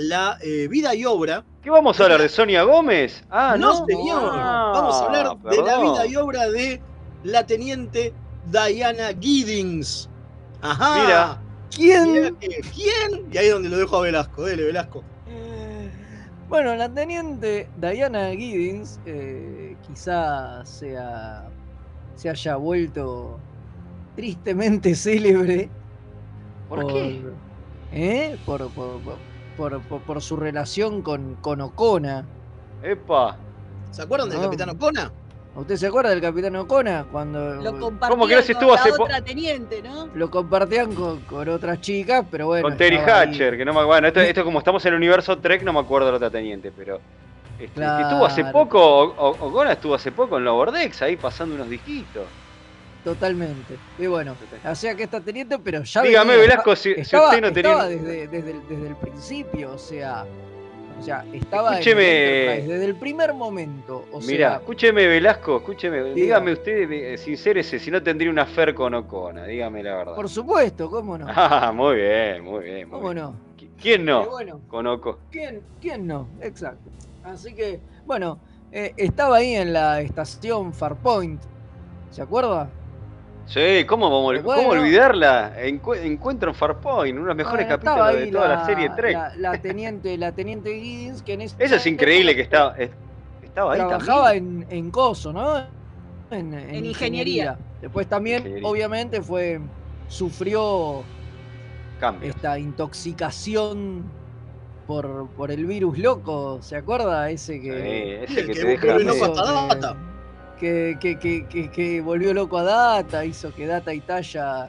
la 0.00 0.38
eh, 0.40 0.66
vida 0.68 0.94
y 0.94 1.04
obra. 1.04 1.44
¿Qué 1.62 1.70
vamos 1.70 2.00
a 2.00 2.04
hablar 2.04 2.22
de 2.22 2.28
Sonia 2.28 2.62
Gómez? 2.62 3.22
Ah, 3.30 3.56
no, 3.58 3.80
no, 3.80 3.86
señor. 3.86 4.30
Ah, 4.32 4.70
vamos 4.74 4.94
a 4.96 5.04
hablar 5.04 5.38
de 5.38 5.62
la 5.62 5.78
vida 5.78 6.06
y 6.06 6.16
obra 6.16 6.48
de 6.48 6.80
la 7.22 7.44
teniente 7.46 8.14
Diana 8.46 9.08
Giddings. 9.20 10.08
Ajá. 10.62 11.02
Mira. 11.02 11.42
¿Quién? 11.74 12.36
Que- 12.38 12.60
¿Quién? 12.74 13.26
Y 13.30 13.38
ahí 13.38 13.46
es 13.46 13.52
donde 13.52 13.68
lo 13.68 13.76
dejo 13.76 13.96
a 13.98 14.00
Velasco. 14.00 14.44
Dele, 14.44 14.64
Velasco. 14.64 15.04
Bueno, 16.48 16.74
la 16.74 16.88
teniente 16.88 17.68
Diana 17.76 18.30
Giddings 18.30 18.98
eh, 19.06 19.76
quizá 19.86 20.64
sea, 20.64 21.48
se 22.16 22.28
haya 22.28 22.56
vuelto 22.56 23.38
tristemente 24.16 24.96
célebre 24.96 25.70
¿Por 26.68 26.86
qué? 26.88 27.22
¿eh? 27.92 28.36
por, 28.44 28.68
por, 28.70 29.00
por- 29.60 29.72
por- 29.72 29.80
por- 29.82 30.00
por 30.00 30.22
su 30.22 30.36
relación 30.36 31.02
con, 31.02 31.34
con 31.36 31.60
Ocona. 31.60 32.24
Epa. 32.82 33.36
¿Se 33.90 34.02
acuerdan 34.02 34.30
del. 34.30 34.40
Capitán 34.40 34.70
Ocona? 34.70 35.12
¿Usted 35.54 35.76
se 35.76 35.86
acuerda 35.88 36.10
del 36.10 36.20
Capitán 36.20 36.56
Ocona? 36.56 37.04
Cuando 37.10 37.56
Lo 37.56 37.72
¿Cómo 37.72 37.72
que 37.72 37.78
no 37.78 37.80
compartían 37.80 38.42
se 38.42 38.54
con 38.54 38.62
estuvo 38.62 38.74
la 38.74 38.80
hace 38.80 38.92
otra 38.92 39.20
teniente, 39.20 39.82
¿no? 39.82 40.08
lo 40.14 40.30
compartían 40.30 40.94
con, 40.94 41.20
con 41.22 41.48
otras 41.48 41.80
chicas, 41.80 42.24
pero 42.30 42.46
bueno. 42.46 42.68
Con 42.68 42.76
Terry 42.78 42.96
ahí. 42.96 43.04
Hatcher, 43.06 43.56
que 43.58 43.64
no 43.64 43.74
me 43.74 43.84
Bueno, 43.84 44.06
esto, 44.08 44.20
esto 44.20 44.44
como 44.44 44.60
estamos 44.60 44.82
en 44.86 44.92
el 44.94 44.96
universo 44.96 45.36
Trek, 45.38 45.62
no 45.62 45.72
me 45.72 45.80
acuerdo 45.80 46.06
de 46.06 46.12
la 46.12 46.16
otra 46.16 46.30
teniente, 46.30 46.72
pero. 46.74 47.00
Este, 47.58 47.78
que 47.78 48.02
estuvo 48.02 48.24
hace 48.24 48.42
poco, 48.46 48.80
O- 48.82 49.14
O- 49.28 49.46
Ogona 49.48 49.72
estuvo 49.72 49.94
hace 49.94 50.10
poco 50.12 50.38
en 50.38 50.44
Lower 50.44 50.70
Decks, 50.70 51.02
ahí 51.02 51.16
pasando 51.18 51.54
unos 51.56 51.68
disquitos. 51.68 52.22
Totalmente. 53.04 53.76
Y 53.98 54.06
bueno, 54.06 54.34
sea 54.74 54.94
que 54.94 55.04
está 55.04 55.20
teniente, 55.20 55.58
pero 55.58 55.82
ya. 55.82 56.02
Dígame, 56.02 56.32
venía, 56.32 56.42
Velasco, 56.42 56.72
estaba- 56.72 56.76
si- 56.76 57.00
usted 57.00 57.40
no 57.40 57.52
tenía- 57.52 57.70
estaba 57.72 57.88
desde, 57.88 58.28
desde, 58.28 58.50
el, 58.50 58.68
desde 58.68 58.86
el 58.88 58.96
principio, 58.96 59.72
o 59.72 59.78
sea. 59.78 60.24
O 60.98 61.02
sea, 61.02 61.24
estaba 61.32 61.70
Escúcheme. 61.72 62.02
Desde 62.02 62.84
el 62.84 62.94
primer 62.94 63.32
momento. 63.32 64.04
O 64.12 64.20
sea, 64.20 64.56
escúcheme, 64.56 65.06
Velasco, 65.06 65.56
escúcheme. 65.56 66.02
Diga. 66.02 66.14
Dígame 66.14 66.52
usted, 66.52 66.92
eh, 66.92 67.16
sincérese, 67.16 67.78
si 67.78 67.90
no 67.90 68.02
tendría 68.02 68.30
una 68.30 68.44
fer 68.44 68.74
con 68.74 68.92
Ocona, 68.92 69.46
dígame 69.46 69.82
la 69.82 69.96
verdad. 69.96 70.14
por 70.14 70.28
supuesto, 70.28 70.90
¿cómo 70.90 71.16
no? 71.16 71.24
Ah, 71.28 71.72
muy 71.74 71.96
bien, 71.96 72.44
muy 72.44 72.64
bien. 72.64 72.88
muy 72.90 72.98
¿Cómo 73.00 73.12
bien. 73.14 73.24
no? 73.24 73.34
¿Quién 73.80 74.04
no? 74.04 74.26
Bueno. 74.28 74.60
Con 74.68 74.86
Oco. 74.86 75.20
¿Quién, 75.30 75.62
¿Quién 75.80 76.06
no? 76.06 76.28
Exacto. 76.42 76.90
Así 77.24 77.54
que, 77.54 77.80
bueno, 78.04 78.38
eh, 78.70 78.92
estaba 78.98 79.36
ahí 79.38 79.54
en 79.54 79.72
la 79.72 80.02
estación 80.02 80.74
Farpoint. 80.74 81.40
¿Se 82.10 82.20
acuerda? 82.20 82.68
Sí, 83.54 83.84
¿cómo, 83.86 84.08
vamos, 84.10 84.42
Bueno. 84.42 84.52
¿cómo 84.54 84.68
olvidarla? 84.70 85.54
Encu- 85.58 85.96
encuentro 85.96 86.50
en 86.50 86.54
Farpoint, 86.54 87.14
uno 87.14 87.24
de 87.24 87.28
los 87.28 87.36
mejores 87.36 87.66
Bueno, 87.66 87.66
capítulos 87.66 88.14
de 88.14 88.26
toda 88.28 88.48
la, 88.48 88.64
serie 88.64 88.90
Trek. 88.90 89.16
La, 89.16 89.32
la 89.36 89.60
teniente, 89.60 90.16
la 90.18 90.34
teniente 90.34 90.78
Giddens, 90.78 91.22
que 91.22 91.32
en 91.34 91.40
ese 91.42 91.56
Eso 91.58 91.76
es 91.76 91.86
increíble 91.86 92.34
que 92.34 92.42
estaba, 92.42 92.76
es- 92.76 92.96
estaba 93.40 93.74
ahí 93.74 93.84
trabajaba 93.84 93.86
también. 93.86 94.34
en, 94.34 94.66
en 94.68 94.90
Coso, 94.90 95.32
¿no? 95.32 95.58
En, 96.30 96.54
en 96.54 96.84
ingeniería. 96.86 97.58
Después 97.80 98.08
también, 98.08 98.42
Ingeniería. 98.44 98.62
obviamente, 98.62 99.22
fue 99.22 99.60
sufrió 100.06 101.10
esta 102.18 102.58
intoxicación 102.58 104.14
por, 104.86 105.32
por 105.34 105.50
el 105.52 105.66
virus 105.66 105.98
loco, 105.98 106.62
¿se 106.62 106.76
acuerda? 106.76 107.30
Ese 107.30 107.60
que, 107.60 107.72
Sí, 107.72 108.24
ese 108.24 108.44
que 108.44 108.54
que 108.54 108.56
te 108.56 108.66
deja. 108.66 108.98
loco 109.04 109.24
hasta 109.26 109.42
Data. 109.68 110.00
Que, 110.60 110.96
que, 111.00 111.18
que, 111.18 111.46
que- 111.48 111.70
que 111.70 112.00
volvió 112.00 112.32
loco 112.34 112.58
a 112.58 112.62
Data, 112.64 113.24
hizo 113.24 113.52
que 113.54 113.66
Data 113.66 113.92
y 113.94 114.00
Talla 114.00 114.68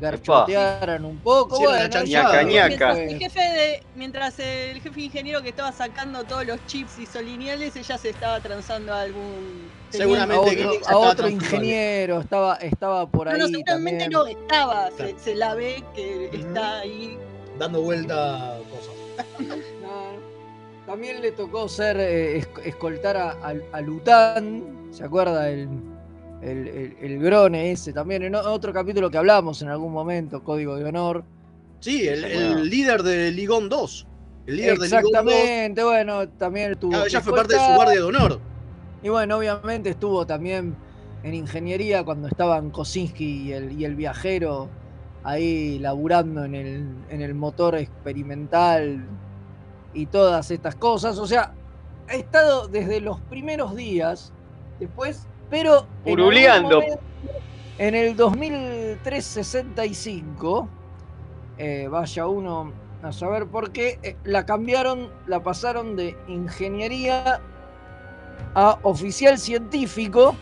garchotearan 0.00 1.04
un 1.04 1.18
poco. 1.18 1.62
La 1.62 1.88
Bueno. 1.88 2.04
Ñaca, 2.04 2.42
ñaca. 2.42 2.94
Mientras 2.94 2.98
el 2.98 3.18
jefe 3.18 3.40
de, 3.40 3.82
mientras 3.94 4.38
el 4.40 4.80
jefe 4.80 5.00
ingeniero 5.00 5.42
que 5.42 5.48
estaba 5.50 5.72
sacando 5.72 6.24
todos 6.24 6.46
los 6.46 6.64
chips 6.66 6.98
isolineales, 6.98 7.74
ella 7.76 7.96
se 7.98 8.10
estaba 8.10 8.40
transando 8.40 8.92
a 8.92 9.00
algún 9.02 9.70
teniente. 9.90 9.96
a 9.96 10.26
Seguramente 10.26 10.66
otro, 10.66 10.88
a 10.88 10.96
otro 10.98 11.28
ingeniero, 11.28 12.20
estaba, 12.20 12.56
estaba 12.56 13.06
por 13.08 13.26
No, 13.26 13.32
ahí 13.32 13.38
no, 13.40 13.46
seguramente 13.48 14.04
también. 14.08 14.10
no 14.10 14.26
estaba, 14.26 14.90
se, 14.90 15.18
se 15.18 15.34
la 15.34 15.54
ve 15.54 15.82
que 15.94 16.30
está 16.32 16.80
ahí. 16.80 17.16
Dando 17.58 17.80
vuelta 17.80 18.58
cosas. 18.70 18.94
También 20.86 21.20
le 21.20 21.32
tocó 21.32 21.68
ser 21.68 21.96
eh, 21.98 22.40
esc- 22.40 22.62
escoltar 22.64 23.16
a, 23.16 23.30
a- 23.32 23.54
a 23.72 23.80
Lután, 23.80 24.88
¿se 24.92 25.04
acuerda? 25.04 25.50
El, 25.50 25.68
el, 26.42 26.68
el- 26.68 26.96
el 27.00 27.18
grone 27.22 27.72
ese 27.72 27.92
también, 27.92 28.22
en 28.22 28.34
otro 28.36 28.72
capítulo 28.72 29.10
que 29.10 29.18
hablamos 29.18 29.60
en 29.62 29.68
algún 29.68 29.92
momento, 29.92 30.42
Código 30.44 30.76
de 30.76 30.84
Honor. 30.84 31.24
Sí, 31.80 32.06
el, 32.06 32.22
bueno. 32.22 32.64
líder 32.64 33.02
de 33.02 33.32
Ligón 33.32 33.68
2. 33.68 34.06
El 34.46 34.56
líder 34.56 34.78
de 34.78 34.86
Ligón 34.86 35.02
2. 35.02 35.10
Exactamente, 35.12 35.82
bueno, 35.84 36.28
también 36.30 36.74
tuvo. 36.76 36.90
Claro, 36.90 37.06
ella 37.06 37.20
fue 37.20 37.34
parte 37.34 37.54
de 37.54 37.60
su 37.60 37.72
guardia 37.74 37.94
de 37.96 38.02
honor. 38.02 38.40
Y 39.02 39.08
bueno, 39.08 39.36
obviamente 39.38 39.90
estuvo 39.90 40.24
también 40.24 40.74
en 41.22 41.34
ingeniería 41.34 42.04
cuando 42.04 42.28
estaban 42.28 42.70
Kosinski 42.70 43.48
y 43.48 43.52
el, 43.52 43.72
y 43.72 43.84
el 43.84 43.96
viajero 43.96 44.68
ahí 45.24 45.78
laburando 45.80 46.44
en 46.44 46.54
el, 46.54 46.86
en 47.10 47.20
el 47.22 47.34
motor 47.34 47.74
experimental 47.76 49.04
y 49.96 50.06
todas 50.06 50.50
estas 50.50 50.74
cosas. 50.76 51.18
O 51.18 51.26
sea, 51.26 51.52
ha 52.08 52.14
estado 52.14 52.68
desde 52.68 53.00
los 53.00 53.20
primeros 53.22 53.74
días, 53.74 54.32
después, 54.78 55.26
pero... 55.50 55.86
en 56.04 56.14
Puruleando. 56.14 56.82
el 57.78 58.16
2365, 58.16 60.68
eh, 61.58 61.88
vaya 61.90 62.26
uno 62.26 62.72
a 63.02 63.12
saber 63.12 63.46
por 63.46 63.72
qué, 63.72 63.98
eh, 64.02 64.16
la 64.24 64.46
cambiaron, 64.46 65.10
la 65.26 65.42
pasaron 65.42 65.96
de 65.96 66.16
ingeniería 66.28 67.40
a 68.54 68.78
oficial 68.82 69.38
científico 69.38 70.34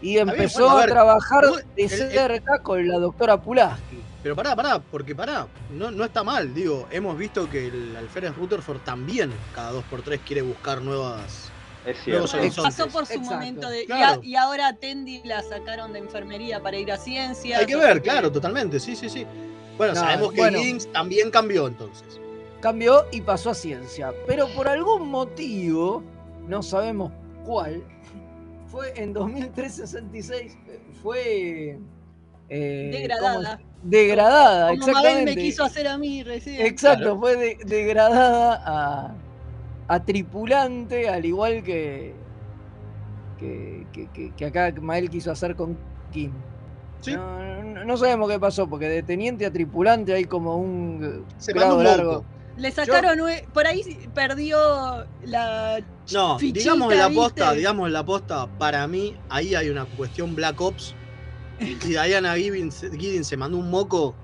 y 0.00 0.16
empezó 0.18 0.64
bueno, 0.64 0.78
a 0.78 0.82
a, 0.82 0.86
trabajar 0.86 1.44
de 1.76 1.84
el- 1.84 1.92
el- 1.92 2.10
cerca 2.10 2.58
con 2.62 2.86
la 2.88 2.98
doctora 2.98 3.40
Pulaski. 3.40 4.00
Pero 4.22 4.36
pará, 4.36 4.54
pará, 4.54 4.78
porque 4.78 5.14
pará, 5.16 5.48
no, 5.72 5.90
no 5.90 6.04
está 6.04 6.22
mal, 6.22 6.54
digo, 6.54 6.86
hemos 6.92 7.18
visto 7.18 7.50
que 7.50 7.66
el 7.66 7.96
alférez 7.96 8.36
Rutherford 8.36 8.78
también 8.80 9.32
cada 9.54 9.72
dos 9.72 9.84
por 9.84 10.02
tres 10.02 10.20
quiere 10.24 10.42
buscar 10.42 10.80
nuevas, 10.80 11.50
Es 11.84 12.06
nuevos 12.06 12.30
cierto. 12.30 12.46
horizontes. 12.46 12.76
Pasó 12.76 12.88
por 12.92 13.06
su 13.06 13.14
Exacto. 13.14 13.34
momento 13.34 13.68
de. 13.68 13.80
y 13.80 13.82
a- 13.82 13.86
Claro. 13.86 14.20
Y, 14.22 14.36
ahora 14.36 14.68
a 14.68 14.72
Tendi 14.76 15.22
la 15.24 15.42
sacaron 15.42 15.92
de 15.92 15.98
enfermería 15.98 16.62
para 16.62 16.76
ir 16.76 16.92
a 16.92 16.98
ciencias. 16.98 17.58
Hay 17.58 17.66
que 17.66 17.74
ver, 17.74 17.94
que- 17.96 18.02
claro, 18.10 18.30
totalmente, 18.30 18.78
sí, 18.78 18.94
sí, 18.94 19.08
sí. 19.08 19.26
Bueno, 19.76 19.94
No, 19.94 20.00
sabemos 20.00 20.32
que 20.32 20.38
bueno. 20.38 20.58
También 20.92 21.30
cambió 21.30 21.66
entonces. 21.66 22.20
Cambió 22.60 23.06
y 23.10 23.22
pasó 23.22 23.50
a 23.50 23.54
ciencia, 23.54 24.12
pero 24.28 24.46
por 24.54 24.68
algún 24.68 25.08
motivo, 25.08 26.04
no 26.46 26.62
sabemos 26.62 27.10
cuál, 27.44 27.82
fue 28.70 28.92
en 28.94 29.12
2366, 29.12 30.56
eh, 30.68 30.80
fue... 31.02 31.78
eh, 32.54 32.90
Degradada. 32.92 33.56
¿cómo 33.56 33.66
es? 33.66 33.72
Degradada, 33.84 34.68
Como 34.68 34.78
Mabel 34.80 34.88
exactamente. 34.96 35.34
me 35.36 35.42
quiso 35.42 35.64
hacer 35.64 35.88
a 35.88 35.98
mí 35.98 36.22
recién. 36.22 36.60
Exacto, 36.66 36.98
Claro. 37.04 37.18
fue 37.18 37.36
de- 37.36 37.58
degradada 37.64 38.62
a, 38.64 39.14
a 39.88 40.04
tripulante, 40.04 41.08
al 41.08 41.24
igual 41.24 41.62
que, 41.64 42.14
que, 43.38 43.86
que- 44.36 44.44
acá 44.44 44.72
Mael 44.80 45.10
quiso 45.10 45.30
hacer 45.32 45.56
con 45.56 45.76
Kim. 46.12 46.30
Sí. 47.00 47.14
No, 47.16 47.62
no- 47.64 47.84
no 47.84 47.96
sabemos 47.96 48.30
qué 48.30 48.38
pasó, 48.38 48.68
porque 48.68 48.88
de 48.88 49.02
teniente 49.02 49.44
a 49.46 49.52
tripulante 49.52 50.12
hay 50.14 50.24
como 50.26 50.56
un 50.56 51.24
Se 51.38 51.52
grado 51.52 51.78
un 51.78 51.84
largo. 51.84 52.24
Le 52.56 52.70
sacaron. 52.70 53.18
Por 53.52 53.66
ahí 53.66 53.82
perdió 54.14 54.58
la. 55.24 55.80
No, 56.12 56.38
fichita, 56.38 56.58
digamos 56.60 56.94
la 56.94 57.08
posta, 57.08 57.44
¿viste? 57.46 57.56
digamos 57.56 57.90
la 57.90 58.04
posta, 58.04 58.46
para 58.58 58.86
mí 58.86 59.16
ahí 59.30 59.54
hay 59.54 59.70
una 59.70 59.86
cuestión 59.86 60.36
Black 60.36 60.60
Ops. 60.60 60.94
Y 61.62 61.74
Diana 61.74 62.34
Giddens, 62.36 62.80
Giddens 62.80 63.26
se 63.28 63.36
mandó 63.36 63.58
un 63.58 63.70
moco 63.70 64.14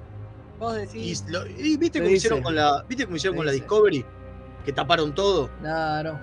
Vos 0.58 0.76
y, 0.76 0.80
decís. 0.80 1.24
lo- 1.28 1.46
y 1.46 1.76
viste 1.76 2.00
cómo 2.00 2.10
hicieron 2.10 2.42
con 2.42 2.54
la. 2.54 2.84
¿Viste 2.88 3.04
cómo 3.04 3.16
hicieron 3.16 3.34
Se 3.34 3.36
con 3.38 3.46
la 3.46 3.52
dice. 3.52 3.62
Discovery? 3.64 4.04
Que 4.64 4.72
taparon 4.72 5.14
todo. 5.14 5.48
Claro. 5.60 6.18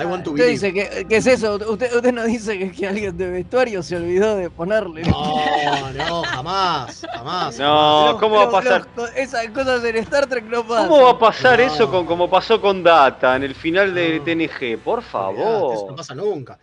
I 0.00 0.04
want 0.04 0.22
to 0.24 0.30
Usted 0.30 0.46
dice 0.48 0.72
que, 0.72 1.06
¿qué 1.08 1.16
es 1.16 1.26
eso? 1.26 1.56
Usted, 1.56 1.92
usted 1.92 2.12
nos 2.12 2.26
dice 2.26 2.56
que, 2.56 2.70
que 2.70 2.86
alguien 2.86 3.16
de 3.18 3.30
vestuario 3.30 3.82
se 3.82 3.96
olvidó 3.96 4.36
de 4.36 4.48
ponerle. 4.48 5.02
No, 5.02 5.92
no, 5.92 6.22
jamás, 6.22 7.04
jamás. 7.12 7.58
No, 7.58 8.16
¿cómo 8.20 8.36
va 8.36 8.44
a 8.44 8.50
pasar? 8.50 8.86
esas 9.16 9.48
cosas 9.48 9.82
en 9.84 9.96
Star 9.96 10.26
Trek 10.28 10.44
no 10.44 10.62
pasan. 10.64 10.88
¿Cómo 10.88 11.02
va 11.02 11.10
a 11.10 11.18
pasar 11.18 11.58
No. 11.58 11.64
eso 11.66 11.90
con 11.90 12.06
como 12.06 12.30
pasó 12.30 12.60
con 12.60 12.84
Data 12.84 13.34
en 13.34 13.42
el 13.42 13.56
final 13.56 13.92
de 13.92 14.18
No. 14.18 14.24
TNG? 14.24 14.78
Por 14.78 14.98
Olvidate, 15.00 15.36
Eso 15.38 15.42
no 15.42 15.78
favor. 15.80 15.96
pasa 15.96 16.14
nunca. 16.14 16.58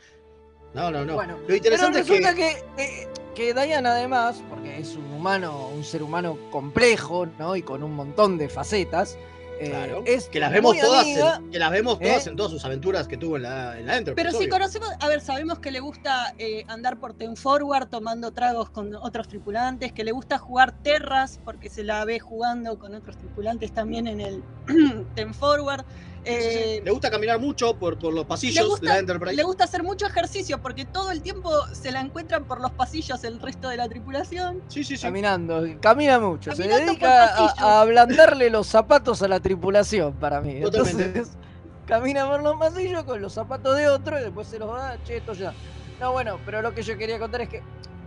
No, 0.73 0.89
no, 0.91 1.03
no. 1.03 1.15
Bueno, 1.15 1.37
Lo 1.45 1.55
interesante 1.55 2.03
Pero 2.03 2.15
es 2.15 2.21
resulta 2.23 2.35
que. 2.35 2.63
que, 2.77 2.83
eh, 2.83 3.07
que 3.35 3.53
Diana 3.53 3.91
además, 3.91 4.41
porque 4.49 4.79
es 4.79 4.95
un 4.95 5.05
humano, 5.11 5.67
un 5.67 5.83
ser 5.83 6.01
humano 6.01 6.37
complejo, 6.51 7.27
¿no? 7.37 7.55
Y 7.55 7.61
con 7.61 7.83
un 7.83 7.93
montón 7.93 8.37
de 8.37 8.49
facetas. 8.49 9.17
eh, 9.59 9.69
Claro, 9.69 10.03
es 10.05 10.27
que 10.27 10.39
las 10.39 10.51
vemos 10.51 10.75
todas, 10.77 11.01
amiga- 11.03 11.35
en, 11.37 11.51
que 11.51 11.59
las 11.59 11.71
vemos 11.71 11.99
todas 11.99 12.25
¿eh? 12.27 12.29
en 12.29 12.35
todas 12.35 12.51
sus 12.51 12.65
aventuras 12.65 13.07
que 13.07 13.15
tuvo 13.17 13.37
en 13.37 13.43
la, 13.43 13.79
en 13.79 13.85
la 13.85 13.97
Enterprise. 13.97 14.15
Pero 14.15 14.31
si 14.31 14.43
obvio. 14.45 14.49
conocemos, 14.49 14.89
a 14.99 15.07
ver, 15.07 15.21
sabemos 15.21 15.59
que 15.59 15.71
le 15.71 15.79
gusta 15.79 16.33
eh, 16.37 16.65
andar 16.67 16.97
por 16.99 17.13
Ten 17.13 17.37
Forward 17.37 17.87
tomando 17.87 18.31
tragos 18.31 18.69
con 18.69 18.95
otros 18.95 19.27
tripulantes, 19.29 19.91
que 19.93 20.03
le 20.03 20.11
gusta 20.11 20.37
jugar 20.37 20.71
terras 20.81 21.39
porque 21.45 21.69
se 21.69 21.83
la 21.83 22.03
ve 22.05 22.19
jugando 22.19 22.77
con 22.79 22.95
otros 22.95 23.17
tripulantes 23.17 23.71
también 23.73 24.07
en 24.07 24.19
el 24.19 24.43
Ten 25.15 25.33
Forward. 25.33 25.85
Eh, 26.25 26.81
Le 26.83 26.91
gusta 26.91 27.11
caminar 27.11 27.39
mucho 27.39 27.77
por, 27.77 27.97
por 27.99 28.13
los 28.13 28.25
pasillos 28.25 28.81
de 28.81 28.87
la 28.87 28.97
Enterprise. 28.99 29.35
le 29.35 29.43
gusta 29.43 29.65
hacer 29.65 29.83
mucho 29.83 30.07
ejercicio 30.07 30.61
porque 30.61 30.85
todo 30.85 31.11
el 31.11 31.21
tiempo 31.21 31.51
se 31.73 31.91
la 31.91 32.01
encuentran 32.01 32.45
por 32.45 32.59
los 32.61 32.71
pasillos 32.71 33.23
el 33.23 33.39
resto 33.39 33.69
de 33.69 33.77
la 33.77 33.87
tripulación. 33.87 34.61
Sí, 34.67 34.83
sí, 34.83 34.97
sí. 34.97 35.03
Caminando, 35.03 35.63
camina 35.79 36.19
mucho. 36.19 36.51
Caminando 36.51 36.77
se 36.77 36.85
dedica 36.85 37.25
a, 37.35 37.53
a 37.59 37.81
ablandarle 37.81 38.49
los 38.49 38.67
zapatos 38.67 39.21
a 39.21 39.27
la 39.27 39.39
tripulación 39.39 40.13
para 40.13 40.41
mí. 40.41 40.61
Totalmente. 40.61 41.03
Entonces, 41.05 41.37
camina 41.85 42.25
por 42.27 42.41
los 42.41 42.55
pasillos 42.57 43.03
con 43.03 43.21
los 43.21 43.31
zapatos 43.33 43.77
de 43.77 43.87
otro 43.87 44.19
y 44.19 44.23
después 44.23 44.47
se 44.47 44.57
los 44.57 44.75
da, 44.75 44.97
che, 45.03 45.17
esto 45.17 45.33
ya. 45.33 45.53
No, 45.99 46.11
bueno, 46.11 46.39
pero 46.45 46.61
lo 46.61 46.73
que 46.73 46.81
yo 46.81 46.97
quería 46.97 47.19
contar 47.19 47.41
es 47.41 47.49
que 47.49 47.61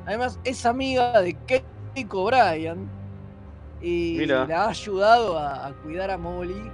además 0.06 0.38
es 0.44 0.66
amiga 0.66 1.20
de 1.22 1.36
Keiko 1.94 2.24
Bryan 2.24 2.90
y 3.80 4.16
Mira. 4.18 4.44
la 4.46 4.64
ha 4.64 4.68
ayudado 4.70 5.38
a, 5.38 5.68
a 5.68 5.72
cuidar 5.74 6.10
a 6.10 6.18
Molly 6.18 6.70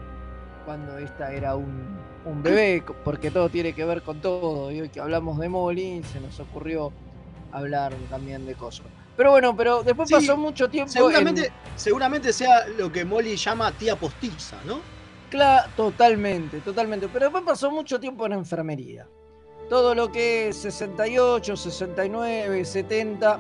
cuando 0.65 0.99
esta 0.99 1.33
era 1.33 1.55
un, 1.57 1.99
un 2.25 2.43
bebé, 2.43 2.83
porque 3.05 3.31
todo 3.31 3.49
tiene 3.49 3.73
que 3.75 3.85
ver 3.85 4.03
con 4.03 4.21
todo. 4.21 4.71
Y 4.73 4.81
hoy 4.81 4.89
que 4.89 5.01
hablamos 5.01 5.39
de 5.39 5.49
Molly, 5.49 6.03
se 6.13 6.21
nos 6.21 6.39
ocurrió 6.41 6.93
hablar 7.53 7.93
también 8.11 8.47
de 8.47 8.55
cosas. 8.55 8.87
Pero 9.17 9.31
bueno, 9.31 9.57
pero 9.57 9.83
después 9.83 10.09
Sí, 10.09 10.15
pasó 10.15 10.37
mucho 10.37 10.69
tiempo. 10.69 10.91
Seguramente, 10.91 11.47
en- 11.47 11.53
seguramente 11.77 12.33
sea 12.33 12.67
lo 12.79 12.91
que 12.91 13.05
Molly 13.05 13.37
llama 13.37 13.71
tía 13.73 13.95
postiza, 13.97 14.57
¿no? 14.67 14.81
Cla- 15.31 15.67
totalmente, 15.77 16.59
totalmente. 16.61 17.09
Pero 17.13 17.27
después 17.27 17.45
pasó 17.45 17.71
mucho 17.71 18.01
tiempo 18.01 18.25
en 18.27 18.31
la 18.33 18.39
enfermería. 18.39 19.07
Todo 19.71 19.95
lo 19.95 20.11
que 20.11 20.49
es 20.49 20.57
68, 20.57 21.57
69, 21.57 22.65
70, 22.65 23.39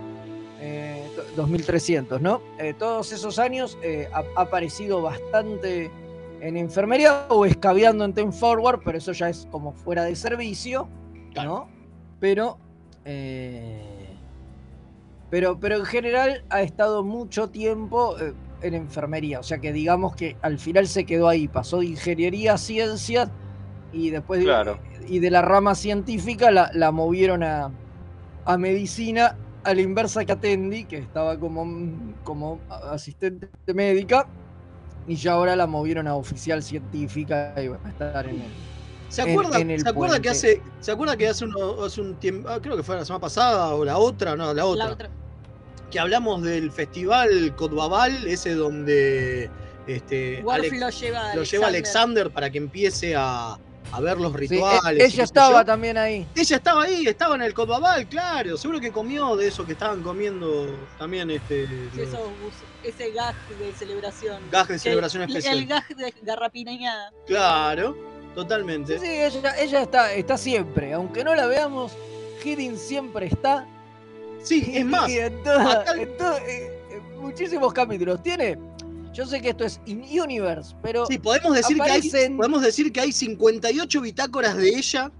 eh, 0.60 1.08
to- 1.16 1.24
2300, 1.36 2.20
¿no? 2.20 2.40
Eh, 2.58 2.74
todos 2.78 3.12
esos 3.12 3.38
años 3.38 3.76
eh, 3.82 4.08
ha, 4.12 4.22
ha 4.36 4.42
aparecido 4.42 5.02
bastante 5.02 5.90
en 6.44 6.56
enfermería 6.58 7.26
o 7.30 7.46
escabeando 7.46 8.04
en 8.04 8.12
Ten 8.12 8.32
Forward, 8.32 8.80
pero 8.84 8.98
eso 8.98 9.12
ya 9.12 9.30
es 9.30 9.48
como 9.50 9.72
fuera 9.72 10.04
de 10.04 10.14
servicio, 10.14 10.88
¿no? 11.44 11.68
Pero, 12.20 12.58
eh, 13.06 14.08
pero, 15.30 15.58
pero 15.58 15.76
en 15.76 15.84
general 15.86 16.44
ha 16.50 16.60
estado 16.62 17.02
mucho 17.02 17.48
tiempo 17.48 18.16
eh, 18.20 18.34
en 18.62 18.74
enfermería, 18.74 19.40
o 19.40 19.42
sea 19.42 19.58
que 19.58 19.72
digamos 19.72 20.14
que 20.16 20.36
al 20.42 20.58
final 20.58 20.86
se 20.86 21.04
quedó 21.06 21.28
ahí, 21.28 21.48
pasó 21.48 21.78
de 21.80 21.86
ingeniería 21.86 22.54
a 22.54 22.58
ciencias 22.58 23.30
y 23.92 24.10
después 24.10 24.40
de- 24.40 24.46
y 25.08 25.18
de 25.20 25.30
la 25.30 25.40
rama 25.42 25.74
científica 25.74 26.50
la, 26.50 26.70
la 26.74 26.90
movieron 26.90 27.42
a, 27.42 27.70
a 28.44 28.58
medicina 28.58 29.36
a 29.64 29.72
la 29.74 29.80
inversa 29.80 30.24
que 30.26 30.32
Atendi, 30.32 30.84
que 30.84 30.98
estaba 30.98 31.38
como, 31.40 31.64
como 32.22 32.58
asistente 32.90 33.48
médica, 33.74 34.26
y 35.06 35.16
ya 35.16 35.32
ahora 35.32 35.54
la 35.56 35.66
movieron 35.66 36.06
a 36.08 36.14
oficial 36.14 36.62
científica 36.62 37.54
y 37.62 37.68
va 37.68 37.78
a 37.84 37.88
estar 37.88 38.26
en 38.28 38.36
el. 38.42 38.48
¿Se 39.08 39.22
acuerda, 39.22 39.58
en 39.60 39.70
el 39.70 39.80
¿se 39.82 39.88
acuerda 39.88 40.20
que 40.20 40.28
hace, 40.30 40.62
¿se 40.80 40.90
acuerda 40.90 41.16
que 41.16 41.28
hace, 41.28 41.44
uno- 41.44 41.84
hace 41.84 42.00
un 42.00 42.14
tiempo, 42.16 42.48
ah, 42.48 42.58
creo 42.60 42.76
que 42.76 42.82
fue 42.82 42.96
la 42.96 43.04
semana 43.04 43.20
pasada 43.20 43.74
o 43.74 43.84
la 43.84 43.96
otra, 43.98 44.34
no, 44.34 44.52
la 44.52 44.64
otra, 44.66 44.86
La 44.86 44.92
otra. 44.92 45.10
que 45.90 46.00
hablamos 46.00 46.42
del 46.42 46.72
festival 46.72 47.54
Codbabal, 47.54 48.26
ese 48.26 48.54
donde 48.54 49.48
este, 49.86 50.42
Alex- 50.50 50.80
lo 50.80 50.90
lleva 50.90 51.34
lo 51.34 51.42
lleva 51.44 51.66
Alexander. 51.68 51.68
Alexander 51.68 52.30
para 52.30 52.50
que 52.50 52.58
empiece 52.58 53.14
a, 53.16 53.56
a 53.92 54.00
ver 54.00 54.18
los 54.18 54.34
e- 54.34 54.36
rituales. 54.38 55.12
ella 55.12 55.24
estaba 55.24 55.60
yo. 55.60 55.64
también 55.64 55.96
ahí. 55.98 56.26
Ella 56.34 56.56
estaba 56.56 56.82
ahí, 56.84 57.06
estaba 57.06 57.34
en 57.36 57.42
el 57.42 57.54
Codbabal, 57.54 58.06
claro. 58.08 58.56
Seguro 58.56 58.80
que 58.80 58.90
comió 58.90 59.36
de 59.36 59.48
eso 59.48 59.64
que 59.64 59.72
estaban 59.72 60.02
comiendo 60.02 60.66
también 60.98 61.30
este. 61.30 61.66
Sí, 61.66 62.00
los- 62.00 62.10
ese 62.82 63.10
gag 63.12 63.34
de 63.58 63.72
celebración. 63.72 64.42
Gag 64.50 64.66
de 64.68 64.78
celebración 64.78 65.22
especial. 65.22 65.58
El 65.58 65.66
gag 65.66 65.86
de 65.96 66.14
garrapiñada. 66.22 67.12
Claro, 67.26 67.96
totalmente. 68.34 68.98
Sí, 68.98 69.06
ella, 69.06 69.58
ella 69.58 69.80
está, 69.82 70.12
está 70.12 70.36
siempre, 70.36 70.92
aunque 70.92 71.24
no 71.24 71.34
la 71.34 71.46
veamos, 71.46 71.92
Hiddink 72.44 72.76
siempre 72.76 73.26
está. 73.26 73.66
Sí, 74.42 74.72
es 74.74 74.84
más, 74.84 75.08
Y 75.08 75.18
en, 75.18 75.42
toda- 75.42 75.80
acá- 75.80 75.94
en 75.96 76.16
todo- 76.18 76.36
eh, 76.38 76.78
en 76.90 77.20
muchísimos 77.20 77.72
capítulos. 77.72 78.22
Tiene. 78.22 78.58
Yo 79.14 79.24
sé 79.26 79.40
que 79.40 79.50
esto 79.50 79.64
es 79.64 79.80
in-universe, 79.86 80.74
pero. 80.82 81.06
Sí, 81.06 81.18
podemos 81.18 81.54
decir, 81.54 81.76
que 81.78 81.90
hay, 81.90 82.10
podemos 82.36 82.62
decir 82.62 82.92
que 82.92 83.00
hay 83.00 83.12
58 83.12 84.00
bitácoras 84.00 84.56
de 84.56 84.68
ella 84.68 85.10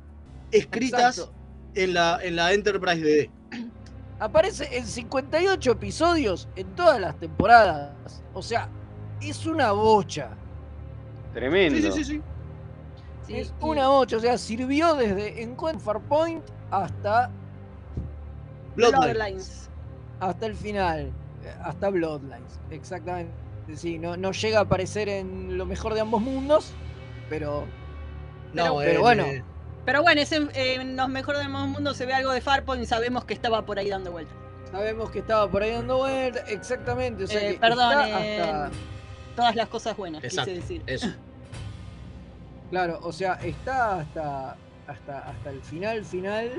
escritas 0.50 1.18
Exacto. 1.18 1.32
en 1.74 1.94
la, 1.94 2.18
en 2.22 2.36
la 2.36 2.52
Enterprise 2.52 3.00
DD. 3.00 3.30
Aparece 4.18 4.68
en 4.76 4.84
58 4.86 5.70
episodios 5.72 6.48
en 6.56 6.66
todas 6.74 7.00
las 7.00 7.16
temporadas. 7.18 8.22
O 8.32 8.42
sea, 8.42 8.68
es 9.20 9.46
una 9.46 9.70
bocha. 9.72 10.30
Tremendo. 11.32 11.92
Sí, 11.92 12.04
sí, 12.04 12.04
sí, 12.04 12.22
sí. 13.26 13.34
es 13.36 13.54
una 13.60 13.88
bocha. 13.88 14.16
O 14.16 14.20
sea, 14.20 14.36
sirvió 14.38 14.94
desde 14.94 15.40
Encuentro 15.42 15.84
Farpoint 15.84 16.44
hasta, 16.70 17.30
Bloodlines. 18.74 19.14
Bloodlines. 19.14 19.70
hasta 20.20 20.46
el 20.46 20.54
final. 20.56 21.00
eh, 21.44 21.54
Hasta 21.62 21.90
Bloodlines. 21.90 22.58
Exactamente. 22.70 23.43
Sí, 23.76 23.98
no, 23.98 24.16
no 24.16 24.32
llega 24.32 24.58
a 24.58 24.62
aparecer 24.62 25.08
en 25.08 25.56
lo 25.56 25.64
mejor 25.66 25.94
de 25.94 26.00
ambos 26.00 26.20
mundos. 26.20 26.72
Pero. 27.30 27.64
No, 28.52 28.76
pero 28.78 28.90
en, 28.96 29.00
bueno. 29.00 29.24
eh, 29.24 29.42
Pero 29.84 30.02
bueno, 30.02 30.20
ese, 30.20 30.36
eh, 30.54 30.74
en 30.80 30.96
los 30.96 31.08
mejores 31.08 31.40
del 31.40 31.48
mundo 31.50 31.94
se 31.94 32.06
ve 32.06 32.14
algo 32.14 32.30
de 32.32 32.40
Farpoint 32.40 32.82
y 32.82 32.86
sabemos 32.86 33.24
que 33.24 33.34
estaba 33.34 33.64
por 33.66 33.78
ahí 33.78 33.88
dando 33.88 34.12
vueltas. 34.12 34.34
Sabemos 34.70 35.10
que 35.10 35.20
estaba 35.20 35.50
por 35.50 35.62
ahí 35.62 35.70
dando 35.72 35.98
vueltas. 35.98 36.48
Exactamente. 36.50 37.24
O 37.24 37.26
sea, 37.26 37.40
Eh, 37.48 37.52
que 37.54 37.58
perdón, 37.60 37.92
está 38.00 38.24
eh, 38.24 38.40
hasta- 38.40 38.70
todas 39.36 39.54
las 39.56 39.68
cosas 39.68 39.96
buenas, 39.96 40.22
Exacto, 40.22 40.50
quise 40.50 40.60
decir. 40.60 40.82
eso. 40.86 41.08
Claro, 42.70 42.98
o 43.02 43.12
sea, 43.12 43.34
está 43.34 44.00
hasta, 44.00 44.56
hasta, 44.88 45.18
hasta 45.30 45.50
el 45.50 45.60
final, 45.62 46.04
final. 46.04 46.50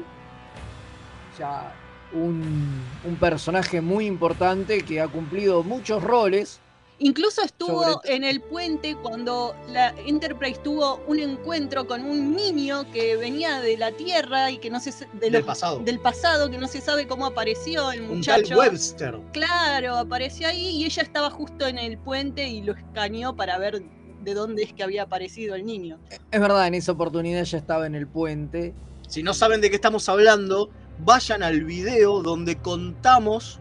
O 1.34 1.38
sea, 1.38 1.74
un, 2.14 2.82
un 3.04 3.16
personaje 3.18 3.82
muy 3.82 4.06
importante 4.06 4.82
que 4.84 5.02
ha 5.02 5.08
cumplido 5.08 5.64
muchos 5.64 6.02
roles. 6.04 6.62
Incluso 7.00 7.42
estuvo 7.44 7.84
Sobre- 7.84 8.16
en 8.16 8.24
el 8.24 8.42
puente 8.42 8.96
cuando 8.96 9.54
la 9.70 9.90
Enterprise 10.06 10.60
tuvo 10.64 11.02
un 11.08 11.20
encuentro 11.20 11.86
con 11.88 12.06
un 12.06 12.34
niño 12.36 12.90
que 12.92 13.18
venía 13.18 13.60
de 13.60 13.78
la 13.78 13.92
Tierra 13.92 14.50
y 14.50 14.60
que 14.60 14.70
no 14.70 14.80
se 14.80 14.94
Del 15.20 15.44
pasado. 15.44 15.80
del 15.80 16.00
pasado, 16.00 16.50
que 16.50 16.58
no 16.58 16.68
se 16.68 16.80
sabe 16.80 17.06
cómo 17.06 17.26
apareció 17.26 17.92
el 17.92 18.02
Un 18.04 18.08
tal 18.08 18.42
muchacho. 18.42 18.58
Webster. 18.58 19.20
Claro, 19.34 19.98
apareció 19.98 20.48
ahí 20.48 20.68
y 20.70 20.86
ella 20.86 21.04
estaba 21.04 21.30
justo 21.30 21.68
en 21.68 21.78
el 21.78 21.98
puente 21.98 22.48
y 22.48 22.62
lo 22.62 22.74
escaneó 22.74 23.36
para 23.36 23.58
ver 23.58 23.84
de 24.24 24.34
dónde 24.34 24.64
es 24.64 24.74
que 24.74 24.82
había 24.84 25.04
aparecido 25.04 25.54
el 25.56 25.66
niño. 25.66 26.00
Es 26.32 26.40
verdad, 26.40 26.66
en 26.68 26.76
esa 26.76 26.94
oportunidad 26.94 27.44
ya 27.44 27.58
estaba 27.58 27.86
en 27.88 27.96
el 27.96 28.08
puente. 28.08 28.74
Si 29.08 29.22
no 29.22 29.34
saben 29.34 29.60
de 29.62 29.70
qué 29.70 29.76
estamos 29.76 30.08
hablando, 30.10 30.70
vayan 31.00 31.44
al 31.44 31.64
video 31.66 32.24
donde 32.24 32.56
contamos 32.56 33.60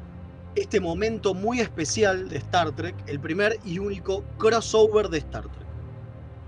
este 0.56 0.80
momento 0.80 1.34
muy 1.34 1.60
especial 1.60 2.28
de 2.28 2.36
Star 2.38 2.72
Trek, 2.72 2.94
el 3.06 3.20
primer 3.20 3.58
y 3.64 3.78
único 3.78 4.22
crossover 4.38 5.08
de 5.08 5.18
Star 5.18 5.42
Trek. 5.44 5.66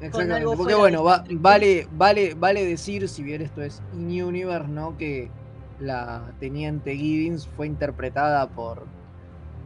Exactamente. 0.01 0.57
Porque 0.57 0.75
bueno, 0.75 1.03
va- 1.05 1.25
vale, 1.31 1.89
vale, 1.93 2.35
vale 2.35 2.65
decir, 2.65 3.09
si 3.09 3.23
bien 3.23 3.43
esto 3.43 3.63
es 3.63 3.83
in-universe, 3.95 4.69
¿no? 4.69 4.97
Que 4.97 5.31
la 5.81 6.33
teniente 6.39 6.95
Giddens 6.97 7.49
fue 7.49 7.67
interpretada 7.67 8.49
por, 8.49 8.85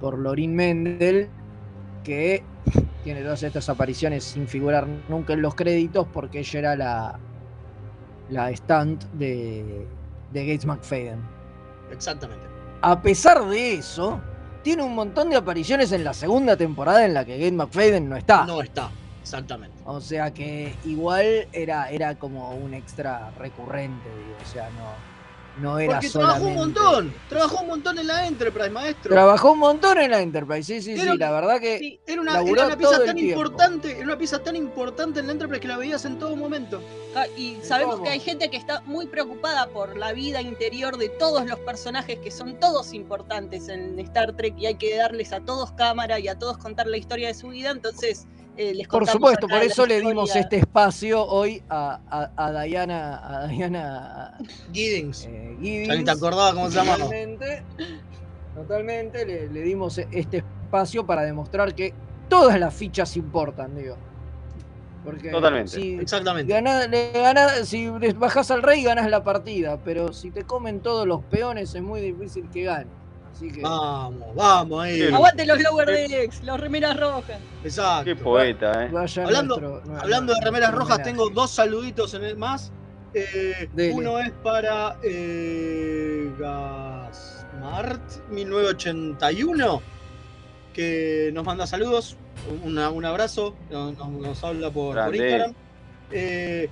por 0.01 0.19
Lorin 0.19 0.55
Mendel, 0.55 1.29
que 2.05 2.43
tiene 3.05 3.23
todas 3.23 3.43
estas 3.43 3.69
apariciones 3.69 4.25
sin 4.25 4.47
figurar 4.47 4.87
nunca 5.09 5.33
en 5.33 5.43
los 5.43 5.55
créditos, 5.55 6.07
porque 6.13 6.41
ella 6.41 6.59
era 6.59 6.77
la, 6.77 7.19
la 8.29 8.55
stunt 8.57 9.05
de, 9.13 9.87
de 10.33 10.47
Gates 10.47 10.65
McFadden. 10.67 11.19
Exactamente. 11.91 12.45
A 12.83 13.03
pesar 13.03 13.45
de 13.47 13.75
eso, 13.75 14.21
tiene 14.63 14.83
un 14.83 14.95
montón 14.95 15.31
de 15.31 15.37
apariciones 15.37 15.93
en 15.93 16.05
la 16.05 16.15
segunda 16.15 16.57
temporada 16.57 17.05
en 17.05 17.15
la 17.15 17.25
que 17.25 17.37
Gates 17.39 17.53
McFadden 17.53 18.09
no 18.09 18.17
está. 18.17 18.45
No 18.45 18.63
está, 18.63 18.91
exactamente. 19.23 19.77
O 19.85 20.01
sea 20.01 20.33
que 20.33 20.75
igual 20.85 21.49
era, 21.53 21.91
era 21.91 22.15
como 22.17 22.53
un 22.53 22.75
extra 22.75 23.31
recurrente, 23.39 24.09
digo. 24.09 24.37
O 24.43 24.53
sea, 24.53 24.69
no, 24.71 25.10
no 25.61 25.79
era 25.79 25.95
Porque 25.95 26.09
trabajó 26.09 26.45
un 26.45 26.55
montón, 26.55 27.15
trabajó 27.29 27.61
un 27.61 27.69
montón 27.69 27.99
en 27.99 28.07
la 28.07 28.27
Enterprise, 28.27 28.71
maestro. 28.71 29.13
Trabajó 29.13 29.53
un 29.53 29.59
montón 29.59 29.99
en 29.99 30.11
la 30.11 30.21
Enterprise, 30.21 30.63
sí, 30.65 30.83
sí, 30.83 31.01
Era 31.01 31.13
sí. 31.13 31.19
La 31.19 31.31
verdad 31.31 31.61
que 31.61 31.79
Sí, 31.79 32.01
era 32.07 32.21
una, 32.21 32.35
laburó 32.35 32.55
era 32.55 32.67
una 32.67 32.77
pieza 32.77 33.05
tan 33.05 33.19
importante, 33.19 33.93
era 33.93 34.05
una 34.05 34.19
pieza 34.19 34.43
tan 34.43 34.57
importante 34.57 35.21
en 35.21 35.27
la 35.27 35.33
Enterprise 35.33 35.61
que 35.61 35.69
la 35.69 35.77
veías 35.77 36.05
en 36.05 36.19
todo 36.19 36.35
momento. 36.37 36.81
Ah, 37.15 37.27
Y 37.37 37.59
sabemos 37.63 38.01
que 38.01 38.09
hay 38.09 38.21
gente 38.21 38.51
que 38.51 38.57
está 38.57 38.81
muy 38.83 39.07
preocupada 39.07 39.69
por 39.69 39.97
la 39.97 40.13
vida 40.13 40.41
interior 40.41 40.97
de 40.97 41.09
todos 41.09 41.47
los 41.47 41.59
personajes 41.61 42.19
que 42.19 42.31
son 42.31 42.59
todos 42.61 42.93
importantes 42.93 43.69
en 43.69 43.99
Star 43.99 44.37
Trek 44.37 44.55
y 44.59 44.67
hay 44.67 44.75
que 44.77 44.97
darles 44.97 45.33
a 45.33 45.41
todos 45.41 45.73
cámara 45.73 46.19
y 46.19 46.29
a 46.29 46.39
todos 46.39 46.57
contar 46.59 46.87
la 46.87 46.97
historia 46.97 47.29
de 47.29 47.35
su 47.35 47.49
vida, 47.49 47.71
entonces 47.71 48.27
eh, 48.61 48.75
les 48.75 48.89
Por 48.89 49.07
supuesto, 49.07 49.49
por 49.49 49.63
eso 49.63 49.87
le 49.87 50.01
dimos 50.01 50.35
este 50.37 50.57
espacio 50.57 51.25
hoy 51.27 51.63
a, 51.69 52.01
a, 52.11 52.31
a 52.37 52.63
Diana, 52.63 53.43
a 53.43 53.47
Diana 53.47 54.39
Giddings. 54.73 55.25
eh, 55.27 55.57
ni 55.59 55.69
Giddens. 55.85 56.05
te 56.05 56.11
acordabas 56.11 56.55
cómo 56.55 56.69
se 56.71 56.77
llamaba. 56.77 56.97
Totalmente, 57.05 57.63
totalmente 58.55 59.27
le, 59.27 59.49
le 59.49 59.61
dimos 59.63 59.99
este 59.99 60.39
espacio 60.39 61.07
para 61.07 61.23
demostrar 61.23 61.75
que 61.75 61.95
todas 62.29 62.59
las 62.61 62.75
fichas 62.75 63.17
importan, 63.17 63.75
digo. 63.77 63.97
Porque 65.05 65.31
Totalmente. 65.31 65.71
si 65.71 65.95
Exactamente. 65.95 66.53
ganás- 66.53 66.87
le 66.91 67.11
ganás- 67.13 67.65
si 67.67 67.89
bajás 67.89 68.51
al 68.51 68.63
rey 68.63 68.83
ganás 68.83 69.09
la 69.09 69.25
partida, 69.25 69.79
pero 69.83 70.13
si 70.13 70.31
te 70.31 70.45
comen 70.45 70.81
todos 70.81 71.07
los 71.07 71.25
peones 71.25 71.75
es 71.75 71.83
muy 71.83 72.01
difícil 72.03 72.49
que 72.53 72.65
gane. 72.65 72.91
Así 73.33 73.51
que 73.51 73.63
Vamos, 73.63 74.35
vamos 74.35 74.83
ahí. 74.85 75.03
Aguante 75.13 75.47
los 75.47 75.63
Lower 75.63 75.87
Decks, 75.89 76.43
los 76.45 76.61
remeras 76.61 76.99
rojas. 76.99 77.39
Exacto. 77.65 78.05
Qué 78.05 78.17
poeta, 78.17 78.85
¿eh? 78.85 78.89
vaya 78.91 79.25
Hablando- 79.25 79.59
nuestro- 79.61 79.97
Hablando 80.01 80.35
de 80.35 80.41
remeras 80.43 80.75
rojas, 80.75 81.03
tengo 81.03 81.31
dos 81.31 81.51
saluditos 81.51 82.15
en 82.15 82.25
el 82.25 82.37
más. 82.37 82.73
Eh, 83.15 83.69
uno 83.93 84.19
es 84.21 84.31
para 84.43 84.97
eh, 85.03 86.31
Gasmart 86.39 88.01
1981. 88.31 89.83
que 90.73 91.31
nos 91.35 91.45
manda 91.45 91.67
saludos, 91.67 92.17
una- 92.63 92.91
un 92.91 93.05
abrazo, 93.05 93.57
nos, 93.71 94.45
habla 94.45 94.71
por. 94.71 94.97
Instagram. 95.15 95.53
Eh, 96.13 96.69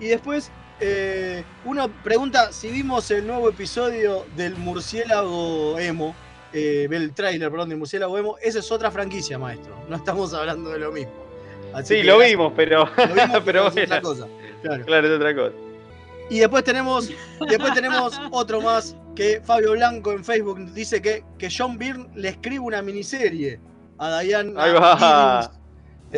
y 0.00 0.06
después, 0.06 0.50
eh, 0.84 1.44
una 1.64 1.86
pregunta, 1.86 2.52
si 2.52 2.68
vimos 2.68 3.10
el 3.12 3.26
nuevo 3.26 3.48
episodio 3.48 4.26
del 4.36 4.56
murciélago 4.56 5.78
emo, 5.78 6.14
eh, 6.52 6.88
el 6.90 7.14
tráiler, 7.14 7.50
perdón, 7.50 7.68
del 7.68 7.78
murciélago 7.78 8.18
emo, 8.18 8.36
esa 8.42 8.58
es 8.58 8.72
otra 8.72 8.90
franquicia, 8.90 9.38
maestro. 9.38 9.74
No 9.88 9.96
estamos 9.96 10.34
hablando 10.34 10.70
de 10.70 10.78
lo 10.80 10.90
mismo. 10.90 11.12
Así 11.72 11.96
Sí, 11.96 12.02
lo 12.02 12.18
vimos, 12.18 12.52
pero. 12.56 12.84
Lo 12.96 13.14
vimos, 13.14 13.42
pero 13.44 13.68
es 13.68 13.76
otra 13.84 14.00
cosa. 14.02 14.26
Claro. 14.60 14.84
Claro, 14.84 15.06
es 15.06 15.14
otra 15.14 15.34
cosa. 15.34 15.54
Y 16.28 16.40
después 16.40 16.64
tenemos, 16.64 17.10
después 17.48 17.74
tenemos 17.74 18.20
otro 18.32 18.60
más 18.60 18.96
que 19.14 19.40
Fabio 19.44 19.72
Blanco 19.72 20.12
en 20.12 20.24
Facebook 20.24 20.72
dice 20.72 21.00
que, 21.00 21.24
que 21.38 21.48
John 21.56 21.78
Byrne 21.78 22.08
le 22.14 22.30
escribe 22.30 22.60
una 22.60 22.82
miniserie 22.82 23.60
a 23.98 24.20
Diane. 24.20 24.54
Ahí 24.56 24.72
va. 24.72 25.52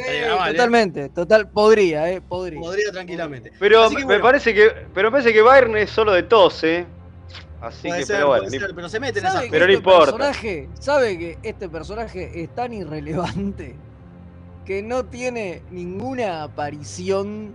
Eh, 0.01 0.26
mal, 0.36 0.49
¿eh? 0.49 0.53
totalmente, 0.53 1.09
total, 1.11 1.49
podría, 1.51 2.11
eh, 2.11 2.20
podría. 2.20 2.61
Podría 2.61 2.90
tranquilamente. 2.92 3.53
Pero 3.59 3.88
que 3.90 3.97
me 3.97 4.05
bueno, 4.05 4.22
parece 4.22 4.55
que. 4.55 4.70
Pero 4.95 5.09
me 5.09 5.12
parece 5.12 5.32
que 5.32 5.42
Bayern 5.42 5.76
es 5.76 5.90
solo 5.90 6.12
de 6.12 6.22
tos, 6.24 6.62
eh. 6.64 6.86
Así 7.61 7.88
puede 7.88 8.01
que, 8.01 8.07
ser, 8.07 8.16
pero 8.16 8.26
bueno. 8.28 8.42
puede 8.45 8.57
ni- 8.59 8.64
ser, 8.64 8.74
pero 8.74 8.88
se 8.88 9.01
mete 9.01 9.18
en 9.20 9.24
¿Sabe 9.24 9.34
esas 9.36 9.45
que 9.45 9.51
Pero 9.51 9.66
no 9.66 9.72
este 9.72 9.78
importa. 9.78 10.05
personaje, 10.12 10.68
sabe 10.78 11.18
que 11.18 11.38
este 11.42 11.68
personaje 11.68 12.42
es 12.42 12.55
tan 12.55 12.72
irrelevante 12.74 13.76
que 14.66 14.82
no 14.82 15.05
tiene 15.07 15.62
ninguna 15.70 16.42
aparición 16.42 17.55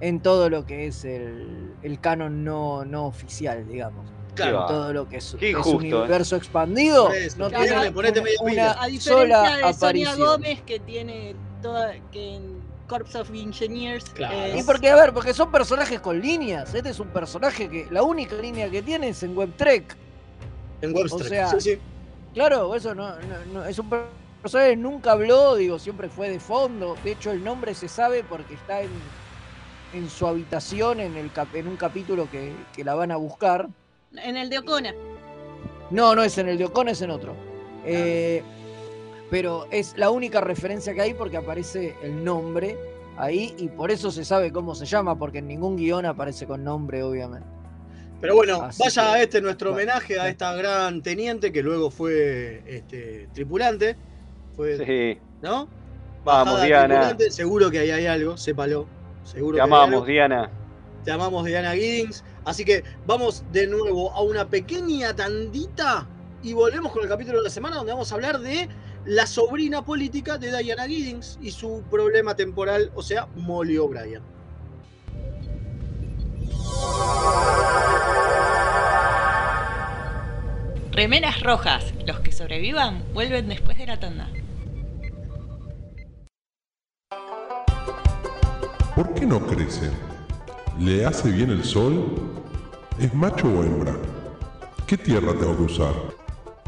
en 0.00 0.20
todo 0.20 0.50
lo 0.50 0.66
que 0.66 0.86
es 0.88 1.04
el, 1.04 1.72
el 1.82 2.00
canon 2.00 2.44
no, 2.44 2.84
no 2.84 3.06
oficial, 3.06 3.66
digamos. 3.68 4.04
Claro. 4.34 4.62
En 4.62 4.66
todo 4.66 4.92
lo 4.92 5.08
que 5.08 5.16
es, 5.16 5.34
Qué 5.40 5.50
es 5.50 5.56
injusto, 5.56 5.76
un 5.78 5.84
¿eh? 5.86 5.94
universo 5.94 6.36
expandido, 6.36 7.08
no 7.38 7.48
tiene 7.48 7.88
una, 7.88 8.22
una 8.40 8.72
A 8.82 8.86
diferencia 8.86 9.00
sola 9.00 9.42
de 9.42 9.48
Sonia 9.48 9.68
aparición. 9.70 10.18
Gómez 10.18 10.60
que 10.62 10.78
tiene 10.80 11.34
toda 11.62 11.94
que 12.12 12.36
en 12.36 12.60
Corps 12.88 13.14
of 13.16 13.30
Engineers 13.34 14.04
Claro. 14.10 14.34
es- 14.36 14.60
Y 14.60 14.62
porque, 14.64 14.90
a 14.90 14.96
ver, 14.96 15.12
porque 15.12 15.34
son 15.34 15.50
personajes 15.50 16.00
con 16.00 16.20
líneas. 16.20 16.72
Este 16.74 16.90
es 16.90 17.00
un 17.00 17.08
personaje 17.08 17.68
que 17.68 17.86
la 17.90 18.02
única 18.02 18.36
línea 18.36 18.70
que 18.70 18.82
tiene 18.82 19.08
es 19.08 19.22
en 19.22 19.36
WebTrek. 19.36 19.96
En 20.82 20.94
Webster. 20.94 21.20
O 21.26 21.28
sea, 21.28 21.50
sí, 21.50 21.60
sí. 21.60 21.78
Claro, 22.34 22.74
eso 22.74 22.94
no, 22.94 23.10
no- 23.10 23.44
no- 23.52 23.64
es 23.64 23.78
un 23.78 23.88
per- 23.88 24.04
personaje 24.42 24.70
que 24.70 24.76
nunca 24.76 25.12
habló, 25.12 25.56
digo, 25.56 25.78
siempre 25.78 26.08
fue 26.08 26.28
de 26.30 26.38
fondo. 26.38 26.96
De 27.02 27.12
hecho, 27.12 27.30
el 27.32 27.42
nombre 27.42 27.74
se 27.74 27.88
sabe 27.88 28.22
porque 28.22 28.54
está 28.54 28.82
en, 28.82 28.90
en 29.94 30.08
su 30.10 30.26
habitación 30.26 31.00
en, 31.00 31.16
el 31.16 31.32
cap- 31.32 31.54
en 31.54 31.66
un 31.66 31.76
capítulo 31.76 32.28
que, 32.30 32.52
que 32.74 32.84
la 32.84 32.94
van 32.94 33.10
a 33.10 33.16
buscar. 33.16 33.68
en 34.14 34.36
el 34.36 34.48
de 34.50 34.58
Ocona. 34.58 34.94
No, 35.90 36.14
no 36.14 36.22
es 36.22 36.36
en 36.38 36.48
el 36.48 36.58
de 36.58 36.64
Ocon, 36.66 36.88
es 36.88 37.00
en 37.02 37.10
otro. 37.10 37.34
Eh, 37.84 38.42
pero 39.30 39.66
es 39.70 39.94
la 39.96 40.10
única 40.10 40.40
referencia 40.40 40.94
que 40.94 41.00
hay 41.02 41.14
porque 41.14 41.36
aparece 41.36 41.94
el 42.02 42.22
nombre 42.24 42.76
ahí 43.16 43.54
y 43.58 43.68
por 43.68 43.90
eso 43.90 44.10
se 44.10 44.24
sabe 44.24 44.52
cómo 44.52 44.74
se 44.74 44.84
llama, 44.86 45.18
porque 45.18 45.38
en 45.38 45.48
ningún 45.48 45.76
guion 45.76 46.06
aparece 46.06 46.46
con 46.46 46.62
nombre, 46.64 47.02
obviamente. 47.02 47.46
Pero 48.20 48.34
bueno, 48.34 48.62
Así 48.62 48.82
vaya 48.82 49.02
que- 49.02 49.08
a 49.08 49.22
este 49.22 49.40
nuestro 49.42 49.72
bueno, 49.72 49.92
homenaje 49.92 50.18
a 50.18 50.24
sí. 50.24 50.30
esta 50.30 50.54
gran 50.54 51.02
teniente 51.02 51.52
que 51.52 51.62
luego 51.62 51.90
fue 51.90 52.62
este, 52.66 53.28
tripulante. 53.34 53.96
Fue, 54.54 54.76
Sí. 54.84 55.20
¿No? 55.42 55.68
Vamos, 56.24 56.54
Bajada 56.54 56.64
Diana. 56.64 56.86
tripulante, 56.88 57.30
Seguro 57.30 57.70
que 57.70 57.78
ahí 57.80 57.90
hay 57.90 58.06
algo, 58.06 58.36
sépalo. 58.36 58.86
Seguro 59.24 59.56
Te 59.56 59.58
que 59.58 59.62
hay 59.62 59.64
algo. 59.72 59.76
amamos, 59.76 60.06
Diana. 60.06 60.50
Te 61.04 61.12
amamos, 61.12 61.44
Diana 61.44 61.72
Giddings. 61.72 62.24
Así 62.44 62.64
que 62.64 62.82
vamos 63.06 63.44
de 63.52 63.66
nuevo 63.66 64.10
a 64.12 64.22
una 64.22 64.48
pequeña 64.48 65.14
tandita 65.14 66.06
y 66.42 66.52
volvemos 66.52 66.92
con 66.92 67.02
el 67.02 67.08
capítulo 67.08 67.38
de 67.38 67.44
la 67.44 67.50
semana 67.50 67.76
donde 67.76 67.92
vamos 67.92 68.10
a 68.10 68.14
hablar 68.14 68.40
de 68.40 68.68
la 69.06 69.26
sobrina 69.26 69.84
política 69.84 70.36
de 70.36 70.56
Diana 70.56 70.86
Giddings 70.86 71.38
y 71.40 71.52
su 71.52 71.82
problema 71.90 72.34
temporal, 72.34 72.90
o 72.94 73.02
sea, 73.02 73.28
Molly 73.36 73.78
O'Brien. 73.78 74.22
Remeras 80.90 81.42
rojas. 81.42 81.92
Los 82.06 82.20
que 82.20 82.32
sobrevivan 82.32 83.04
vuelven 83.12 83.48
después 83.48 83.78
de 83.78 83.86
la 83.86 84.00
tanda. 84.00 84.28
¿Por 88.94 89.12
qué 89.14 89.26
no 89.26 89.46
crece? 89.46 89.90
¿Le 90.80 91.04
hace 91.04 91.30
bien 91.30 91.50
el 91.50 91.62
sol? 91.64 92.32
¿Es 92.98 93.12
macho 93.14 93.46
o 93.46 93.62
hembra? 93.62 93.94
¿Qué 94.86 94.96
tierra 94.96 95.32
tengo 95.38 95.56
que 95.56 95.62
usar? 95.64 96.25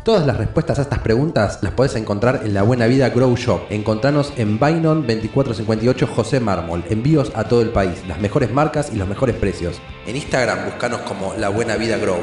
Todas 0.08 0.26
las 0.26 0.38
respuestas 0.38 0.78
a 0.78 0.82
estas 0.82 1.00
preguntas 1.00 1.58
las 1.60 1.74
podés 1.74 1.94
encontrar 1.94 2.40
en 2.42 2.54
La 2.54 2.62
Buena 2.62 2.86
Vida 2.86 3.10
Grow 3.10 3.36
Shop. 3.36 3.60
Encontranos 3.68 4.32
en 4.38 4.58
Bainon 4.58 5.02
2458 5.02 6.06
José 6.06 6.40
Mármol. 6.40 6.82
Envíos 6.88 7.30
a 7.34 7.44
todo 7.44 7.60
el 7.60 7.68
país, 7.68 8.02
las 8.08 8.18
mejores 8.18 8.50
marcas 8.50 8.90
y 8.90 8.96
los 8.96 9.06
mejores 9.06 9.36
precios. 9.36 9.82
En 10.06 10.16
Instagram 10.16 10.64
buscanos 10.64 11.02
como 11.02 11.34
La 11.34 11.50
Buena 11.50 11.76
Vida 11.76 11.98
Grow. 11.98 12.20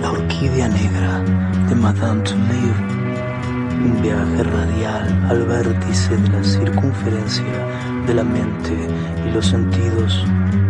La 0.00 0.10
orquídea 0.10 0.68
negra 0.70 1.22
de 1.68 1.74
Madame 1.74 2.22
Touleau. 2.22 2.74
Un 3.84 4.00
viaje 4.00 4.42
radial 4.42 5.26
al 5.28 5.44
vértice 5.44 6.16
de 6.16 6.28
la 6.30 6.42
circunferencia 6.42 7.44
de 8.06 8.14
la 8.14 8.24
mente 8.24 8.72
y 9.26 9.32
los 9.32 9.44
sentidos. 9.44 10.24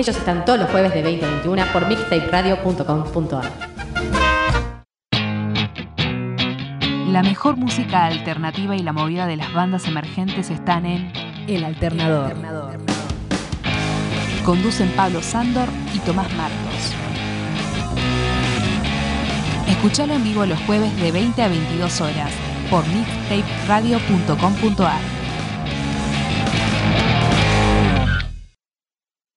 Ellos 0.00 0.16
están 0.16 0.44
todos 0.46 0.58
los 0.58 0.70
jueves 0.70 0.94
de 0.94 1.02
20 1.02 1.26
a 1.26 1.28
21 1.28 1.62
por 1.74 1.86
mixtaperadio.com.ar. 1.86 3.52
La 7.08 7.22
mejor 7.22 7.58
música 7.58 8.06
alternativa 8.06 8.74
y 8.74 8.82
la 8.82 8.94
movida 8.94 9.26
de 9.26 9.36
las 9.36 9.52
bandas 9.52 9.86
emergentes 9.86 10.48
están 10.48 10.86
en 10.86 11.12
El 11.46 11.64
Alternador. 11.64 12.34
Conducen 14.42 14.88
Pablo 14.96 15.20
Sándor 15.20 15.68
y 15.94 15.98
Tomás 15.98 16.32
Marcos. 16.32 16.94
Escuchalo 19.68 20.14
en 20.14 20.24
vivo 20.24 20.46
los 20.46 20.58
jueves 20.60 20.98
de 20.98 21.12
20 21.12 21.42
a 21.42 21.48
22 21.48 22.00
horas 22.00 22.32
por 22.70 22.86
mixtaperadio.com.ar. 22.88 25.19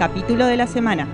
Capítulo 0.00 0.46
de 0.46 0.56
la 0.56 0.66
semana. 0.66 1.06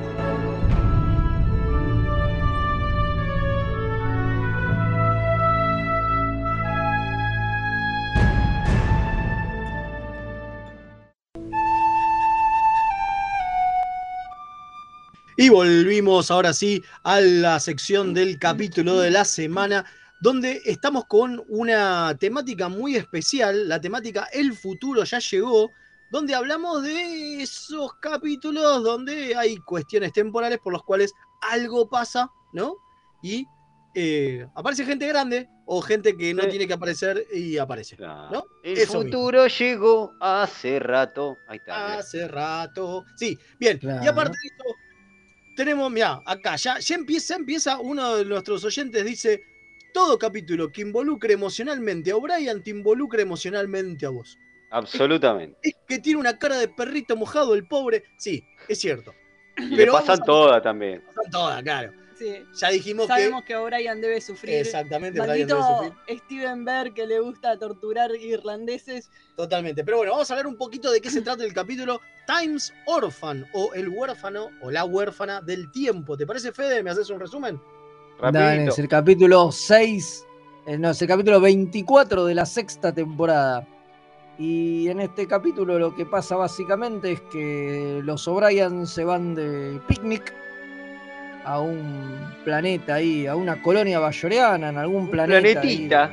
Y 15.36 15.48
volvimos 15.48 16.30
ahora 16.30 16.52
sí 16.52 16.84
a 17.02 17.20
la 17.20 17.58
sección 17.58 18.14
del 18.14 18.38
capítulo 18.38 19.00
de 19.00 19.10
la 19.10 19.24
semana, 19.24 19.84
donde 20.20 20.62
estamos 20.64 21.06
con 21.06 21.42
una 21.48 22.16
temática 22.20 22.68
muy 22.68 22.94
especial, 22.94 23.68
la 23.68 23.80
temática 23.80 24.28
El 24.32 24.52
futuro 24.52 25.02
ya 25.02 25.18
llegó, 25.18 25.72
donde 26.10 26.34
hablamos 26.34 26.82
de 26.82 27.42
esos 27.42 27.92
capítulos 28.00 28.82
donde 28.84 29.34
hay 29.36 29.56
cuestiones 29.58 30.12
temporales 30.12 30.58
por 30.58 30.72
las 30.72 30.82
cuales 30.82 31.12
algo 31.40 31.88
pasa, 31.88 32.30
¿no? 32.52 32.76
Y 33.22 33.46
eh, 33.94 34.46
aparece 34.54 34.84
gente 34.84 35.06
grande 35.08 35.48
o 35.66 35.80
gente 35.80 36.16
que 36.16 36.32
no 36.34 36.42
Sí. 36.44 36.50
tiene 36.50 36.66
que 36.66 36.74
aparecer 36.74 37.26
y 37.32 37.56
aparece, 37.58 37.96
¿no? 37.98 38.44
El 38.62 38.78
Eso 38.78 38.98
mismo. 38.98 39.02
futuro 39.02 39.46
llegó 39.48 40.12
hace 40.20 40.78
rato. 40.78 41.36
Ahí 41.48 41.56
está. 41.58 41.96
Hace 41.96 42.28
rato. 42.28 43.04
Sí, 43.16 43.36
bien. 43.58 43.80
Y 43.82 44.06
aparte 44.06 44.36
de 44.42 44.48
eso, 44.48 44.76
tenemos, 45.56 45.90
mira, 45.90 46.20
acá 46.26 46.56
ya, 46.56 46.78
ya 46.78 46.94
empieza, 46.94 47.34
empieza 47.36 47.78
uno 47.78 48.16
de 48.16 48.24
nuestros 48.26 48.62
oyentes, 48.64 49.02
dice, 49.04 49.40
todo 49.94 50.18
capítulo 50.18 50.70
que 50.70 50.82
involucre 50.82 51.32
emocionalmente 51.32 52.10
a 52.10 52.16
O'Brien 52.16 52.62
te 52.62 52.70
involucra 52.70 53.22
emocionalmente 53.22 54.04
a 54.04 54.10
vos. 54.10 54.38
Absolutamente. 54.70 55.58
Es 55.62 55.74
que 55.86 55.98
tiene 55.98 56.18
una 56.18 56.38
cara 56.38 56.58
de 56.58 56.68
perrito 56.68 57.16
mojado 57.16 57.54
el 57.54 57.66
pobre. 57.66 58.04
Sí, 58.16 58.44
es 58.68 58.78
cierto. 58.78 59.14
Y 59.58 59.76
le 59.76 59.86
pasan 59.86 60.20
todas 60.24 60.62
también. 60.62 61.02
Pasan 61.06 61.30
todas, 61.30 61.62
claro. 61.62 61.92
Sí. 62.18 62.42
Ya 62.58 62.70
dijimos 62.70 63.08
Sabemos 63.08 63.44
que 63.44 63.54
O'Brien 63.54 64.00
debe 64.00 64.20
sufrir. 64.22 64.54
Exactamente, 64.54 65.18
Maldito 65.18 65.58
debe 65.82 66.18
Steven 66.20 66.64
Bear 66.64 66.94
que 66.94 67.06
le 67.06 67.20
gusta 67.20 67.58
torturar 67.58 68.10
irlandeses. 68.14 69.10
Totalmente. 69.36 69.84
Pero 69.84 69.98
bueno, 69.98 70.12
vamos 70.12 70.30
a 70.30 70.34
hablar 70.34 70.46
un 70.46 70.56
poquito 70.56 70.90
de 70.90 71.00
qué 71.00 71.10
se 71.10 71.20
trata 71.20 71.44
el 71.44 71.52
capítulo 71.52 72.00
Times 72.26 72.72
Orphan 72.86 73.46
o 73.52 73.72
el 73.74 73.88
huérfano 73.88 74.48
o 74.62 74.70
la 74.70 74.86
huérfana 74.86 75.42
del 75.42 75.70
tiempo. 75.72 76.16
¿Te 76.16 76.26
parece, 76.26 76.52
Fede? 76.52 76.82
¿Me 76.82 76.90
haces 76.90 77.10
un 77.10 77.20
resumen? 77.20 77.60
Dale, 78.20 78.64
es 78.64 78.78
el 78.78 78.88
capítulo 78.88 79.52
6, 79.52 80.26
eh, 80.66 80.78
no, 80.78 80.90
es 80.90 81.02
el 81.02 81.08
capítulo 81.08 81.40
24 81.40 82.24
de 82.24 82.34
la 82.34 82.46
sexta 82.46 82.92
temporada. 82.92 83.66
Y 84.38 84.88
en 84.88 85.00
este 85.00 85.26
capítulo 85.26 85.78
lo 85.78 85.94
que 85.94 86.04
pasa 86.04 86.36
básicamente 86.36 87.12
es 87.12 87.20
que 87.22 88.00
los 88.04 88.28
O'Brien 88.28 88.86
se 88.86 89.04
van 89.04 89.34
de 89.34 89.80
picnic 89.88 90.34
a 91.44 91.60
un 91.60 92.34
planeta 92.44 92.94
ahí, 92.94 93.26
a 93.26 93.34
una 93.36 93.62
colonia 93.62 93.98
bayoreana, 93.98 94.68
en 94.68 94.78
algún 94.78 95.08
planeta 95.08 95.60
ahí 95.60 95.86
Planetita. 95.88 96.10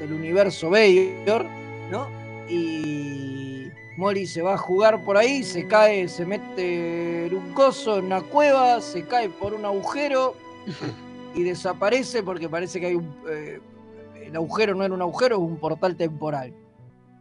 del 0.00 0.12
universo 0.14 0.70
Bayor, 0.70 1.44
¿no? 1.90 2.08
Y 2.48 3.68
Molly 3.96 4.26
se 4.26 4.42
va 4.42 4.54
a 4.54 4.58
jugar 4.58 5.04
por 5.04 5.16
ahí, 5.16 5.44
se 5.44 5.68
cae, 5.68 6.08
se 6.08 6.24
mete 6.24 7.26
en 7.26 7.36
un 7.36 7.52
coso, 7.52 7.98
en 7.98 8.06
una 8.06 8.22
cueva, 8.22 8.80
se 8.80 9.04
cae 9.04 9.28
por 9.28 9.52
un 9.54 9.64
agujero 9.64 10.34
y 11.34 11.42
desaparece 11.44 12.22
porque 12.22 12.48
parece 12.48 12.80
que 12.80 12.86
hay 12.86 12.94
un... 12.96 13.14
eh, 13.28 13.60
el 14.24 14.34
agujero 14.34 14.74
no 14.74 14.84
era 14.84 14.94
un 14.94 15.02
agujero, 15.02 15.36
es 15.36 15.42
un 15.42 15.56
portal 15.58 15.94
temporal. 15.96 16.52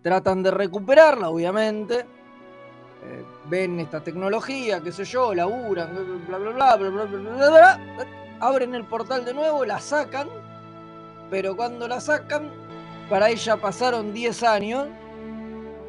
Tratan 0.01 0.43
de 0.43 0.51
recuperarla, 0.51 1.29
obviamente. 1.29 2.05
Ven 3.45 3.79
esta 3.79 4.03
tecnología, 4.03 4.81
qué 4.81 4.91
sé 4.91 5.05
yo, 5.05 5.33
laburan, 5.33 5.89
bla 6.27 6.37
bla 6.37 6.51
bla, 6.51 6.75
bla 6.75 6.89
bla 6.89 7.03
bla 7.05 7.19
bla 7.19 7.49
bla. 7.49 7.79
Abren 8.39 8.75
el 8.75 8.85
portal 8.85 9.25
de 9.25 9.33
nuevo, 9.33 9.65
la 9.65 9.79
sacan, 9.79 10.27
pero 11.29 11.55
cuando 11.55 11.87
la 11.87 11.99
sacan, 11.99 12.49
para 13.09 13.29
ella 13.29 13.57
pasaron 13.57 14.13
10 14.13 14.43
años 14.43 14.87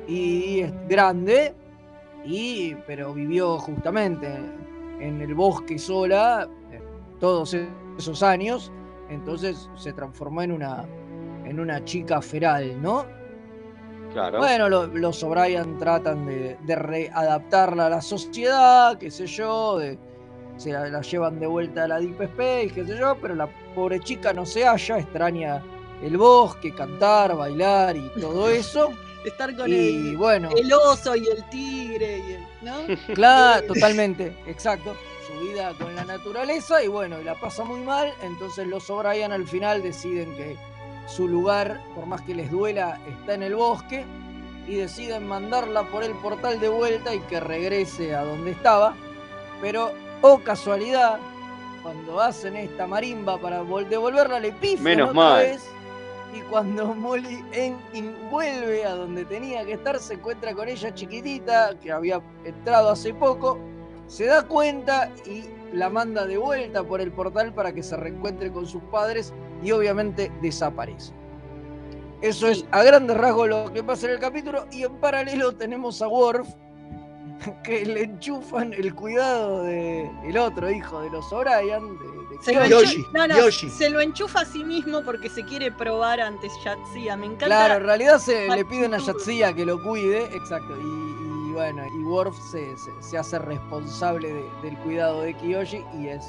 y 0.08 0.60
es 0.60 0.72
grande, 0.88 1.54
y, 2.24 2.74
pero 2.86 3.12
vivió 3.12 3.58
justamente 3.58 4.26
en 5.00 5.20
el 5.20 5.34
bosque 5.34 5.78
sola 5.78 6.48
todos 7.18 7.56
esos 7.98 8.22
años, 8.22 8.72
entonces 9.08 9.68
se 9.76 9.92
transformó 9.92 10.42
en 10.42 10.52
una, 10.52 10.84
en 11.44 11.60
una 11.60 11.84
chica 11.84 12.22
feral, 12.22 12.80
¿no? 12.80 13.04
Claro. 14.12 14.38
Bueno, 14.38 14.68
lo- 14.68 14.86
los 14.86 15.22
O'Brien 15.22 15.78
tratan 15.78 16.26
de, 16.26 16.56
de 16.62 16.74
readaptarla 16.76 17.86
a 17.86 17.90
la 17.90 18.02
sociedad, 18.02 18.98
qué 18.98 19.10
sé 19.10 19.26
yo, 19.26 19.78
de- 19.78 19.98
se 20.56 20.72
la, 20.72 20.88
la 20.88 21.00
llevan 21.00 21.38
de 21.40 21.46
vuelta 21.46 21.84
a 21.84 21.88
la 21.88 22.00
Deep 22.00 22.20
Space, 22.22 22.70
qué 22.74 22.84
sé 22.84 22.98
yo, 22.98 23.16
pero 23.20 23.34
la 23.34 23.48
pobre 23.74 24.00
chica 24.00 24.32
no 24.32 24.44
se 24.44 24.64
halla, 24.66 24.98
extraña 24.98 25.62
el 26.02 26.16
bosque, 26.16 26.74
cantar, 26.74 27.36
bailar 27.36 27.96
y 27.96 28.08
todo 28.20 28.48
eso. 28.50 28.90
Estar 29.24 29.54
con 29.54 29.68
Y 29.70 29.74
el, 29.74 30.16
bueno. 30.16 30.48
el 30.56 30.72
oso 30.72 31.14
y 31.14 31.26
el 31.28 31.46
tigre 31.50 32.18
y 32.26 32.32
el, 32.32 32.46
¿no? 32.62 32.74
Claro, 33.14 33.66
totalmente, 33.74 34.34
exacto. 34.46 34.94
Su 35.26 35.46
vida 35.46 35.72
con 35.78 35.94
la 35.94 36.04
naturaleza 36.04 36.82
y 36.82 36.88
bueno, 36.88 37.20
y 37.20 37.24
la 37.24 37.34
pasa 37.38 37.62
muy 37.64 37.80
mal, 37.80 38.12
entonces 38.22 38.66
los 38.66 38.88
O'Brien 38.90 39.30
al 39.30 39.46
final 39.46 39.82
deciden 39.82 40.34
que 40.36 40.56
su 41.06 41.26
lugar, 41.28 41.80
por 41.94 42.06
más 42.06 42.22
que 42.22 42.34
les 42.34 42.50
duela, 42.50 42.98
está 43.08 43.34
en 43.34 43.42
el 43.42 43.54
bosque 43.54 44.04
y 44.66 44.76
deciden 44.76 45.26
mandarla 45.26 45.82
por 45.84 46.04
el 46.04 46.12
portal 46.12 46.60
de 46.60 46.68
vuelta 46.68 47.14
y 47.14 47.20
que 47.20 47.40
regrese 47.40 48.14
a 48.14 48.22
donde 48.24 48.52
estaba. 48.52 48.94
Pero, 49.60 49.92
oh 50.22 50.38
casualidad, 50.38 51.18
cuando 51.82 52.20
hacen 52.20 52.56
esta 52.56 52.86
marimba 52.86 53.38
para 53.38 53.62
vol- 53.62 53.88
devolverla 53.88 54.38
le 54.38 54.52
pifian 54.52 54.84
Menos 54.84 55.10
otra 55.10 55.20
mal. 55.20 55.38
vez 55.42 55.66
y 56.36 56.40
cuando 56.42 56.94
Molly 56.94 57.44
Enkin 57.52 58.14
vuelve 58.30 58.84
a 58.84 58.94
donde 58.94 59.24
tenía 59.24 59.64
que 59.64 59.72
estar, 59.72 59.98
se 59.98 60.14
encuentra 60.14 60.54
con 60.54 60.68
ella 60.68 60.94
chiquitita, 60.94 61.74
que 61.82 61.90
había 61.90 62.20
entrado 62.44 62.90
hace 62.90 63.12
poco, 63.12 63.58
se 64.06 64.26
da 64.26 64.44
cuenta 64.44 65.10
y 65.26 65.44
la 65.72 65.88
manda 65.88 66.26
de 66.26 66.36
vuelta 66.36 66.84
por 66.84 67.00
el 67.00 67.10
portal 67.10 67.52
para 67.52 67.72
que 67.72 67.82
se 67.82 67.96
reencuentre 67.96 68.52
con 68.52 68.66
sus 68.66 68.82
padres 68.84 69.32
y 69.62 69.72
obviamente 69.72 70.30
desaparece. 70.42 71.12
Eso 72.20 72.48
es 72.48 72.64
a 72.70 72.82
grandes 72.82 73.16
rasgos 73.16 73.48
lo 73.48 73.72
que 73.72 73.82
pasa 73.82 74.06
en 74.06 74.12
el 74.12 74.18
capítulo 74.18 74.66
y 74.70 74.82
en 74.84 74.94
paralelo 74.96 75.52
tenemos 75.52 76.02
a 76.02 76.08
Worf 76.08 76.48
que 77.64 77.86
le 77.86 78.02
enchufan 78.04 78.74
el 78.74 78.94
cuidado 78.94 79.62
del 79.62 80.10
el 80.24 80.36
otro 80.36 80.70
hijo 80.70 81.00
de 81.00 81.08
los 81.10 81.32
O'Brien, 81.32 81.98
de, 81.98 82.36
de 82.36 82.42
Se 82.42 82.52
no, 82.54 83.26
no, 83.26 83.50
se 83.50 83.88
lo 83.90 84.00
enchufa 84.02 84.40
a 84.40 84.44
sí 84.44 84.62
mismo 84.64 85.02
porque 85.02 85.30
se 85.30 85.42
quiere 85.44 85.72
probar 85.72 86.20
ante 86.20 86.48
Yatsia. 86.62 87.16
Me 87.16 87.24
encanta. 87.26 87.46
Claro, 87.46 87.74
en 87.76 87.82
realidad 87.84 88.18
se 88.18 88.48
le 88.48 88.64
piden 88.66 88.92
a. 88.92 88.98
Yatsia 88.98 89.54
que 89.54 89.64
lo 89.64 89.82
cuide, 89.82 90.24
exacto, 90.36 90.76
y, 90.76 91.48
y 91.48 91.52
bueno, 91.54 91.82
y 91.98 92.02
Worf 92.04 92.36
se, 92.50 92.76
se- 92.76 93.02
se 93.02 93.16
hace 93.16 93.38
responsable 93.38 94.30
de- 94.30 94.50
del 94.62 94.76
cuidado 94.80 95.22
de 95.22 95.32
Kiyoshi 95.34 95.82
y 95.98 96.08
es 96.08 96.22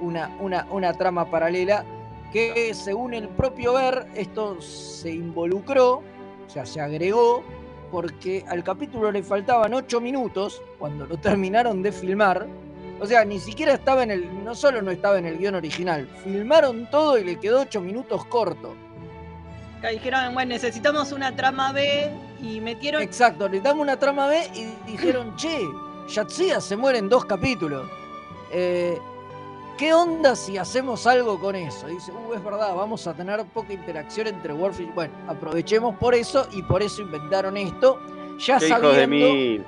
una, 0.00 0.28
una, 0.40 0.66
una 0.70 0.92
trama 0.94 1.30
paralela 1.30 1.84
que 2.32 2.72
según 2.74 3.14
el 3.14 3.28
propio 3.28 3.74
Ver, 3.74 4.06
esto 4.14 4.60
se 4.60 5.10
involucró, 5.10 6.02
o 6.46 6.50
sea, 6.50 6.64
se 6.66 6.80
agregó, 6.80 7.44
porque 7.90 8.44
al 8.48 8.62
capítulo 8.62 9.10
le 9.10 9.22
faltaban 9.22 9.74
8 9.74 10.00
minutos 10.00 10.62
cuando 10.78 11.06
lo 11.06 11.16
terminaron 11.20 11.82
de 11.82 11.92
filmar. 11.92 12.46
O 13.00 13.06
sea, 13.06 13.24
ni 13.24 13.40
siquiera 13.40 13.72
estaba 13.72 14.02
en 14.02 14.10
el. 14.10 14.44
No 14.44 14.54
solo 14.54 14.82
no 14.82 14.90
estaba 14.90 15.18
en 15.18 15.26
el 15.26 15.38
guion 15.38 15.54
original, 15.54 16.06
filmaron 16.22 16.88
todo 16.90 17.18
y 17.18 17.24
le 17.24 17.36
quedó 17.38 17.60
8 17.60 17.80
minutos 17.80 18.24
corto. 18.26 18.74
Que 19.80 19.92
dijeron, 19.92 20.34
bueno, 20.34 20.50
necesitamos 20.50 21.10
una 21.12 21.34
trama 21.34 21.72
B 21.72 22.10
y 22.42 22.60
metieron. 22.60 23.00
Exacto, 23.00 23.48
le 23.48 23.60
damos 23.60 23.82
una 23.82 23.98
trama 23.98 24.26
B 24.26 24.50
y 24.54 24.90
dijeron, 24.90 25.34
che, 25.36 25.66
Yatsia 26.08 26.60
se 26.60 26.76
muere 26.76 26.98
en 26.98 27.08
dos 27.08 27.24
capítulos. 27.24 27.88
Eh, 28.52 28.98
¿Qué 29.80 29.94
onda 29.94 30.36
si 30.36 30.58
hacemos 30.58 31.06
algo 31.06 31.40
con 31.40 31.56
eso? 31.56 31.86
Dice, 31.86 32.12
uh, 32.12 32.34
es 32.34 32.44
verdad, 32.44 32.74
vamos 32.74 33.06
a 33.06 33.14
tener 33.14 33.42
poca 33.46 33.72
interacción 33.72 34.26
entre 34.26 34.52
Worf 34.52 34.78
y... 34.78 34.84
Bueno, 34.84 35.14
aprovechemos 35.26 35.96
por 35.96 36.14
eso 36.14 36.46
y 36.52 36.62
por 36.62 36.82
eso 36.82 37.00
inventaron 37.00 37.56
esto. 37.56 37.98
Ya 38.38 38.58
Qué 38.58 38.66
hijos 38.66 38.78
sabiendo, 38.78 38.92
de 38.92 39.06
mil. 39.06 39.64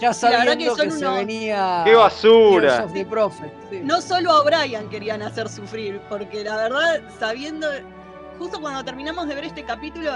ya 0.00 0.14
Sí, 0.14 0.24
la 0.24 0.30
verdad 0.30 0.52
sabiendo 0.52 0.76
que 0.76 0.82
que, 0.84 0.90
son 0.90 0.98
se 0.98 1.04
unos- 1.04 1.18
venía... 1.18 1.82
¡Qué 1.84 1.94
basura! 1.94 2.68
Tears 2.68 2.84
of 2.86 2.92
the 2.94 3.04
Prophet, 3.04 3.52
sí. 3.68 3.80
No 3.84 4.00
solo 4.00 4.32
a 4.32 4.44
Brian 4.44 4.88
querían 4.88 5.20
hacer 5.20 5.46
sufrir, 5.50 6.00
porque 6.08 6.42
la 6.42 6.56
verdad, 6.56 7.02
sabiendo. 7.18 7.68
Justo 8.38 8.62
cuando 8.62 8.82
terminamos 8.82 9.28
de 9.28 9.34
ver 9.34 9.44
este 9.44 9.62
capítulo, 9.66 10.10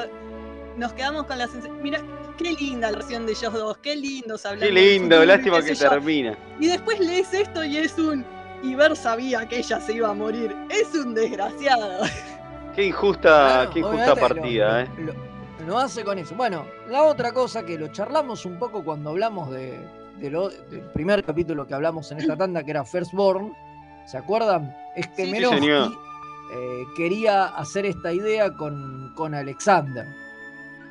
nos 0.78 0.94
quedamos 0.94 1.24
con 1.26 1.36
la 1.36 1.48
sensación. 1.48 1.82
Mira, 1.82 2.00
qué 2.38 2.52
linda 2.52 2.90
la 2.90 2.96
versión 2.96 3.26
de 3.26 3.32
ellos 3.32 3.52
dos, 3.52 3.76
qué 3.76 3.94
lindos 3.94 4.46
hablando. 4.46 4.64
Qué 4.64 4.72
lindo, 4.72 5.22
lástima 5.22 5.60
que 5.62 5.74
termina. 5.74 6.34
Y 6.58 6.68
después 6.68 6.98
lees 6.98 7.34
esto 7.34 7.62
y 7.62 7.76
es 7.76 7.98
un. 7.98 8.24
Y 8.64 8.74
Ver 8.74 8.96
sabía 8.96 9.46
que 9.46 9.58
ella 9.58 9.78
se 9.80 9.92
iba 9.94 10.08
a 10.10 10.14
morir. 10.14 10.54
Es 10.70 10.94
un 10.94 11.14
desgraciado. 11.14 12.04
Qué 12.74 12.86
injusta, 12.86 13.20
Claro, 13.20 13.70
qué 13.70 13.78
injusta 13.80 14.12
obviamente 14.12 14.20
lo- 14.20 14.28
partida, 14.34 14.82
¿eh? 14.82 14.88
Lo, 14.98 15.66
lo 15.66 15.78
hace 15.78 16.02
con 16.04 16.18
eso. 16.18 16.34
Bueno, 16.34 16.64
la 16.88 17.02
otra 17.04 17.32
cosa 17.32 17.64
que 17.64 17.78
lo 17.78 17.88
charlamos 17.88 18.44
un 18.46 18.58
poco 18.58 18.82
cuando 18.82 19.10
hablamos 19.10 19.50
de, 19.50 19.78
de 20.18 20.30
lo- 20.30 20.48
del 20.48 20.80
primer 20.92 21.22
capítulo 21.24 21.66
que 21.66 21.74
hablamos 21.74 22.10
en 22.10 22.18
esta 22.20 22.36
tanda, 22.36 22.64
que 22.64 22.70
era 22.72 22.84
Firstborn, 22.84 23.52
¿se 24.06 24.16
acuerdan? 24.18 24.74
Es 24.96 25.06
que 25.08 25.26
Sí, 25.26 25.30
Menosky, 25.32 25.58
señor. 25.60 25.92
eh, 26.52 26.82
quería 26.96 27.44
hacer 27.46 27.86
esta 27.86 28.12
idea 28.12 28.50
con, 28.52 29.12
con 29.14 29.34
Alexander. 29.34 30.06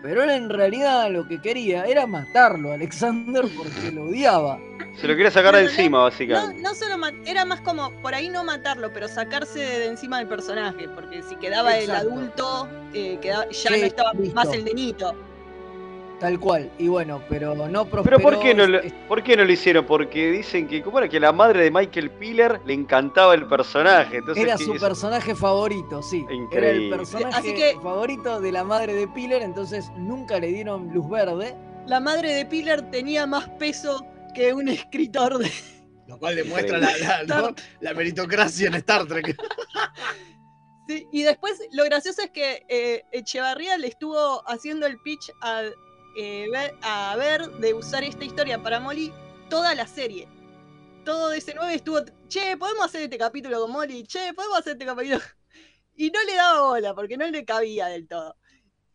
Pero 0.04 0.22
él 0.22 0.30
en 0.32 0.49
realidad 0.49 1.10
lo 1.10 1.26
que 1.26 1.39
quería 1.41 1.86
era 1.86 2.06
matarlo 2.06 2.72
a 2.72 2.74
Alexander 2.76 3.45
porque 3.58 3.89
lo 3.93 4.04
odiaba. 4.04 4.60
Se 4.99 5.08
lo 5.08 5.16
quería 5.16 5.32
sacar 5.32 5.56
de 5.56 5.62
encima, 5.64 5.99
No, 5.99 6.04
básicamente. 6.04 6.62
no 6.62 6.76
solo 6.76 6.97
era 7.26 7.45
más 7.45 7.62
como 7.62 7.89
por 8.01 8.14
ahí 8.14 8.28
no 8.30 8.43
matarlo, 8.43 8.91
pero 8.93 9.08
sacarse 9.08 9.60
de 9.60 9.86
encima 9.88 10.20
del 10.20 10.28
personaje, 10.28 10.89
porque 10.89 11.24
si 11.24 11.36
quedaba 11.38 11.78
el 11.78 11.89
adulto, 11.89 12.68
eh, 12.93 13.18
quedaba- 13.22 13.47
ya 13.49 13.72
Sí, 13.72 13.80
no 13.80 13.86
estaba 13.88 14.14
listo. 14.14 14.36
más 14.36 14.54
el 14.54 14.66
nenito. 14.66 15.16
Tal 16.24 16.40
cual. 16.40 16.72
Y 16.80 16.88
bueno, 16.88 17.22
pero 17.28 17.54
no 17.54 17.84
Pero 17.84 17.90
prosperó. 18.02 18.20
¿por 18.22 18.40
qué, 18.40 18.54
no 18.56 18.66
lo, 18.66 18.80
¿por 19.10 19.22
qué 19.24 19.36
no 19.36 19.44
lo 19.44 19.52
hicieron? 19.52 19.86
Porque 19.86 20.32
dicen 20.32 20.70
que, 20.70 20.82
¿cómo 20.82 21.00
era? 21.00 21.10
Que 21.10 21.20
la 21.20 21.34
madre 21.34 21.66
de 21.66 21.70
Michael 21.70 22.12
Piller 22.12 22.62
le 22.66 22.74
encantaba 22.74 23.34
el 23.34 23.46
personaje. 23.46 24.20
Entonces, 24.20 24.42
Era 24.42 24.58
su 24.58 24.74
personaje 24.78 25.36
favorito, 25.36 26.02
sí. 26.02 26.24
Era 26.24 26.32
el 26.32 26.38
Increíble. 26.44 26.96
personaje 26.96 27.36
Así 27.38 27.54
que- 27.54 27.74
favorito 27.84 28.40
de 28.40 28.52
la 28.54 28.64
madre 28.64 28.94
de 28.94 29.06
Piller, 29.10 29.42
entonces 29.42 29.92
nunca 29.98 30.40
le 30.40 30.48
dieron 30.48 30.94
luz 30.94 31.10
verde. 31.10 31.58
La 31.88 32.00
madre 32.00 32.34
de 32.34 32.46
Piller 32.46 32.90
tenía 32.90 33.28
más 33.28 33.50
peso 33.60 34.06
que 34.34 34.54
un 34.54 34.70
escritor 34.70 35.38
de. 35.40 35.52
Lo 36.08 36.18
cual 36.20 36.38
demuestra 36.38 36.78
la, 36.78 36.90
la- 37.00 37.24
¿no? 37.42 37.54
la 37.82 37.94
meritocracia 37.94 38.68
en 38.70 38.76
Star 38.76 39.06
Trek. 39.08 39.36
Sí, 40.88 41.08
y 41.14 41.24
después 41.24 41.62
lo 41.72 41.86
gracioso 41.86 42.22
es 42.24 42.32
que 42.32 42.66
eh, 42.68 43.06
Echevarría 43.14 43.78
le 43.78 43.88
estuvo 43.88 44.44
haciendo 44.50 44.86
el 44.86 44.98
pitch 45.00 45.32
a, 45.42 45.62
eh, 46.16 46.76
a 46.82 47.16
ver 47.16 47.49
de 47.53 47.74
usar 47.74 48.03
esta 48.03 48.24
historia 48.24 48.61
para 48.61 48.80
Molly 48.80 49.11
toda 49.49 49.76
la 49.76 49.88
serie. 49.88 50.28
Todo 51.05 51.34
ese 51.34 51.53
9 51.53 51.76
estuvo, 51.76 51.99
che, 52.30 52.55
podemos 52.57 52.86
hacer 52.86 53.01
este 53.03 53.18
capítulo 53.18 53.61
con 53.61 53.72
Molly, 53.72 54.03
che, 54.03 54.34
podemos 54.34 54.59
hacer 54.59 54.74
este 54.74 54.86
capítulo. 54.86 55.20
Y 55.95 56.09
no 56.09 56.24
le 56.24 56.34
daba 56.34 56.61
bola 56.61 56.95
porque 56.95 57.18
no 57.18 57.28
le 57.28 57.45
cabía 57.45 57.86
del 57.86 58.07
todo. 58.07 58.36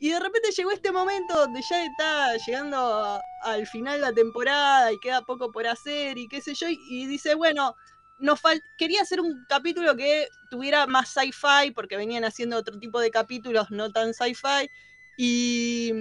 Y 0.01 0.11
de 0.11 0.21
repente 0.21 0.51
llegó 0.53 0.71
este 0.71 0.93
momento 0.93 1.35
donde 1.35 1.61
ya 1.69 1.85
está 1.85 2.37
llegando 2.39 3.21
al 3.43 3.67
final 3.67 4.01
la 4.01 4.13
temporada 4.13 4.93
y 4.93 4.99
queda 5.01 5.23
poco 5.23 5.51
por 5.51 5.67
hacer 5.67 6.19
y 6.19 6.29
qué 6.29 6.41
sé 6.41 6.55
yo, 6.55 6.69
y, 6.69 7.07
dice, 7.07 7.35
bueno, 7.35 7.75
nos 8.21 8.41
quería 8.79 9.03
hacer 9.03 9.21
un 9.21 9.45
capítulo 9.49 9.97
que 9.97 10.29
tuviera 10.51 10.87
más 10.87 11.11
sci-fi, 11.11 11.73
porque 11.73 11.97
venían 11.97 12.25
haciendo 12.25 12.57
otro 12.57 12.79
tipo 12.79 13.01
de 13.01 13.11
capítulos 13.11 13.71
no 13.71 13.91
tan 13.91 14.15
sci-fi, 14.15 14.71
y, 15.17 15.93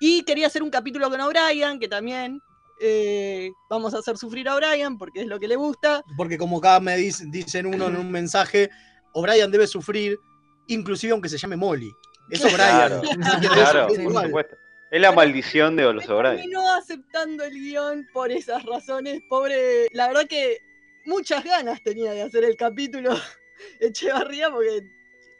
y 0.00 0.22
quería 0.24 0.46
hacer 0.48 0.62
un 0.62 0.70
capítulo 0.70 1.08
con 1.10 1.20
O'Brien, 1.20 1.78
que 1.78 1.86
también 1.88 2.40
eh, 2.80 3.50
vamos 3.68 3.94
a 3.94 3.98
hacer 3.98 4.16
sufrir 4.16 4.48
a 4.48 4.56
O'Brien, 4.56 4.96
porque 4.98 5.20
es 5.20 5.26
lo 5.26 5.38
que 5.38 5.46
le 5.46 5.56
gusta. 5.56 6.02
Porque 6.16 6.38
como 6.38 6.58
acá 6.58 6.80
me 6.80 6.96
dice- 6.96 7.26
dicen 7.28 7.66
uno 7.66 7.86
en 7.88 7.96
un 7.96 8.10
mensaje, 8.10 8.70
O'Brien 9.12 9.50
debe 9.50 9.66
sufrir, 9.66 10.18
inclusive 10.66 11.12
aunque 11.12 11.28
se 11.28 11.36
llame 11.38 11.56
Molly. 11.56 11.92
Es 12.30 12.40
O'Brien. 12.44 13.00
Claro, 13.40 13.88
por 13.88 14.24
supuesto. 14.24 14.56
Es 14.90 15.00
la 15.00 15.12
maldición 15.12 15.76
de 15.76 15.92
los 15.92 16.08
O'Brien. 16.08 16.36
Terminó 16.36 16.72
aceptando 16.74 17.44
el 17.44 17.52
guion 17.54 18.06
por 18.12 18.32
esas 18.32 18.64
razones, 18.64 19.20
pobre. 19.28 19.86
La 19.92 20.08
verdad 20.08 20.26
que 20.26 20.58
muchas 21.04 21.44
ganas 21.44 21.80
tenía 21.84 22.12
de 22.12 22.22
hacer 22.22 22.44
el 22.44 22.56
capítulo 22.56 23.10
Echevarría, 23.80 24.50
porque 24.50 24.80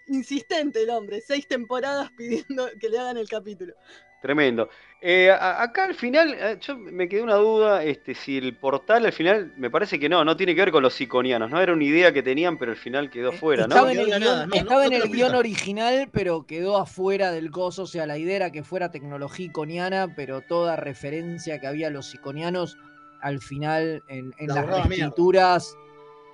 insistente 0.08 0.82
el 0.82 0.90
hombre, 0.90 1.20
seis 1.26 1.46
temporadas 1.48 2.10
pidiendo 2.16 2.68
que 2.80 2.88
le 2.88 2.98
hagan 2.98 3.16
el 3.16 3.28
capítulo. 3.28 3.74
Tremendo. 4.20 4.68
Eh, 5.02 5.30
a- 5.30 5.62
acá 5.62 5.84
al 5.84 5.94
final, 5.94 6.36
eh, 6.38 6.58
yo 6.60 6.76
me 6.76 7.08
quedé 7.08 7.22
una 7.22 7.36
duda, 7.36 7.82
este, 7.82 8.14
si 8.14 8.36
el 8.36 8.54
portal 8.54 9.06
al 9.06 9.12
final, 9.14 9.54
me 9.56 9.70
parece 9.70 9.98
que 9.98 10.10
no, 10.10 10.22
no 10.26 10.36
tiene 10.36 10.54
que 10.54 10.60
ver 10.60 10.70
con 10.70 10.82
los 10.82 11.00
iconianos, 11.00 11.50
no 11.50 11.58
era 11.58 11.72
una 11.72 11.84
idea 11.84 12.12
que 12.12 12.22
tenían, 12.22 12.58
pero 12.58 12.72
al 12.72 12.76
final 12.76 13.08
quedó 13.08 13.32
fuera, 13.32 13.66
¿no? 13.66 13.74
Estaba 13.74 13.92
en 13.92 13.98
el 14.00 14.06
guion, 14.06 14.20
nada, 14.20 14.46
no, 14.46 14.54
estaba 14.54 14.80
no 14.80 14.84
en 14.84 14.90
te 14.90 14.98
lo 14.98 15.04
el 15.04 15.10
guion 15.10 15.20
explican. 15.28 15.36
original, 15.38 16.08
pero 16.12 16.44
quedó 16.46 16.76
afuera 16.76 17.32
del 17.32 17.50
coso. 17.50 17.84
O 17.84 17.86
sea, 17.86 18.04
la 18.06 18.18
idea 18.18 18.36
era 18.36 18.52
que 18.52 18.62
fuera 18.62 18.90
tecnología 18.90 19.46
iconiana, 19.46 20.12
pero 20.14 20.42
toda 20.42 20.76
referencia 20.76 21.58
que 21.60 21.66
había 21.66 21.86
a 21.86 21.90
los 21.90 22.12
iconianos 22.14 22.76
al 23.22 23.40
final 23.40 24.02
en, 24.08 24.34
en 24.38 24.48
La 24.48 24.56
las 24.56 24.66
reescrituras. 24.66 25.76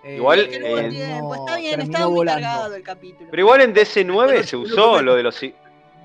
eh, 0.05 0.16
Igual, 0.16 0.49
Que 0.49 0.59
no 0.59 0.66
hubo 0.66 0.78
eh, 0.78 0.89
tiempo, 0.91 1.34
está 1.37 1.57
bien, 1.59 1.80
estaba 1.82 2.07
muy 2.07 2.14
volando. 2.16 2.43
cargado 2.49 2.74
el 2.74 2.82
capítulo. 2.82 3.28
Pero 3.30 3.43
igual 3.43 3.61
en 3.61 3.74
DC9 3.74 4.12
Bueno, 4.12 4.43
se 4.43 4.57
usó 4.57 5.01
lo 5.03 5.14
de 5.14 5.22
los... 5.22 5.41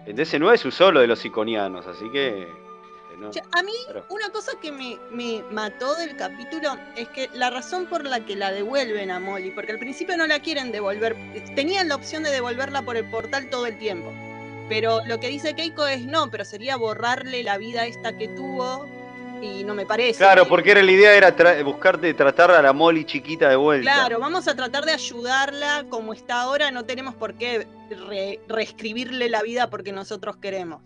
i- 0.05 0.09
En 0.09 0.15
DC9 0.17 0.57
se 0.57 0.67
usó 0.67 0.91
lo 0.91 0.99
de 1.01 1.07
los 1.07 1.23
iconianos, 1.25 1.87
así 1.87 2.09
que... 2.11 2.43
este, 2.43 3.17
no, 3.17 3.29
A 3.51 3.63
mí, 3.63 3.73
pero- 3.87 4.05
una 4.09 4.29
cosa 4.29 4.53
que 4.61 4.71
me, 4.71 4.97
me 5.11 5.43
mató 5.51 5.95
del 5.95 6.15
capítulo 6.17 6.75
es 6.95 7.07
que 7.09 7.29
la 7.33 7.49
razón 7.49 7.85
por 7.85 8.03
la 8.05 8.25
que 8.25 8.35
la 8.35 8.51
devuelven 8.51 9.11
a 9.11 9.19
Molly, 9.19 9.51
porque 9.51 9.73
al 9.73 9.79
principio 9.79 10.17
no 10.17 10.25
la 10.27 10.39
quieren 10.39 10.71
devolver, 10.71 11.15
tenían 11.55 11.87
la 11.89 11.95
opción 11.95 12.23
de 12.23 12.31
devolverla 12.31 12.81
por 12.81 12.97
el 12.97 13.09
portal 13.09 13.49
todo 13.49 13.65
el 13.67 13.77
tiempo. 13.77 14.11
Pero 14.69 15.01
lo 15.05 15.19
que 15.19 15.27
dice 15.27 15.53
Keiko 15.53 15.85
es 15.85 16.05
no, 16.05 16.31
pero 16.31 16.45
sería 16.45 16.77
borrarle 16.77 17.43
la 17.43 17.57
vida 17.57 17.85
esta 17.85 18.17
que 18.17 18.29
tuvo 18.29 18.87
y 19.41 19.63
no 19.63 19.73
me 19.73 19.85
parece. 19.85 20.19
Claro, 20.19 20.47
porque 20.47 20.71
era 20.71 20.83
la 20.83 20.91
idea 20.91 21.13
era 21.15 21.35
tra- 21.35 21.63
buscarte 21.63 22.13
tratar 22.13 22.51
a 22.51 22.61
la 22.61 22.73
Molly 22.73 23.05
chiquita 23.05 23.49
de 23.49 23.55
vuelta. 23.55 23.91
Claro, 23.91 24.19
vamos 24.19 24.47
a 24.47 24.55
tratar 24.55 24.85
de 24.85 24.91
ayudarla 24.93 25.85
como 25.89 26.13
está 26.13 26.41
ahora, 26.41 26.69
no 26.71 26.85
tenemos 26.85 27.15
por 27.15 27.33
qué 27.35 27.67
re- 28.07 28.39
reescribirle 28.47 29.29
la 29.29 29.41
vida 29.41 29.69
porque 29.69 29.91
nosotros 29.91 30.37
queremos. 30.37 30.81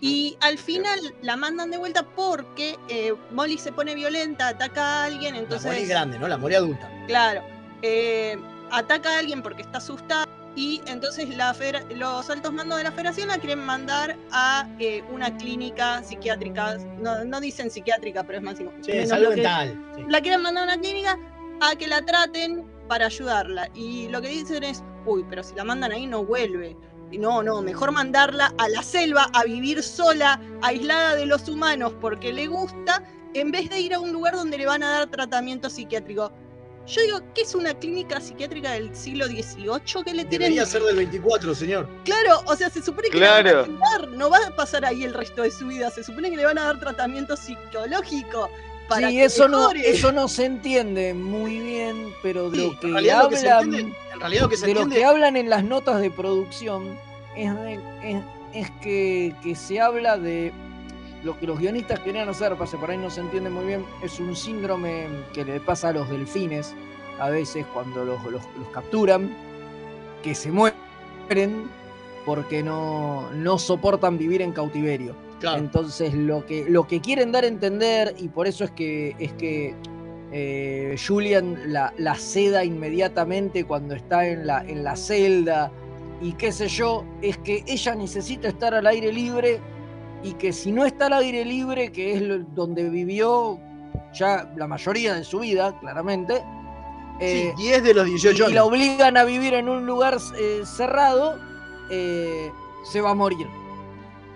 Y 0.00 0.38
al 0.40 0.56
final 0.56 0.98
la 1.20 1.36
mandan 1.36 1.70
de 1.70 1.76
vuelta 1.76 2.04
porque 2.16 2.78
eh, 2.88 3.12
Molly 3.32 3.58
se 3.58 3.70
pone 3.70 3.94
violenta, 3.94 4.48
ataca 4.48 5.02
a 5.02 5.04
alguien, 5.04 5.34
La 5.34 5.40
entonces... 5.40 5.70
Molly 5.70 5.84
grande, 5.86 6.18
¿no? 6.18 6.26
La 6.26 6.38
Molly 6.38 6.54
adulta. 6.54 6.90
Claro. 7.06 7.42
eh, 7.82 8.38
ataca 8.70 9.10
a 9.14 9.18
alguien 9.18 9.42
porque 9.42 9.60
está 9.60 9.76
asustada 9.78 10.26
y 10.56 10.80
entonces 10.86 11.28
la 11.36 11.54
los 11.96 12.30
altos 12.30 12.52
mandos 12.52 12.78
de 12.78 12.84
la 12.84 12.92
federación 12.92 13.28
la 13.28 13.38
quieren 13.38 13.60
mandar 13.64 14.16
a 14.30 14.68
eh, 14.78 15.02
una 15.12 15.36
clínica 15.36 16.02
psiquiátrica. 16.02 16.76
No, 17.00 17.24
no 17.24 17.40
dicen 17.40 17.70
psiquiátrica, 17.70 18.22
pero 18.24 18.38
es 18.38 18.44
más 18.44 18.58
Sí, 18.58 18.64
menos 18.92 19.08
salud 19.08 19.30
que- 19.30 19.34
mental. 19.36 19.92
sí. 19.96 20.02
La 20.08 20.20
quieren 20.20 20.42
mandar 20.42 20.62
a 20.68 20.74
una 20.74 20.80
clínica 20.80 21.18
a 21.60 21.74
que 21.76 21.86
la 21.88 22.02
traten 22.02 22.64
para 22.88 23.06
ayudarla. 23.06 23.68
Y 23.74 24.08
lo 24.08 24.20
que 24.20 24.28
dicen 24.28 24.62
es, 24.62 24.82
uy, 25.06 25.24
pero 25.28 25.42
si 25.42 25.54
la 25.54 25.64
mandan 25.64 25.92
ahí 25.92 26.06
no 26.06 26.24
vuelve. 26.24 26.76
Y 27.10 27.18
no, 27.18 27.42
no, 27.42 27.60
mejor 27.62 27.92
mandarla 27.92 28.52
a 28.58 28.68
la 28.68 28.82
selva 28.82 29.28
a 29.32 29.44
vivir 29.44 29.82
sola, 29.82 30.40
aislada 30.62 31.14
de 31.14 31.26
los 31.26 31.48
humanos 31.48 31.94
porque 32.00 32.32
le 32.32 32.46
gusta, 32.48 33.02
en 33.34 33.50
vez 33.50 33.68
de 33.70 33.80
ir 33.80 33.94
a 33.94 34.00
un 34.00 34.12
lugar 34.12 34.34
donde 34.34 34.58
le 34.58 34.66
van 34.66 34.82
a 34.82 34.90
dar 34.90 35.06
tratamiento 35.08 35.68
psiquiátrico. 35.70 36.32
Yo 36.86 37.00
digo, 37.02 37.20
¿qué 37.34 37.42
es 37.42 37.54
una 37.54 37.72
clínica 37.72 38.20
psiquiátrica 38.20 38.72
del 38.72 38.94
siglo 38.94 39.26
XVIII 39.26 40.04
que 40.04 40.12
le 40.14 40.24
tienen? 40.24 40.30
Debería 40.50 40.66
ser 40.66 40.82
del 40.82 40.96
24, 40.96 41.54
señor. 41.54 41.88
Claro, 42.04 42.42
o 42.46 42.54
sea, 42.56 42.68
se 42.68 42.82
supone 42.82 43.08
que 43.08 43.18
la 43.18 43.30
van 43.30 43.42
Claro. 43.42 43.60
a 43.60 43.64
cuidar, 43.64 44.08
no 44.10 44.28
va 44.30 44.38
a 44.46 44.54
pasar 44.54 44.84
ahí 44.84 45.02
el 45.04 45.14
resto 45.14 45.42
de 45.42 45.50
su 45.50 45.66
vida, 45.66 45.90
se 45.90 46.04
supone 46.04 46.30
que 46.30 46.36
le 46.36 46.44
van 46.44 46.58
a 46.58 46.64
dar 46.64 46.78
tratamiento 46.80 47.36
psicológico 47.36 48.50
para 48.88 49.08
sí, 49.08 49.16
que 49.16 49.24
eso 49.24 49.48
no, 49.48 49.70
eso 49.70 50.12
no 50.12 50.28
se 50.28 50.44
entiende 50.44 51.14
muy 51.14 51.58
bien, 51.58 52.14
pero 52.22 52.50
de 52.50 52.58
Sí, 52.58 52.64
lo 52.74 52.80
que 52.80 52.86
en 52.88 52.92
realidad 52.92 53.22
lo 53.22 53.28
que 53.30 53.36
se 53.38 53.50
hablan, 53.50 53.74
entiende- 53.74 53.96
en 54.12 54.20
realidad 54.20 54.42
lo 54.42 54.48
que 54.50 54.56
se 54.58 54.66
de 54.66 54.74
lo 54.74 54.80
entiende- 54.82 54.96
que 54.96 55.04
hablan 55.06 55.36
en 55.38 55.48
las 55.48 55.64
notas 55.64 56.00
de 56.02 56.10
producción 56.10 56.98
es, 57.34 57.54
de- 57.54 57.80
es, 58.02 58.22
es 58.52 58.70
que, 58.82 59.34
que 59.42 59.54
se 59.56 59.80
habla 59.80 60.18
de 60.18 60.52
lo 61.24 61.38
que 61.38 61.46
los 61.46 61.58
guionistas 61.58 62.00
querían 62.00 62.28
hacer, 62.28 62.54
pase 62.56 62.76
por 62.76 62.90
ahí 62.90 62.98
no 62.98 63.10
se 63.10 63.20
entiende 63.22 63.50
muy 63.50 63.64
bien, 63.64 63.84
es 64.02 64.20
un 64.20 64.36
síndrome 64.36 65.06
que 65.32 65.44
le 65.44 65.58
pasa 65.60 65.88
a 65.88 65.92
los 65.92 66.08
delfines 66.10 66.74
a 67.18 67.30
veces 67.30 67.64
cuando 67.72 68.04
los, 68.04 68.22
los- 68.24 68.42
los 68.58 68.68
capturan, 68.72 69.34
que 70.22 70.34
se 70.34 70.50
mueren 70.52 71.64
porque 72.26 72.62
no, 72.62 73.30
no 73.32 73.58
soportan 73.58 74.18
vivir 74.18 74.42
en 74.42 74.52
cautiverio. 74.52 75.14
Claro. 75.40 75.58
Entonces 75.58 76.14
lo 76.14 76.44
que, 76.46 76.64
lo 76.68 76.86
que 76.86 77.00
quieren 77.00 77.32
dar 77.32 77.44
a 77.44 77.48
entender, 77.48 78.14
y 78.18 78.28
por 78.28 78.46
eso 78.46 78.64
es 78.64 78.70
que, 78.70 79.14
es 79.18 79.32
que 79.34 79.74
eh, 80.32 80.96
Julian 81.06 81.72
la, 81.72 81.92
la 81.98 82.14
seda 82.14 82.64
inmediatamente 82.64 83.64
cuando 83.64 83.94
está 83.94 84.26
en 84.26 84.46
la, 84.46 84.62
en 84.66 84.82
la 84.84 84.96
celda 84.96 85.70
y 86.22 86.32
qué 86.32 86.50
sé 86.50 86.68
yo, 86.68 87.04
es 87.20 87.36
que 87.38 87.62
ella 87.66 87.94
necesita 87.94 88.48
estar 88.48 88.74
al 88.74 88.86
aire 88.86 89.12
libre 89.12 89.60
y 90.24 90.32
que 90.34 90.52
si 90.52 90.72
no 90.72 90.84
está 90.84 91.06
al 91.06 91.12
aire 91.14 91.44
libre, 91.44 91.92
que 91.92 92.14
es 92.14 92.22
lo- 92.22 92.38
donde 92.40 92.88
vivió 92.88 93.58
ya 94.12 94.50
la 94.56 94.66
mayoría 94.66 95.14
de 95.14 95.22
su 95.24 95.40
vida, 95.40 95.78
claramente, 95.80 96.42
Sí, 97.20 97.24
eh, 97.26 97.54
10 97.56 97.82
de 97.84 97.94
los 97.94 98.06
18 98.06 98.34
y, 98.36 98.40
y 98.40 98.42
años. 98.42 98.54
la 98.54 98.64
obligan 98.64 99.16
a 99.16 99.22
vivir 99.24 99.54
en 99.54 99.68
un 99.68 99.86
lugar 99.86 100.18
eh, 100.36 100.62
cerrado, 100.64 101.38
eh, 101.90 102.50
se 102.84 103.00
va 103.00 103.10
a 103.10 103.14
morir. 103.14 103.46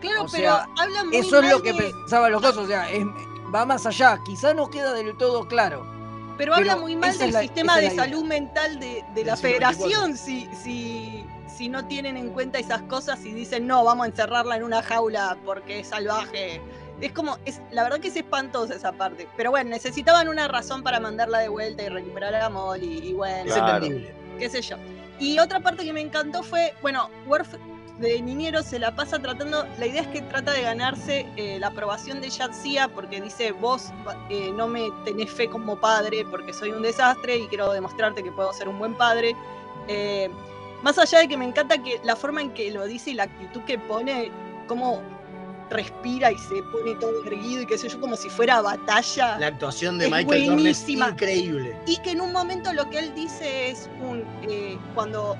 Claro, 0.00 0.24
O 0.24 0.26
pero 0.30 0.54
sea, 0.56 0.66
hablan 0.78 1.08
muy 1.08 1.16
Eso 1.16 1.40
es 1.40 1.50
lo 1.50 1.60
que 1.60 1.72
de- 1.72 1.90
pensaban 2.02 2.30
los 2.30 2.40
cosas, 2.40 2.58
o 2.58 2.66
sea, 2.68 2.88
es- 2.90 3.04
va 3.52 3.64
más 3.66 3.84
allá, 3.86 4.20
quizá 4.24 4.54
no 4.54 4.68
queda 4.70 4.92
del 4.92 5.16
todo 5.16 5.48
claro. 5.48 5.84
Pero 6.36 6.54
habla 6.54 6.76
muy 6.76 6.94
mal 6.94 7.18
del 7.18 7.32
la- 7.32 7.40
sistema 7.40 7.78
de 7.78 7.86
idea. 7.86 8.04
salud 8.04 8.22
mental 8.24 8.78
de, 8.78 9.04
de 9.12 9.24
la 9.24 9.36
federación 9.36 10.16
si, 10.16 10.48
si, 10.54 11.24
si 11.58 11.68
no 11.68 11.84
tienen 11.86 12.16
en 12.16 12.30
cuenta 12.30 12.60
esas 12.60 12.82
cosas 12.82 13.24
y 13.24 13.32
dicen, 13.32 13.66
no, 13.66 13.82
vamos 13.82 14.04
a 14.04 14.08
encerrarla 14.10 14.56
en 14.56 14.62
una 14.62 14.80
jaula 14.80 15.36
porque 15.44 15.80
es 15.80 15.88
salvaje. 15.88 16.60
Es 17.00 17.10
como, 17.10 17.36
es, 17.44 17.60
la 17.72 17.82
verdad 17.82 17.98
que 17.98 18.08
es 18.08 18.16
espantosa 18.16 18.74
esa 18.76 18.92
parte. 18.92 19.26
Pero 19.36 19.50
bueno, 19.50 19.70
necesitaban 19.70 20.28
una 20.28 20.46
razón 20.46 20.84
para 20.84 21.00
mandarla 21.00 21.40
de 21.40 21.48
vuelta 21.48 21.82
y 21.82 21.88
recuperar 21.88 22.32
a 22.36 22.48
Molly 22.48 23.08
y 23.08 23.12
bueno, 23.12 23.44
Es 23.48 23.54
Claro. 23.54 23.84
entendible. 23.84 24.14
qué 24.38 24.48
sé 24.48 24.62
yo. 24.62 24.76
Y 25.18 25.40
otra 25.40 25.58
parte 25.58 25.84
que 25.84 25.92
me 25.92 26.00
encantó 26.00 26.44
fue, 26.44 26.74
bueno, 26.80 27.10
Worf 27.26 27.54
de 27.98 28.22
niñero 28.22 28.62
se 28.62 28.78
la 28.78 28.94
pasa 28.94 29.18
tratando, 29.18 29.66
la 29.80 29.86
idea 29.86 30.02
es 30.02 30.06
que 30.08 30.22
trata 30.22 30.52
de 30.52 30.62
ganarse 30.62 31.26
eh, 31.36 31.58
la 31.58 31.66
aprobación 31.68 32.20
de 32.20 32.30
Yatsia 32.30 32.86
porque 32.86 33.20
dice, 33.20 33.50
vos 33.50 33.90
eh, 34.30 34.52
no 34.54 34.68
me 34.68 34.86
tenés 35.04 35.32
fe 35.32 35.48
como 35.50 35.74
padre 35.80 36.24
porque 36.30 36.52
soy 36.52 36.70
un 36.70 36.82
desastre 36.82 37.36
y 37.36 37.48
quiero 37.48 37.72
demostrarte 37.72 38.22
que 38.22 38.30
puedo 38.30 38.52
ser 38.52 38.68
un 38.68 38.78
buen 38.78 38.94
padre. 38.96 39.34
Eh, 39.88 40.30
más 40.82 40.98
allá 40.98 41.18
de 41.20 41.28
que 41.28 41.36
me 41.36 41.44
encanta 41.44 41.78
que 41.82 42.00
la 42.04 42.16
forma 42.16 42.40
en 42.40 42.50
que 42.52 42.70
lo 42.70 42.84
dice 42.86 43.10
y 43.10 43.14
la 43.14 43.24
actitud 43.24 43.62
que 43.62 43.78
pone, 43.78 44.30
como 44.66 45.02
respira 45.70 46.32
y 46.32 46.38
se 46.38 46.62
pone 46.72 46.94
todo 46.98 47.22
erguido 47.24 47.62
y 47.62 47.66
qué 47.66 47.76
sé 47.76 47.88
yo, 47.88 48.00
como 48.00 48.16
si 48.16 48.30
fuera 48.30 48.62
batalla. 48.62 49.38
La 49.38 49.48
actuación 49.48 49.98
de 49.98 50.06
Es 50.06 50.10
Michael 50.10 50.46
Dorn 50.46 50.58
es 50.58 50.62
buenísima. 50.62 51.08
increíble. 51.10 51.76
Y 51.86 51.98
que 51.98 52.12
en 52.12 52.20
un 52.22 52.32
momento 52.32 52.72
lo 52.72 52.88
que 52.88 52.98
él 53.00 53.14
dice 53.14 53.70
es 53.70 53.90
un 54.00 54.24
eh, 54.48 54.78
cuando 54.94 55.36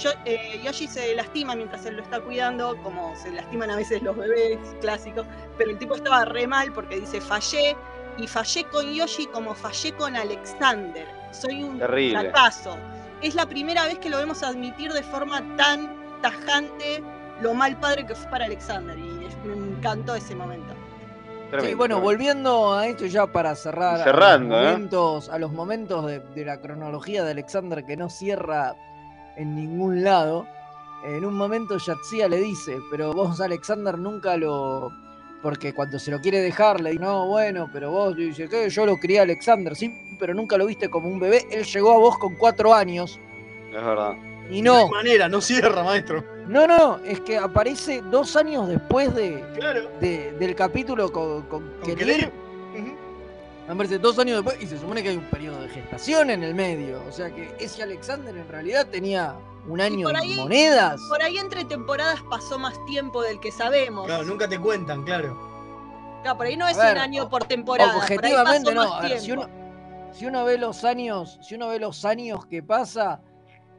Yo- 0.00 0.10
eh, 0.24 0.60
Yoshi 0.64 0.86
se 0.86 1.14
lastima 1.14 1.54
mientras 1.54 1.84
él 1.84 1.96
lo 1.96 2.02
está 2.02 2.20
cuidando, 2.20 2.76
como 2.82 3.14
se 3.16 3.30
lastiman 3.30 3.70
a 3.70 3.76
veces 3.76 4.00
los 4.02 4.16
bebés 4.16 4.58
clásicos, 4.80 5.26
pero 5.58 5.70
el 5.70 5.78
tipo 5.78 5.94
estaba 5.96 6.24
re 6.24 6.46
mal 6.46 6.72
porque 6.72 6.98
dice 7.00 7.20
fallé 7.20 7.76
y 8.16 8.26
fallé 8.26 8.64
con 8.68 8.90
Yoshi 8.90 9.26
como 9.26 9.54
fallé 9.54 9.92
con 9.92 10.16
Alexander. 10.16 11.06
Soy 11.32 11.62
un 11.64 11.78
Terrible. 11.78 12.20
fracaso. 12.20 12.78
Es 13.22 13.34
la 13.34 13.46
primera 13.46 13.84
vez 13.86 13.98
que 13.98 14.10
lo 14.10 14.18
vemos 14.18 14.42
admitir 14.42 14.92
de 14.92 15.02
forma 15.02 15.42
tan 15.56 15.88
tajante 16.22 17.02
lo 17.40 17.54
mal 17.54 17.76
padre 17.78 18.06
que 18.06 18.14
fue 18.14 18.30
para 18.30 18.44
Alexander 18.46 18.98
y 18.98 19.24
es- 19.26 19.36
me 19.44 19.54
encantó 19.54 20.14
ese 20.14 20.34
momento. 20.34 20.74
Sí, 21.60 21.74
bueno, 21.74 22.00
volviendo 22.00 22.72
a 22.72 22.86
esto 22.86 23.04
ya 23.04 23.26
para 23.26 23.54
cerrar 23.54 24.00
a 24.00 24.04
Cerrando, 24.04 24.54
los 24.56 24.64
¿eh? 24.64 24.72
momentos, 24.72 25.28
a 25.28 25.38
los 25.38 25.52
momentos 25.52 26.06
de, 26.06 26.20
de 26.20 26.44
la 26.46 26.58
cronología 26.60 27.24
de 27.24 27.32
Alexander 27.32 27.84
que 27.84 27.94
no 27.96 28.08
cierra 28.08 28.74
en 29.36 29.54
ningún 29.54 30.02
lado. 30.02 30.46
En 31.04 31.24
un 31.24 31.34
momento 31.34 31.76
Yatsia 31.76 32.28
le 32.28 32.38
dice, 32.38 32.78
pero 32.90 33.12
vos 33.12 33.40
Alexander 33.40 33.98
nunca 33.98 34.36
lo... 34.36 34.90
Porque 35.42 35.74
cuando 35.74 35.98
se 35.98 36.10
lo 36.12 36.20
quiere 36.20 36.40
dejar 36.40 36.80
le 36.80 36.90
dice, 36.92 37.02
no, 37.02 37.26
bueno, 37.26 37.68
pero 37.72 37.90
vos, 37.90 38.16
dice, 38.16 38.48
¿qué? 38.48 38.70
Yo 38.70 38.86
lo 38.86 38.96
crié 38.98 39.18
a 39.18 39.22
Alexander, 39.22 39.74
sí, 39.74 39.92
pero 40.18 40.34
nunca 40.34 40.56
lo 40.56 40.66
viste 40.66 40.88
como 40.88 41.08
un 41.08 41.18
bebé. 41.18 41.46
Él 41.50 41.64
llegó 41.64 41.92
a 41.92 41.98
vos 41.98 42.16
con 42.18 42.36
cuatro 42.36 42.72
años 42.72 43.18
Es 43.68 43.84
verdad. 43.84 44.14
y 44.50 44.62
no. 44.62 44.84
De 44.86 44.90
manera, 44.90 45.28
no 45.28 45.40
cierra, 45.40 45.82
maestro. 45.82 46.24
No, 46.46 46.66
no, 46.66 46.98
es 47.04 47.20
que 47.20 47.38
aparece 47.38 48.02
dos 48.10 48.36
años 48.36 48.68
después 48.68 49.14
de, 49.14 49.44
Claro. 49.56 49.88
de- 50.00 50.32
del 50.32 50.54
capítulo 50.54 51.10
con, 51.12 51.42
con 51.42 51.70
Con 51.80 51.96
dos 54.00 54.18
años 54.18 54.44
después 54.44 54.62
y 54.62 54.66
se 54.66 54.78
supone 54.78 55.02
que 55.02 55.10
hay 55.10 55.16
un 55.16 55.24
periodo 55.24 55.60
de 55.62 55.68
gestación 55.68 56.30
en 56.30 56.42
el 56.42 56.54
medio. 56.54 57.02
O 57.08 57.12
sea 57.12 57.30
que 57.30 57.52
ese 57.58 57.82
Alexander 57.82 58.36
en 58.36 58.48
realidad 58.48 58.86
tenía 58.90 59.34
un 59.66 59.80
año 59.80 60.08
por 60.08 60.16
en 60.22 60.36
monedas. 60.36 61.00
Por 61.08 61.22
ahí 61.22 61.38
entre 61.38 61.64
temporadas 61.64 62.20
pasó 62.28 62.58
más 62.58 62.74
tiempo 62.86 63.22
del 63.22 63.40
que 63.40 63.52
sabemos. 63.52 64.06
Claro, 64.06 64.24
nunca 64.24 64.48
te 64.48 64.58
cuentan, 64.58 65.04
claro. 65.04 65.38
Claro, 66.22 66.36
por 66.36 66.46
ahí 66.46 66.56
no 66.56 66.68
es 66.68 66.76
ver, 66.76 66.92
un 66.96 66.98
año 66.98 67.28
por 67.28 67.44
temporada. 67.44 67.92
por 67.92 68.02
ahí 68.02 68.08
Objetivamente 68.16 68.74
pasó 68.74 68.74
no. 68.74 68.94
más 68.94 69.04
A 69.04 69.08
ver, 69.08 69.20
si 69.20 69.32
uno, 69.32 69.48
si 70.12 70.26
uno 70.26 70.44
ve 70.44 70.58
los 70.58 70.84
años, 70.84 71.38
si 71.42 71.54
uno 71.54 71.68
ve 71.68 71.78
los 71.78 72.04
años 72.04 72.46
que 72.46 72.62
pasa, 72.62 73.20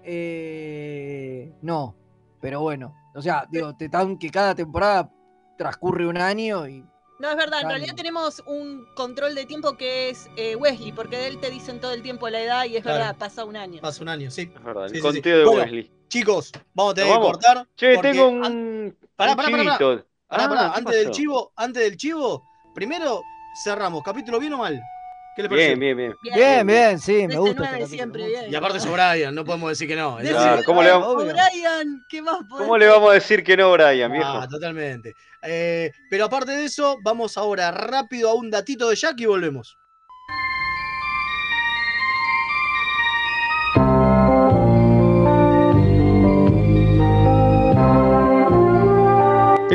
eh, 0.03 1.53
no. 1.61 1.95
Pero 2.41 2.61
bueno, 2.61 2.93
o 3.15 3.21
sea, 3.21 3.45
digo, 3.49 3.75
te 3.75 3.88
dan 3.88 4.17
que 4.17 4.29
cada 4.29 4.53
temporada 4.53 5.09
transcurre 5.57 6.07
un 6.07 6.17
año 6.17 6.67
y 6.67 6.86
No, 7.24 7.30
es 7.32 7.38
verdad, 7.38 7.61
en 7.61 7.69
realidad 7.69 7.95
tenemos 7.95 8.43
un 8.45 8.86
control 8.95 9.34
de 9.34 9.45
tiempo 9.45 9.78
que 9.78 10.09
es 10.09 10.30
eh, 10.36 10.57
Wesley, 10.57 10.91
porque 10.91 11.15
de 11.15 11.28
él 11.30 11.39
te 11.39 11.49
dicen 11.49 11.80
todo 11.80 11.93
el 11.93 12.01
tiempo 12.01 12.28
la 12.28 12.41
edad 12.41 12.65
y 12.65 12.76
es 12.76 12.84
Claro. 12.84 12.97
verdad, 12.99 13.15
pasa 13.17 13.45
un 13.45 13.55
año. 13.55 13.80
Pasa 13.80 14.03
un 14.03 14.09
año, 14.09 14.30
sí. 14.30 14.51
Es 14.53 14.61
verdad, 14.61 14.89
Sí, 14.89 14.97
el 14.97 15.01
sí, 15.01 15.07
sí. 15.07 15.13
conteo 15.13 15.38
de 15.38 15.45
Bueno, 15.45 15.61
Wesley. 15.61 15.91
Chicos, 16.09 16.51
vamos 16.74 16.91
a 16.91 16.95
tener 16.95 17.13
que 17.13 17.19
cortar. 17.21 17.67
Che, 17.78 17.93
porque 17.95 18.09
tengo 18.11 18.28
an- 18.28 18.51
un, 18.51 18.97
Pará, 19.15 19.38
pará, 19.38 19.49
pará, 19.49 19.63
pará. 19.63 19.78
chivito. 19.78 20.05
Pará, 20.28 20.43
Ah, 20.43 20.49
pará, 20.49 20.71
¿qué 20.74 20.80
antes 20.80 20.95
del 20.95 21.11
chivo, 21.11 21.53
antes 21.55 21.84
del 21.84 21.95
chivo, 21.95 22.43
primero 22.76 23.21
cerramos. 23.63 24.03
¿Capítulo 24.03 24.38
bien 24.38 24.51
o 24.51 24.57
mal? 24.57 24.82
¿Qué 25.36 25.41
les 25.41 25.49
pareció? 25.49 25.77
Bien, 25.77 25.79
bien, 25.79 25.97
bien. 25.97 26.36
Bien, 26.36 26.67
bien, 26.67 26.99
sí, 26.99 27.13
me 27.13 27.27
Desde 27.27 27.38
gusta. 27.39 27.77
este 27.77 27.88
siempre, 27.88 28.27
bien. 28.27 28.51
Y 28.51 28.55
aparte 28.55 28.77
es 28.77 28.86
O'Brien, 28.86 29.34
no 29.34 29.43
podemos 29.43 29.69
decir 29.69 29.88
que 29.88 29.95
no. 29.95 30.17
Claro, 30.17 30.39
nueve, 30.39 30.63
¿cómo 30.65 30.84
le 30.84 30.91
vamos-. 30.91 31.07
O'Brien, 31.07 32.05
¿qué 32.07 32.21
más 32.21 32.38
podés 32.47 32.65
¿Cómo 32.65 32.77
le 32.77 32.88
vamos 32.88 33.11
a 33.11 33.13
decir 33.13 33.43
que 33.43 33.57
no, 33.57 33.71
Brian, 33.71 34.11
viejo? 34.11 34.27
Ah, 34.27 34.47
totalmente. 34.47 35.15
Eh, 35.41 35.91
pero 36.09 36.25
aparte 36.25 36.51
de 36.51 36.65
eso, 36.65 36.97
vamos 37.03 37.38
ahora 37.38 37.71
rápido 37.71 38.29
a 38.29 38.36
un 38.36 38.49
datito 38.49 38.89
de 38.89 38.95
Jack 38.95 39.19
y 39.19 39.25
volvemos. 39.25 39.77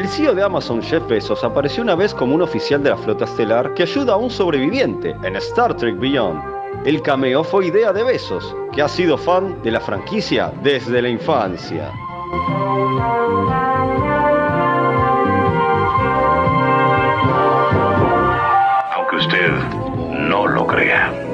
El 0.08 0.14
CEO 0.14 0.34
de 0.34 0.42
Amazon, 0.42 0.82
Jeff 0.82 1.06
Bezos, 1.06 1.44
apareció 1.44 1.82
una 1.82 1.94
vez 1.94 2.14
como 2.14 2.34
un 2.34 2.40
oficial 2.40 2.82
de 2.82 2.88
la 2.88 2.96
flota 2.96 3.26
estelar 3.26 3.74
que 3.74 3.82
ayuda 3.82 4.14
a 4.14 4.16
un 4.16 4.30
sobreviviente 4.30 5.14
en 5.22 5.36
Star 5.36 5.76
Trek 5.76 5.98
Beyond. 5.98 6.40
El 6.86 7.02
cameo 7.02 7.44
fue 7.44 7.66
idea 7.66 7.92
de 7.92 8.04
Bezos, 8.04 8.56
que 8.72 8.80
ha 8.80 8.88
sido 8.88 9.18
fan 9.18 9.62
de 9.62 9.70
la 9.70 9.80
franquicia 9.80 10.50
desde 10.62 11.02
la 11.02 11.10
infancia. 11.10 11.92
aunque 18.96 19.16
usted 19.16 19.50
no 20.10 20.46
lo 20.46 20.66
crea. 20.66 21.27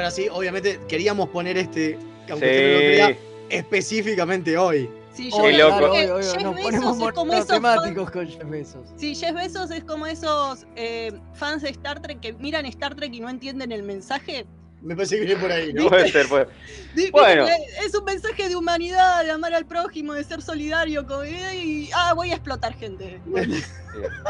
Ahora 0.00 0.10
sí, 0.10 0.28
obviamente 0.30 0.80
queríamos 0.88 1.28
poner 1.28 1.56
este, 1.58 1.98
que 2.26 2.32
aunque 2.32 2.46
Sí. 2.48 2.54
usted 2.54 2.98
no 2.98 3.08
lo 3.08 3.14
crea, 3.14 3.18
específicamente 3.58 4.56
hoy. 4.58 4.88
Sí, 5.12 5.30
yo 5.30 5.38
creo 5.38 5.68
loco. 5.70 5.92
que 5.92 5.98
Obvio, 6.04 6.14
obvio, 6.16 6.32
Jeff 6.32 6.42
nos 6.42 6.54
Bezos 6.54 6.64
ponemos 6.64 6.96
es 7.08 7.12
como 7.14 7.32
esos 7.32 8.10
con 8.10 8.26
Jeff 8.28 8.48
Bezos. 8.48 8.86
Sí, 8.96 9.14
Jeff 9.14 9.34
Bezos 9.34 9.70
es 9.72 9.84
como 9.84 10.06
esos 10.06 10.66
eh, 10.76 11.12
fans 11.34 11.62
de 11.62 11.70
Star 11.70 12.00
Trek 12.00 12.20
que 12.20 12.32
miran 12.34 12.64
Star 12.66 12.94
Trek 12.94 13.12
y 13.12 13.20
no 13.20 13.28
entienden 13.28 13.72
el 13.72 13.82
mensaje. 13.82 14.46
Me 14.82 14.94
parece 14.96 15.18
que 15.18 15.26
viene 15.26 15.40
por 15.40 15.52
ahí, 15.52 15.72
¿no? 15.72 15.88
Puede 15.88 16.10
ser, 16.10 16.26
puede. 16.28 16.46
Bueno. 17.12 17.46
que 17.46 17.86
Es 17.86 17.94
un 17.94 18.04
mensaje 18.04 18.48
de 18.48 18.56
humanidad, 18.56 19.22
de 19.24 19.30
amar 19.30 19.54
al 19.54 19.64
prójimo, 19.64 20.12
de 20.14 20.24
ser 20.24 20.42
solidario 20.42 21.06
con 21.06 21.24
y 21.26 21.88
ah, 21.94 22.14
voy 22.14 22.32
a 22.32 22.34
explotar 22.34 22.74
gente. 22.74 23.20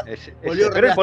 Es- 0.07 0.27
es- 0.27 0.33
Volvió 0.43 0.69
pero 0.71 0.87
él 0.87 0.93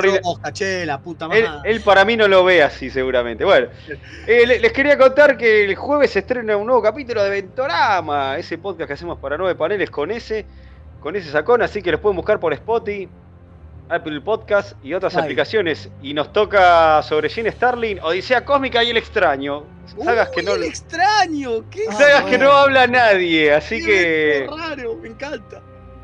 puta 1.02 1.28
madre. 1.28 1.46
él 1.64 1.80
para 1.80 2.04
mí 2.04 2.16
no 2.16 2.26
lo 2.28 2.44
ve 2.44 2.62
así 2.62 2.90
seguramente. 2.90 3.44
Bueno, 3.44 3.68
eh, 4.26 4.46
le- 4.46 4.58
les 4.60 4.72
quería 4.72 4.98
contar 4.98 5.36
que 5.36 5.64
el 5.64 5.74
jueves 5.76 6.10
se 6.10 6.18
estrena 6.20 6.56
un 6.56 6.66
nuevo 6.66 6.82
capítulo 6.82 7.22
de 7.22 7.30
Ventorama, 7.30 8.36
ese 8.36 8.58
podcast 8.58 8.86
que 8.88 8.94
hacemos 8.94 9.18
para 9.18 9.36
nueve 9.38 9.54
paneles 9.54 9.90
con 9.90 10.10
ese, 10.10 10.44
con 11.00 11.14
ese 11.16 11.30
sacón, 11.30 11.62
así 11.62 11.82
que 11.82 11.92
los 11.92 12.00
pueden 12.00 12.16
buscar 12.16 12.40
por 12.40 12.52
Spotify, 12.52 13.08
Apple 13.90 14.20
Podcast 14.20 14.72
y 14.84 14.94
otras 14.94 15.16
Ay. 15.16 15.22
aplicaciones. 15.22 15.88
Y 16.02 16.14
nos 16.14 16.32
toca 16.32 17.02
sobre 17.02 17.28
Gene 17.28 17.50
Starling, 17.52 17.98
Odisea 18.00 18.44
Cósmica 18.44 18.82
y 18.84 18.90
El 18.90 18.96
Extraño. 18.96 19.64
Sagas 20.04 20.28
que 20.28 20.40
Uy, 20.40 20.46
no, 20.46 20.54
el 20.54 20.64
extraño, 20.64 21.68
qué 21.70 21.84
sagas 21.86 22.24
que 22.24 22.36
no 22.38 22.50
habla 22.52 22.86
nadie, 22.86 23.52
así 23.54 23.80
qué 23.80 24.46
que, 24.46 24.46
raro, 24.54 24.96
me 24.96 25.08
encanta. 25.08 25.62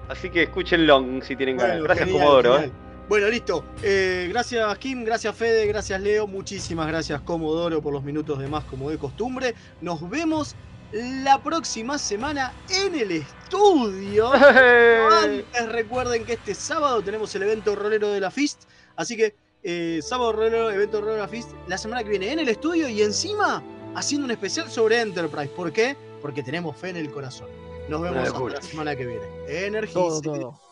así 0.09 0.30
que 0.30 0.45
escúchenlo 0.45 1.05
si 1.22 1.37
tienen 1.37 1.59
ganas. 1.59 1.72
Bueno, 1.74 1.85
Gracias, 1.85 2.07
genial, 2.07 2.24
Comodoro. 2.24 2.55
genial. 2.55 2.72
Bueno, 3.09 3.28
listo. 3.28 3.64
Eh, 3.82 4.26
gracias 4.30 4.78
Kim, 4.78 5.05
gracias 5.05 5.37
Fede, 5.37 5.66
gracias 5.66 6.01
Leo, 6.01 6.26
muchísimas 6.26 6.87
gracias 6.89 7.20
Comodoro 7.20 7.82
por 7.82 7.93
los 7.93 8.03
minutos 8.03 8.39
de 8.39 8.49
más 8.49 8.64
como 8.64 8.89
de 8.89 8.97
costumbre. 8.97 9.55
Nos 9.82 10.09
vemos 10.09 10.57
la 10.95 11.43
próxima 11.43 11.99
semana 11.99 12.53
en 12.71 12.95
el 12.95 13.11
estudio. 13.11 14.33
Antes 14.33 15.69
recuerden 15.73 16.25
que 16.25 16.35
este 16.35 16.55
sábado 16.55 17.03
tenemos 17.03 17.35
el 17.35 17.43
evento 17.43 17.75
rolero 17.75 18.13
de 18.13 18.21
la 18.21 18.31
FIST, 18.31 18.63
así 18.95 19.17
que 19.17 19.35
eh, 19.65 20.01
sábado 20.03 20.33
rolero, 20.33 20.71
evento 20.71 21.01
rolero 21.01 21.17
de 21.17 21.23
la 21.23 21.29
FIST, 21.29 21.51
la 21.67 21.79
semana 21.79 22.05
que 22.05 22.11
viene 22.11 22.33
en 22.33 22.39
el 22.39 22.49
estudio 22.49 22.89
y 22.89 23.03
encima 23.03 23.63
haciendo 23.97 24.25
un 24.25 24.31
especial 24.31 24.71
sobre 24.71 25.01
Enterprise. 25.01 25.49
¿Por 25.49 25.73
qué? 25.73 25.97
Porque 26.23 26.43
tenemos 26.43 26.77
fe 26.77 26.91
en 26.91 26.97
el 26.97 27.11
corazón. 27.11 27.49
Nos 27.89 28.01
vemos 28.01 28.53
la 28.53 28.63
semana 28.63 28.95
que 28.95 29.05
viene. 29.05 29.25
Energice. 29.49 29.95
Todo, 29.95 30.21
todo. 30.21 30.64